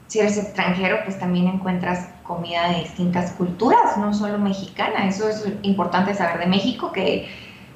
si 0.07 0.19
eres 0.19 0.37
extranjero, 0.37 0.99
pues 1.03 1.19
también 1.19 1.47
encuentras 1.47 2.09
comida 2.23 2.69
de 2.69 2.79
distintas 2.79 3.31
culturas, 3.33 3.97
no 3.97 4.13
solo 4.13 4.39
mexicana. 4.39 5.07
Eso 5.07 5.27
es 5.29 5.45
importante 5.63 6.13
saber 6.13 6.39
de 6.39 6.47
México, 6.47 6.91
que, 6.91 7.27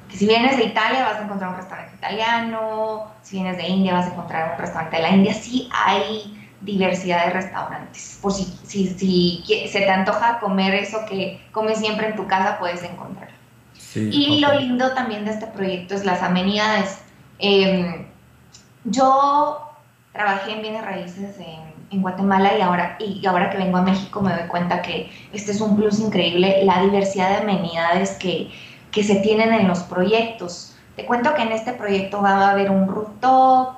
que, 0.08 0.16
si 0.16 0.26
vienes 0.26 0.56
de 0.56 0.64
Italia 0.64 1.04
vas 1.04 1.20
a 1.20 1.24
encontrar 1.24 1.50
un 1.50 1.56
restaurante 1.56 1.94
italiano, 1.96 3.04
si 3.22 3.36
vienes 3.36 3.56
de 3.58 3.68
India 3.68 3.94
vas 3.94 4.06
a 4.06 4.12
encontrar 4.12 4.52
un 4.52 4.58
restaurante 4.58 4.96
de 4.96 5.02
la 5.02 5.10
India. 5.10 5.34
Sí 5.34 5.68
hay 5.72 6.43
diversidad 6.64 7.26
de 7.26 7.32
restaurantes. 7.32 8.18
Por 8.20 8.32
si, 8.32 8.44
si, 8.64 8.88
si, 8.88 9.68
se 9.68 9.80
te 9.80 9.90
antoja 9.90 10.40
comer 10.40 10.74
eso 10.74 10.98
que 11.08 11.40
comes 11.52 11.78
siempre 11.78 12.08
en 12.08 12.16
tu 12.16 12.26
casa, 12.26 12.58
puedes 12.58 12.82
encontrar. 12.82 13.28
y 13.94 14.40
lo 14.40 14.58
lindo 14.58 14.92
también 14.92 15.24
de 15.24 15.32
este 15.32 15.46
proyecto 15.46 15.94
es 15.94 16.04
las 16.04 16.22
amenidades. 16.22 16.98
Em, 17.38 18.06
yo 18.84 19.70
trabajé 20.12 20.52
en 20.52 20.62
bienes 20.62 20.84
raíces 20.84 21.36
en, 21.38 21.74
Guatemala 21.96 22.58
y 22.58 22.60
ahora, 22.60 22.96
y 22.98 23.24
ahora 23.24 23.50
que 23.50 23.56
vengo 23.56 23.76
a 23.76 23.82
México 23.82 24.20
me 24.20 24.32
doy 24.32 24.48
cuenta 24.48 24.82
que 24.82 25.12
este 25.32 25.52
es 25.52 25.60
un 25.60 25.76
plus 25.76 26.00
increíble, 26.00 26.64
la 26.64 26.82
diversidad 26.82 27.30
de 27.30 27.36
amenidades 27.36 28.16
que, 28.16 28.50
que 28.90 29.04
se 29.04 29.14
tienen 29.16 29.52
en 29.52 29.68
los 29.68 29.78
proyectos. 29.84 30.74
Te 30.96 31.06
cuento 31.06 31.34
que 31.34 31.42
en 31.42 31.52
este 31.52 31.72
proyecto 31.72 32.20
va 32.20 32.48
a 32.48 32.50
haber 32.50 32.72
un 32.72 32.88
rooftop, 32.88 33.74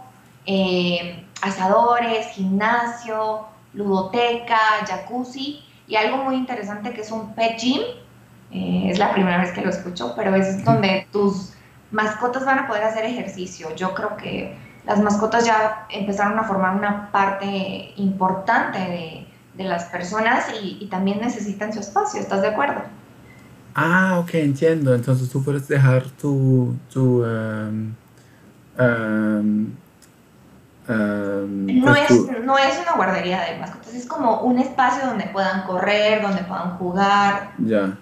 eh, 0.47 1.26
asadores, 1.47 2.29
gimnasio, 2.29 3.47
ludoteca, 3.75 4.59
jacuzzi 4.87 5.61
y 5.87 5.97
algo 5.97 6.19
muy 6.19 6.37
interesante 6.37 6.93
que 6.93 7.03
es 7.03 7.11
un 7.11 7.35
pet 7.35 7.59
gym. 7.59 7.83
Eh, 8.53 8.91
es 8.91 8.99
la 8.99 9.13
primera 9.13 9.39
vez 9.39 9.53
que 9.53 9.61
lo 9.61 9.71
escucho, 9.71 10.15
pero 10.17 10.35
es 10.35 10.65
donde 10.65 11.07
tus 11.13 11.53
mascotas 11.91 12.45
van 12.45 12.61
a 12.61 12.67
poder 12.67 12.85
hacer 12.85 13.05
ejercicio. 13.05 13.75
Yo 13.75 13.95
creo 13.95 14.17
que 14.17 14.57
las 14.87 15.01
mascotas 15.01 15.45
ya 15.45 15.87
empezaron 15.91 16.39
a 16.39 16.45
formar 16.45 16.77
una 16.77 17.11
parte 17.11 17.93
importante 17.97 18.79
de, 18.79 19.27
de 19.57 19.65
las 19.65 19.85
personas 19.87 20.47
y, 20.63 20.79
y, 20.81 20.87
también 20.87 21.21
necesitan 21.21 21.73
su 21.73 21.81
espacio, 21.81 22.21
¿estás 22.21 22.43
de 22.43 22.49
acuerdo? 22.49 22.83
Ah, 23.75 24.19
ok, 24.21 24.35
entiendo. 24.35 24.95
Entonces 24.95 25.29
tú 25.29 25.43
puedes 25.43 25.67
dejar 25.69 26.05
tu, 26.11 26.75
tu 26.93 27.25
um, 27.25 27.95
um, 28.79 29.73
no, 30.89 31.85
pues 31.85 32.11
es, 32.11 32.45
no 32.45 32.59
es 32.59 32.81
una 32.83 32.93
guardería 32.95 33.43
de 33.43 33.59
mascotas, 33.59 33.95
es 33.95 34.07
como 34.07 34.43
un 34.43 34.59
espacio 34.59 35.07
donde 35.07 35.25
puedan 35.27 35.63
correr, 35.67 36.23
donde 36.23 36.43
puedan 36.45 36.77
jugar. 36.79 37.53
Ya, 37.59 37.97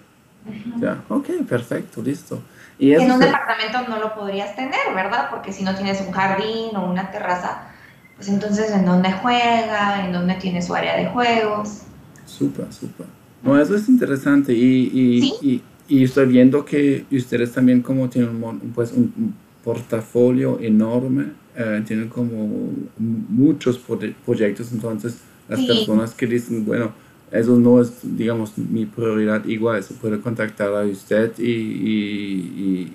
ya, 0.79 1.01
ok, 1.09 1.27
perfecto, 1.47 2.01
listo. 2.01 2.41
Y 2.77 2.93
en 2.93 3.09
un 3.09 3.19
departamento 3.19 3.89
no 3.89 3.99
lo 3.99 4.13
podrías 4.13 4.55
tener, 4.55 4.93
¿verdad? 4.93 5.29
Porque 5.29 5.53
si 5.53 5.63
no 5.63 5.75
tienes 5.75 6.01
un 6.01 6.11
jardín 6.11 6.75
o 6.75 6.89
una 6.89 7.09
terraza, 7.09 7.69
pues 8.15 8.27
entonces 8.27 8.71
en 8.71 8.85
dónde 8.85 9.11
juega, 9.13 10.05
en 10.05 10.11
dónde 10.11 10.35
tiene 10.35 10.61
su 10.61 10.75
área 10.75 10.97
de 10.97 11.07
juegos. 11.07 11.83
Súper, 12.25 12.71
súper. 12.71 13.07
No, 13.41 13.59
eso 13.59 13.75
es 13.75 13.87
interesante 13.87 14.53
y, 14.53 14.89
y, 14.93 15.37
y, 15.41 15.63
y, 15.87 16.03
estoy 16.03 16.25
viendo 16.25 16.65
que 16.65 17.05
ustedes 17.11 17.51
también 17.53 17.81
como 17.81 18.09
tienen 18.09 18.43
un, 18.43 18.59
pues, 18.73 18.91
un 18.91 19.35
portafolio 19.63 20.59
enorme 20.59 21.44
eh, 21.57 21.83
tienen 21.85 22.09
como 22.09 22.71
muchos 22.97 23.79
proyectos, 24.25 24.71
entonces 24.71 25.17
las 25.47 25.61
personas 25.61 26.13
que 26.13 26.27
dicen, 26.27 26.65
bueno, 26.65 26.91
eso 27.31 27.55
no 27.57 27.81
es, 27.81 27.91
digamos, 28.03 28.57
mi 28.57 28.85
prioridad, 28.85 29.43
igual 29.45 29.83
se 29.83 29.93
puede 29.93 30.19
contactar 30.19 30.73
a 30.73 30.81
usted 30.81 31.37
y, 31.37 31.51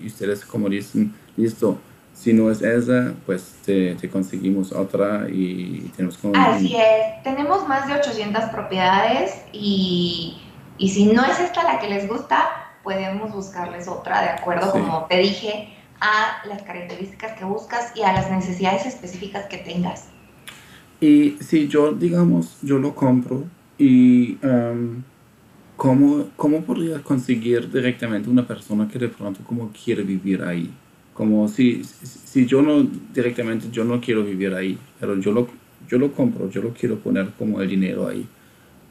y, 0.03 0.07
ustedes 0.07 0.45
como 0.45 0.69
dicen, 0.69 1.13
listo, 1.37 1.79
si 2.15 2.33
no 2.33 2.51
es 2.51 2.63
esa, 2.63 3.15
pues 3.27 3.55
te, 3.65 3.95
te 3.95 4.09
conseguimos 4.09 4.73
otra 4.73 5.27
y 5.31 5.91
tenemos 5.97 6.19
como... 6.19 6.35
Así 6.37 6.77
es, 6.77 7.23
tenemos 7.23 7.67
más 7.67 7.87
de 7.87 7.95
800 7.95 8.45
propiedades 8.45 9.43
y, 9.53 10.39
y 10.79 10.89
si 10.91 11.07
no 11.07 11.25
es 11.25 11.41
esta 11.41 11.63
la 11.65 11.79
que 11.79 11.89
les 11.89 12.09
gusta, 12.09 12.47
podemos 12.83 13.33
buscarles 13.33 13.89
otra, 13.89 14.23
de 14.23 14.29
acuerdo, 14.29 14.71
como 14.73 15.07
te 15.07 15.19
dije, 15.19 15.80
a 16.01 16.42
las 16.46 16.62
características 16.62 17.38
que 17.38 17.44
buscas 17.44 17.92
y 17.94 18.03
a 18.03 18.12
las 18.12 18.30
necesidades 18.30 18.86
específicas 18.86 19.46
que 19.46 19.59
tengas. 19.59 20.09
Y 21.01 21.36
si 21.40 21.68
yo, 21.68 21.92
digamos, 21.92 22.59
yo 22.62 22.78
lo 22.78 22.94
compro 22.94 23.44
y 23.78 24.38
um, 24.44 25.03
¿cómo, 25.76 26.28
¿cómo 26.36 26.61
podría 26.62 27.03
conseguir 27.03 27.70
directamente 27.72 28.28
una 28.28 28.46
persona 28.46 28.86
que 28.86 28.98
de 28.98 29.09
pronto 29.09 29.40
como 29.44 29.70
quiere 29.72 30.03
vivir 30.03 30.42
ahí? 30.42 30.70
Como 31.14 31.48
si, 31.48 31.82
si 31.84 32.46
yo 32.46 32.61
no, 32.61 32.82
directamente 33.14 33.68
yo 33.70 33.84
no 33.84 34.01
quiero 34.01 34.22
vivir 34.22 34.55
ahí, 34.55 34.78
pero 34.98 35.18
yo 35.18 35.32
lo, 35.32 35.48
yo 35.88 35.98
lo 35.98 36.12
compro, 36.12 36.51
yo 36.51 36.62
lo 36.62 36.74
quiero 36.74 36.98
poner 36.98 37.30
como 37.38 37.61
el 37.61 37.68
dinero 37.68 38.09
ahí. 38.09 38.26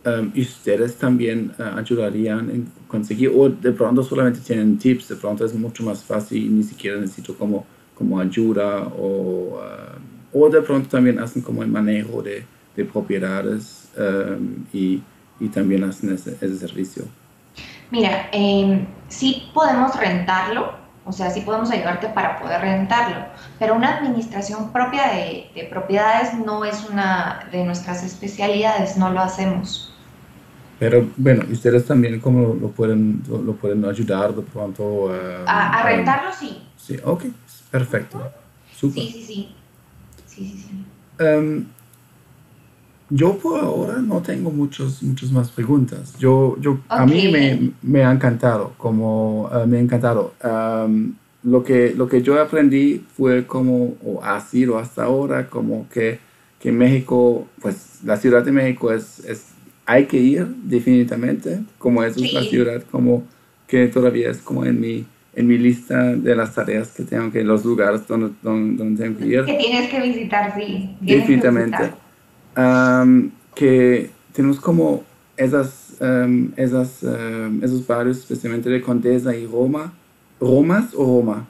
Um, 0.06 0.32
ustedes 0.39 0.95
también 0.95 1.52
uh, 1.60 1.78
ayudarían 1.78 2.50
en 2.50 2.72
conseguir, 2.88 3.32
o 3.36 3.50
de 3.50 3.74
pronto 3.74 4.02
solamente 4.02 4.39
tienen 4.39 4.78
tips, 4.78 5.10
de 5.10 5.16
pronto 5.18 5.43
es 5.43 5.54
mucho 5.54 5.84
más 5.84 6.04
fácil 6.04 6.41
y 6.41 6.47
ni 6.47 6.64
siquiera 6.64 6.97
necesito 6.97 7.38
como, 7.38 7.66
como 7.95 8.18
ayuda, 8.18 8.88
o, 8.97 9.60
uh, 9.60 10.39
o 10.39 10.50
de 10.50 10.62
pronto 10.62 10.88
también 10.88 11.20
hacen 11.20 11.41
como 11.41 11.64
el 11.64 11.70
manejo 11.70 12.22
de, 12.22 12.45
de 12.78 12.86
propiedades 12.86 13.89
um, 13.97 14.64
y, 14.72 15.02
y, 15.39 15.47
también 15.50 15.84
hacen 15.84 16.14
ese, 16.14 16.32
ese 16.39 16.58
servicio. 16.58 17.04
Mira, 17.91 18.30
eh, 18.32 18.86
sí 19.08 19.50
podemos 19.54 19.97
rentarlo, 19.97 20.74
o 21.06 21.12
sea, 21.12 21.30
sí 21.32 21.41
podemos 21.41 21.72
ayudarte 21.72 22.08
para 22.10 22.39
poder 22.39 22.62
rentarlo, 22.62 23.26
pero 23.58 23.76
una 23.76 23.97
administración 23.97 24.72
propia 24.72 25.08
de, 25.08 25.68
propiedades 25.70 26.34
no 26.36 26.64
es 26.66 26.88
una 26.89 27.47
de 27.52 27.64
nuestras 27.64 28.04
especialidades, 28.04 28.95
no 28.95 29.10
lo 29.10 29.20
hacemos. 29.20 29.89
Pero 30.80 31.10
bueno, 31.18 31.44
ustedes 31.52 31.86
también 31.86 32.22
como 32.22 32.56
lo, 32.56 32.70
pueden, 32.70 33.22
lo, 33.28 33.54
pueden 33.54 33.84
ayudar 33.84 34.34
de 34.34 34.42
pronto 34.42 35.14
eh, 35.14 35.44
a, 35.46 35.82
a, 35.82 35.84
rentarlo, 35.84 36.30
sí. 36.32 36.58
Sí, 36.78 36.96
ok, 37.04 37.26
perfecto. 37.70 38.32
Super. 38.74 39.04
Sí, 39.04 39.12
sí, 39.12 39.24
sí. 39.24 39.56
sí, 40.26 40.54
sí, 40.56 40.66
sí. 40.70 41.24
Um, 41.24 41.66
yo 43.10 43.38
por 43.38 43.60
ahora 43.60 43.98
no 43.98 44.22
tengo 44.22 44.52
muchos, 44.52 45.04
muchas 45.04 45.32
más 45.32 45.50
preguntas. 45.50 46.16
Yo, 46.18 46.56
yo, 46.62 46.80
A 46.88 47.06
mí 47.06 47.28
me, 47.30 47.72
me, 47.82 48.06
ha 48.06 48.12
encantado, 48.12 48.74
como 48.78 49.48
uh, 49.48 49.68
me 49.68 49.78
ha 49.78 49.82
encantado. 49.82 50.34
Um, 50.44 51.16
lo, 51.44 51.64
que, 51.64 51.94
lo 51.96 52.08
que 52.08 52.22
yo 52.22 52.40
aprendí 52.40 53.04
fue 53.18 53.46
como, 53.46 53.96
o 54.06 54.22
ha 54.24 54.40
sido 54.40 54.78
hasta 54.78 55.04
ahora, 55.04 55.50
como 55.50 55.90
que, 55.90 56.20
que 56.60 56.72
México, 56.72 57.48
pues 57.62 58.00
la 58.04 58.16
Ciudad 58.16 58.44
de 58.44 58.52
México 58.52 58.94
es, 58.94 59.20
es 59.26 59.48
hay 59.90 60.06
que 60.06 60.18
ir 60.18 60.46
definitivamente, 60.46 61.62
como 61.80 62.04
es 62.04 62.16
una 62.16 62.44
ciudad 62.44 62.84
como 62.92 63.24
que 63.66 63.88
todavía 63.88 64.30
es 64.30 64.38
como 64.38 64.64
en 64.64 64.80
mi, 64.80 65.04
en 65.34 65.48
mi 65.48 65.58
lista 65.58 66.16
de 66.16 66.36
las 66.36 66.54
tareas 66.54 66.90
que 66.90 67.02
tengo 67.02 67.32
que, 67.32 67.44
los 67.44 67.66
lugares 67.66 68.06
donde, 68.08 68.32
donde, 68.44 69.04
tengo 69.04 69.18
que 69.18 69.26
ir. 69.26 69.46
Que 69.46 69.56
tienes 69.56 69.90
que 69.90 70.00
visitar, 70.00 70.54
sí. 70.56 70.96
Definitivamente. 71.02 71.92
Que, 73.56 74.12
tenemos 74.32 74.60
como 74.60 75.04
esas, 75.36 75.96
esas, 76.56 77.04
esos 77.64 77.88
barrios, 77.88 78.20
especialmente 78.20 78.70
de 78.70 78.84
Condesa 78.84 79.36
y 79.36 79.48
Roma. 79.48 79.92
¿Romas 80.40 80.94
o 80.94 81.04
Roma? 81.04 81.48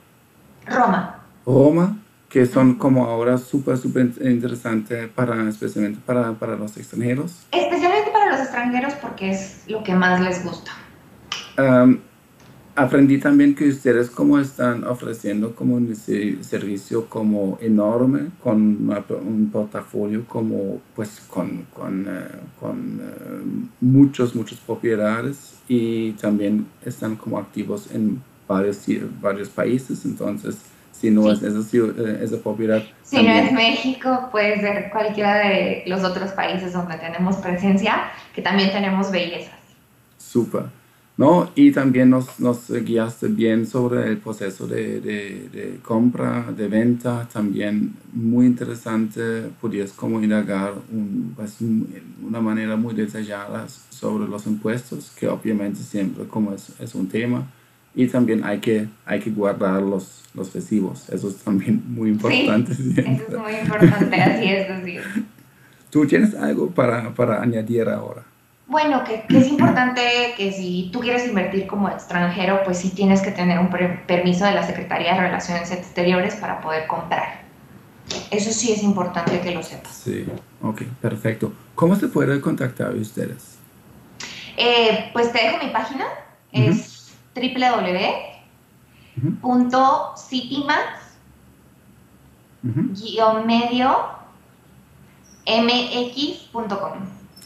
Roma. 0.66 1.20
Roma, 1.46 1.98
que 2.30 2.46
son 2.46 2.76
como 2.76 3.06
ahora 3.06 3.38
súper, 3.40 3.78
súper 3.78 4.12
interesantes 4.22 5.10
para, 5.10 5.50
especialmente 5.50 6.00
para, 6.06 6.34
para 6.34 6.56
los 6.56 6.78
extranjeros. 6.78 7.48
Especialmente 7.52 8.12
para 8.12 8.32
los 8.32 8.42
extranjeros 8.42 8.94
porque 9.02 9.32
es 9.32 9.64
lo 9.68 9.84
que 9.84 9.96
más 9.96 10.22
les 10.22 10.44
gusta. 10.44 10.72
aprendí 12.76 13.18
también 13.18 13.56
que 13.56 13.68
ustedes 13.68 14.12
como 14.12 14.40
están 14.40 14.84
ofreciendo 14.84 15.56
como 15.56 15.76
un 15.76 15.94
servicio 15.96 17.08
como 17.08 17.58
enorme, 17.62 18.30
con 18.44 18.60
un 18.62 19.50
portafolio 19.52 20.24
como 20.28 20.80
pues 20.96 21.22
con, 21.28 21.66
con, 21.74 22.06
eh, 22.08 22.28
con 22.60 23.00
uh, 23.00 23.68
muchos, 23.82 24.36
muchas 24.36 24.60
propiedades 24.60 25.56
y 25.68 26.12
también 26.14 26.68
están 26.86 27.16
como 27.16 27.40
activos 27.40 27.90
en 27.92 28.22
varios, 28.48 28.86
varios 29.22 29.50
países, 29.50 30.06
entonces 30.06 30.58
si 31.00 31.10
no 31.12 31.32
es 31.32 31.42
esa, 31.42 31.60
eh, 31.78 32.20
esa 32.22 32.38
propiedad. 32.38 32.84
Si 33.04 33.22
no 33.24 33.34
es 33.34 33.52
México, 33.52 34.30
puede 34.32 34.60
ser 34.60 34.90
cualquiera 34.92 35.36
de 35.36 35.84
los 35.88 36.04
otros 36.04 36.32
países 36.32 36.74
donde 36.74 36.98
tenemos 36.98 37.38
presencia, 37.38 38.12
que 38.36 38.42
también 38.42 38.72
tenemos 38.72 39.12
bellezas. 39.12 39.56
Súper. 40.18 40.64
¿No? 41.18 41.50
Y 41.54 41.74
también 41.74 42.10
nos, 42.10 42.40
nos, 42.40 42.72
guiaste 42.72 43.28
bien 43.28 43.68
sobre 43.68 44.08
el 44.08 44.20
proceso 44.20 44.68
de, 44.68 45.02
de, 45.02 45.50
de, 45.52 45.80
compra, 45.84 46.46
de 46.56 46.70
venta, 46.70 47.28
también 47.32 47.94
muy 48.14 48.46
interesante, 48.46 49.50
podías 49.60 49.92
como 49.92 50.24
indagar 50.24 50.76
un, 50.90 51.34
pues, 51.36 51.58
una 52.26 52.40
manera 52.40 52.78
muy 52.78 52.94
detallada 52.94 53.68
sobre 53.90 54.30
los 54.30 54.48
impuestos, 54.48 55.12
que 55.20 55.28
obviamente 55.28 55.82
siempre 55.82 56.24
como 56.26 56.54
es, 56.54 56.72
es 56.80 56.96
un 56.96 57.10
tema, 57.10 57.46
y 57.96 58.08
también 58.08 58.44
hay 58.44 58.60
que, 58.60 58.88
hay 59.06 59.20
que 59.20 59.30
guardar 59.32 59.82
los, 59.82 60.24
los 60.34 60.54
recibos. 60.54 61.10
Eso 61.10 61.30
es 61.30 61.38
también 61.38 61.84
muy 61.88 62.10
importante. 62.10 62.74
Sí, 62.74 62.94
eso 62.98 63.24
es 63.28 63.38
muy 63.38 63.56
importante, 63.56 64.16
así 64.22 64.46
es, 64.46 64.70
así 64.70 64.98
¿Tú 65.90 66.06
tienes 66.06 66.36
algo 66.36 66.70
para, 66.70 67.14
para 67.16 67.42
añadir 67.42 67.90
ahora? 67.90 68.24
Bueno, 68.68 69.04
que, 69.04 69.24
que, 69.28 69.40
es 69.40 69.48
importante 69.48 70.02
que 70.38 70.52
si 70.52 70.92
tú 70.94 71.00
quieres 71.00 71.28
invertir 71.28 71.66
como 71.66 71.90
extranjero, 71.90 72.62
pues 72.64 72.78
sí 72.78 72.92
tienes 72.92 73.22
que 73.22 73.32
tener 73.32 73.58
un 73.58 73.70
permiso 74.06 74.46
de 74.46 74.52
la 74.52 74.62
Secretaría 74.62 75.16
de 75.16 75.22
Relaciones 75.22 75.72
Exteriores 75.72 76.36
para 76.36 76.62
poder 76.62 76.86
comprar. 76.86 77.42
Eso 78.30 78.52
sí 78.52 78.72
es 78.72 78.84
importante 78.84 79.40
que 79.40 79.52
lo 79.52 79.64
sepas. 79.64 79.92
Sí, 79.92 80.26
ok, 80.62 80.84
perfecto. 81.02 81.52
¿Cómo 81.74 81.96
se 81.96 82.08
puede 82.08 82.40
contactar 82.40 82.92
a 82.92 82.96
ustedes? 82.96 83.58
Eh, 84.56 85.10
pues 85.14 85.32
te 85.32 85.44
dejo 85.44 85.64
mi 85.64 85.72
página, 85.72 86.06
punto 86.52 86.99
guion 92.64 93.48
medio 93.48 94.20
mx.com. 95.46 97.00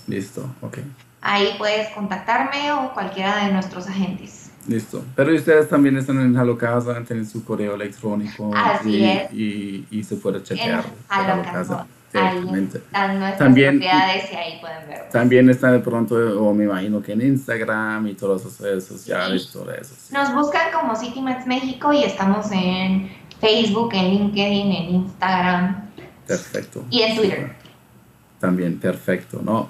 Listo, 0.08 0.50
ok. 0.62 0.80
Ahí 1.22 1.56
puedes 1.58 1.90
contactarme 1.90 2.72
o 2.74 2.94
cualquiera 2.94 3.46
de 3.46 3.54
nuestros 3.54 3.88
agentes. 3.88 4.52
Listo. 4.68 5.04
Pero 5.16 5.34
ustedes 5.34 5.70
también 5.70 5.98
están 5.98 6.20
en 6.20 6.36
Halo 6.36 6.58
Casa, 6.58 7.02
tienen 7.06 7.26
su 7.26 7.44
correo 7.44 7.76
electrónico. 7.76 8.52
Así 8.56 8.98
y, 8.98 9.06
es. 9.06 9.88
Y, 9.92 10.04
se 10.04 10.16
puede 10.16 10.42
chequear. 10.44 10.84
En 10.86 10.92
Halo 11.10 11.86
Nuestras 12.14 13.38
también, 13.38 13.80
propiedades 13.80 14.32
y 14.32 14.36
ahí 14.36 14.62
pueden 14.62 14.88
ver. 14.88 15.10
También 15.10 15.50
están 15.50 15.74
de 15.74 15.80
pronto, 15.80 16.16
o 16.16 16.54
me 16.54 16.66
imagino 16.66 17.02
que 17.02 17.14
en 17.14 17.22
Instagram 17.22 18.08
y 18.08 18.14
todas 18.14 18.42
esas 18.42 18.60
redes 18.60 18.84
sociales, 18.86 19.50
todo 19.52 19.72
eso. 19.74 19.96
Nos 20.12 20.34
buscan 20.34 20.72
como 20.72 20.96
CityMats 20.96 21.48
México 21.48 21.92
y 21.92 22.04
estamos 22.04 22.52
en 22.52 23.10
Facebook, 23.42 23.94
en 23.94 24.10
LinkedIn, 24.12 24.72
en 24.72 24.96
Instagram. 24.96 25.90
Perfecto. 26.28 26.86
Y 26.90 27.02
en 27.02 27.16
Twitter. 27.18 27.52
También, 28.40 28.78
perfecto, 28.78 29.42
¿no? 29.44 29.70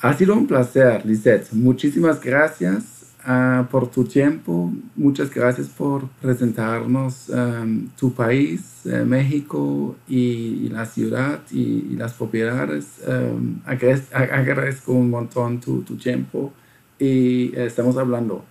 Ha 0.00 0.14
sido 0.14 0.34
un 0.34 0.46
placer, 0.46 1.04
Lisette. 1.04 1.52
Muchísimas 1.52 2.20
gracias 2.20 2.97
Ah, 3.30 3.66
por 3.70 3.90
tu 3.90 4.04
tiempo. 4.04 4.72
Muchas 4.96 5.28
gracias 5.28 5.68
por 5.68 6.08
presentarnos 6.22 7.28
em, 7.28 7.90
tu 7.90 8.10
país, 8.14 8.86
eh, 8.86 9.04
México 9.04 9.96
y, 10.08 10.70
la 10.70 10.86
ciudad 10.86 11.40
y, 11.50 11.94
las 11.96 12.14
propiedades. 12.14 12.86
Um, 13.06 13.60
agradezco 13.66 14.92
un 14.92 15.10
montón 15.10 15.60
tu, 15.60 15.82
tu 15.82 15.96
tiempo 15.96 16.54
y 16.98 17.54
estamos 17.54 17.98
hablando. 17.98 18.46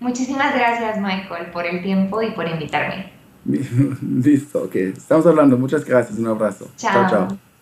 Muchísimas 0.00 0.52
gracias, 0.56 1.00
Michael, 1.00 1.52
por 1.52 1.64
el 1.64 1.80
tiempo 1.80 2.20
y 2.20 2.32
por 2.32 2.48
invitarme. 2.48 3.12
Listo, 4.24 4.64
ok. 4.64 4.74
Estamos 4.74 5.24
hablando. 5.24 5.56
Muchas 5.56 5.84
gracias. 5.84 6.18
Un 6.18 6.26
abrazo. 6.26 6.68
chao. 6.76 7.08
chao. 7.08 7.53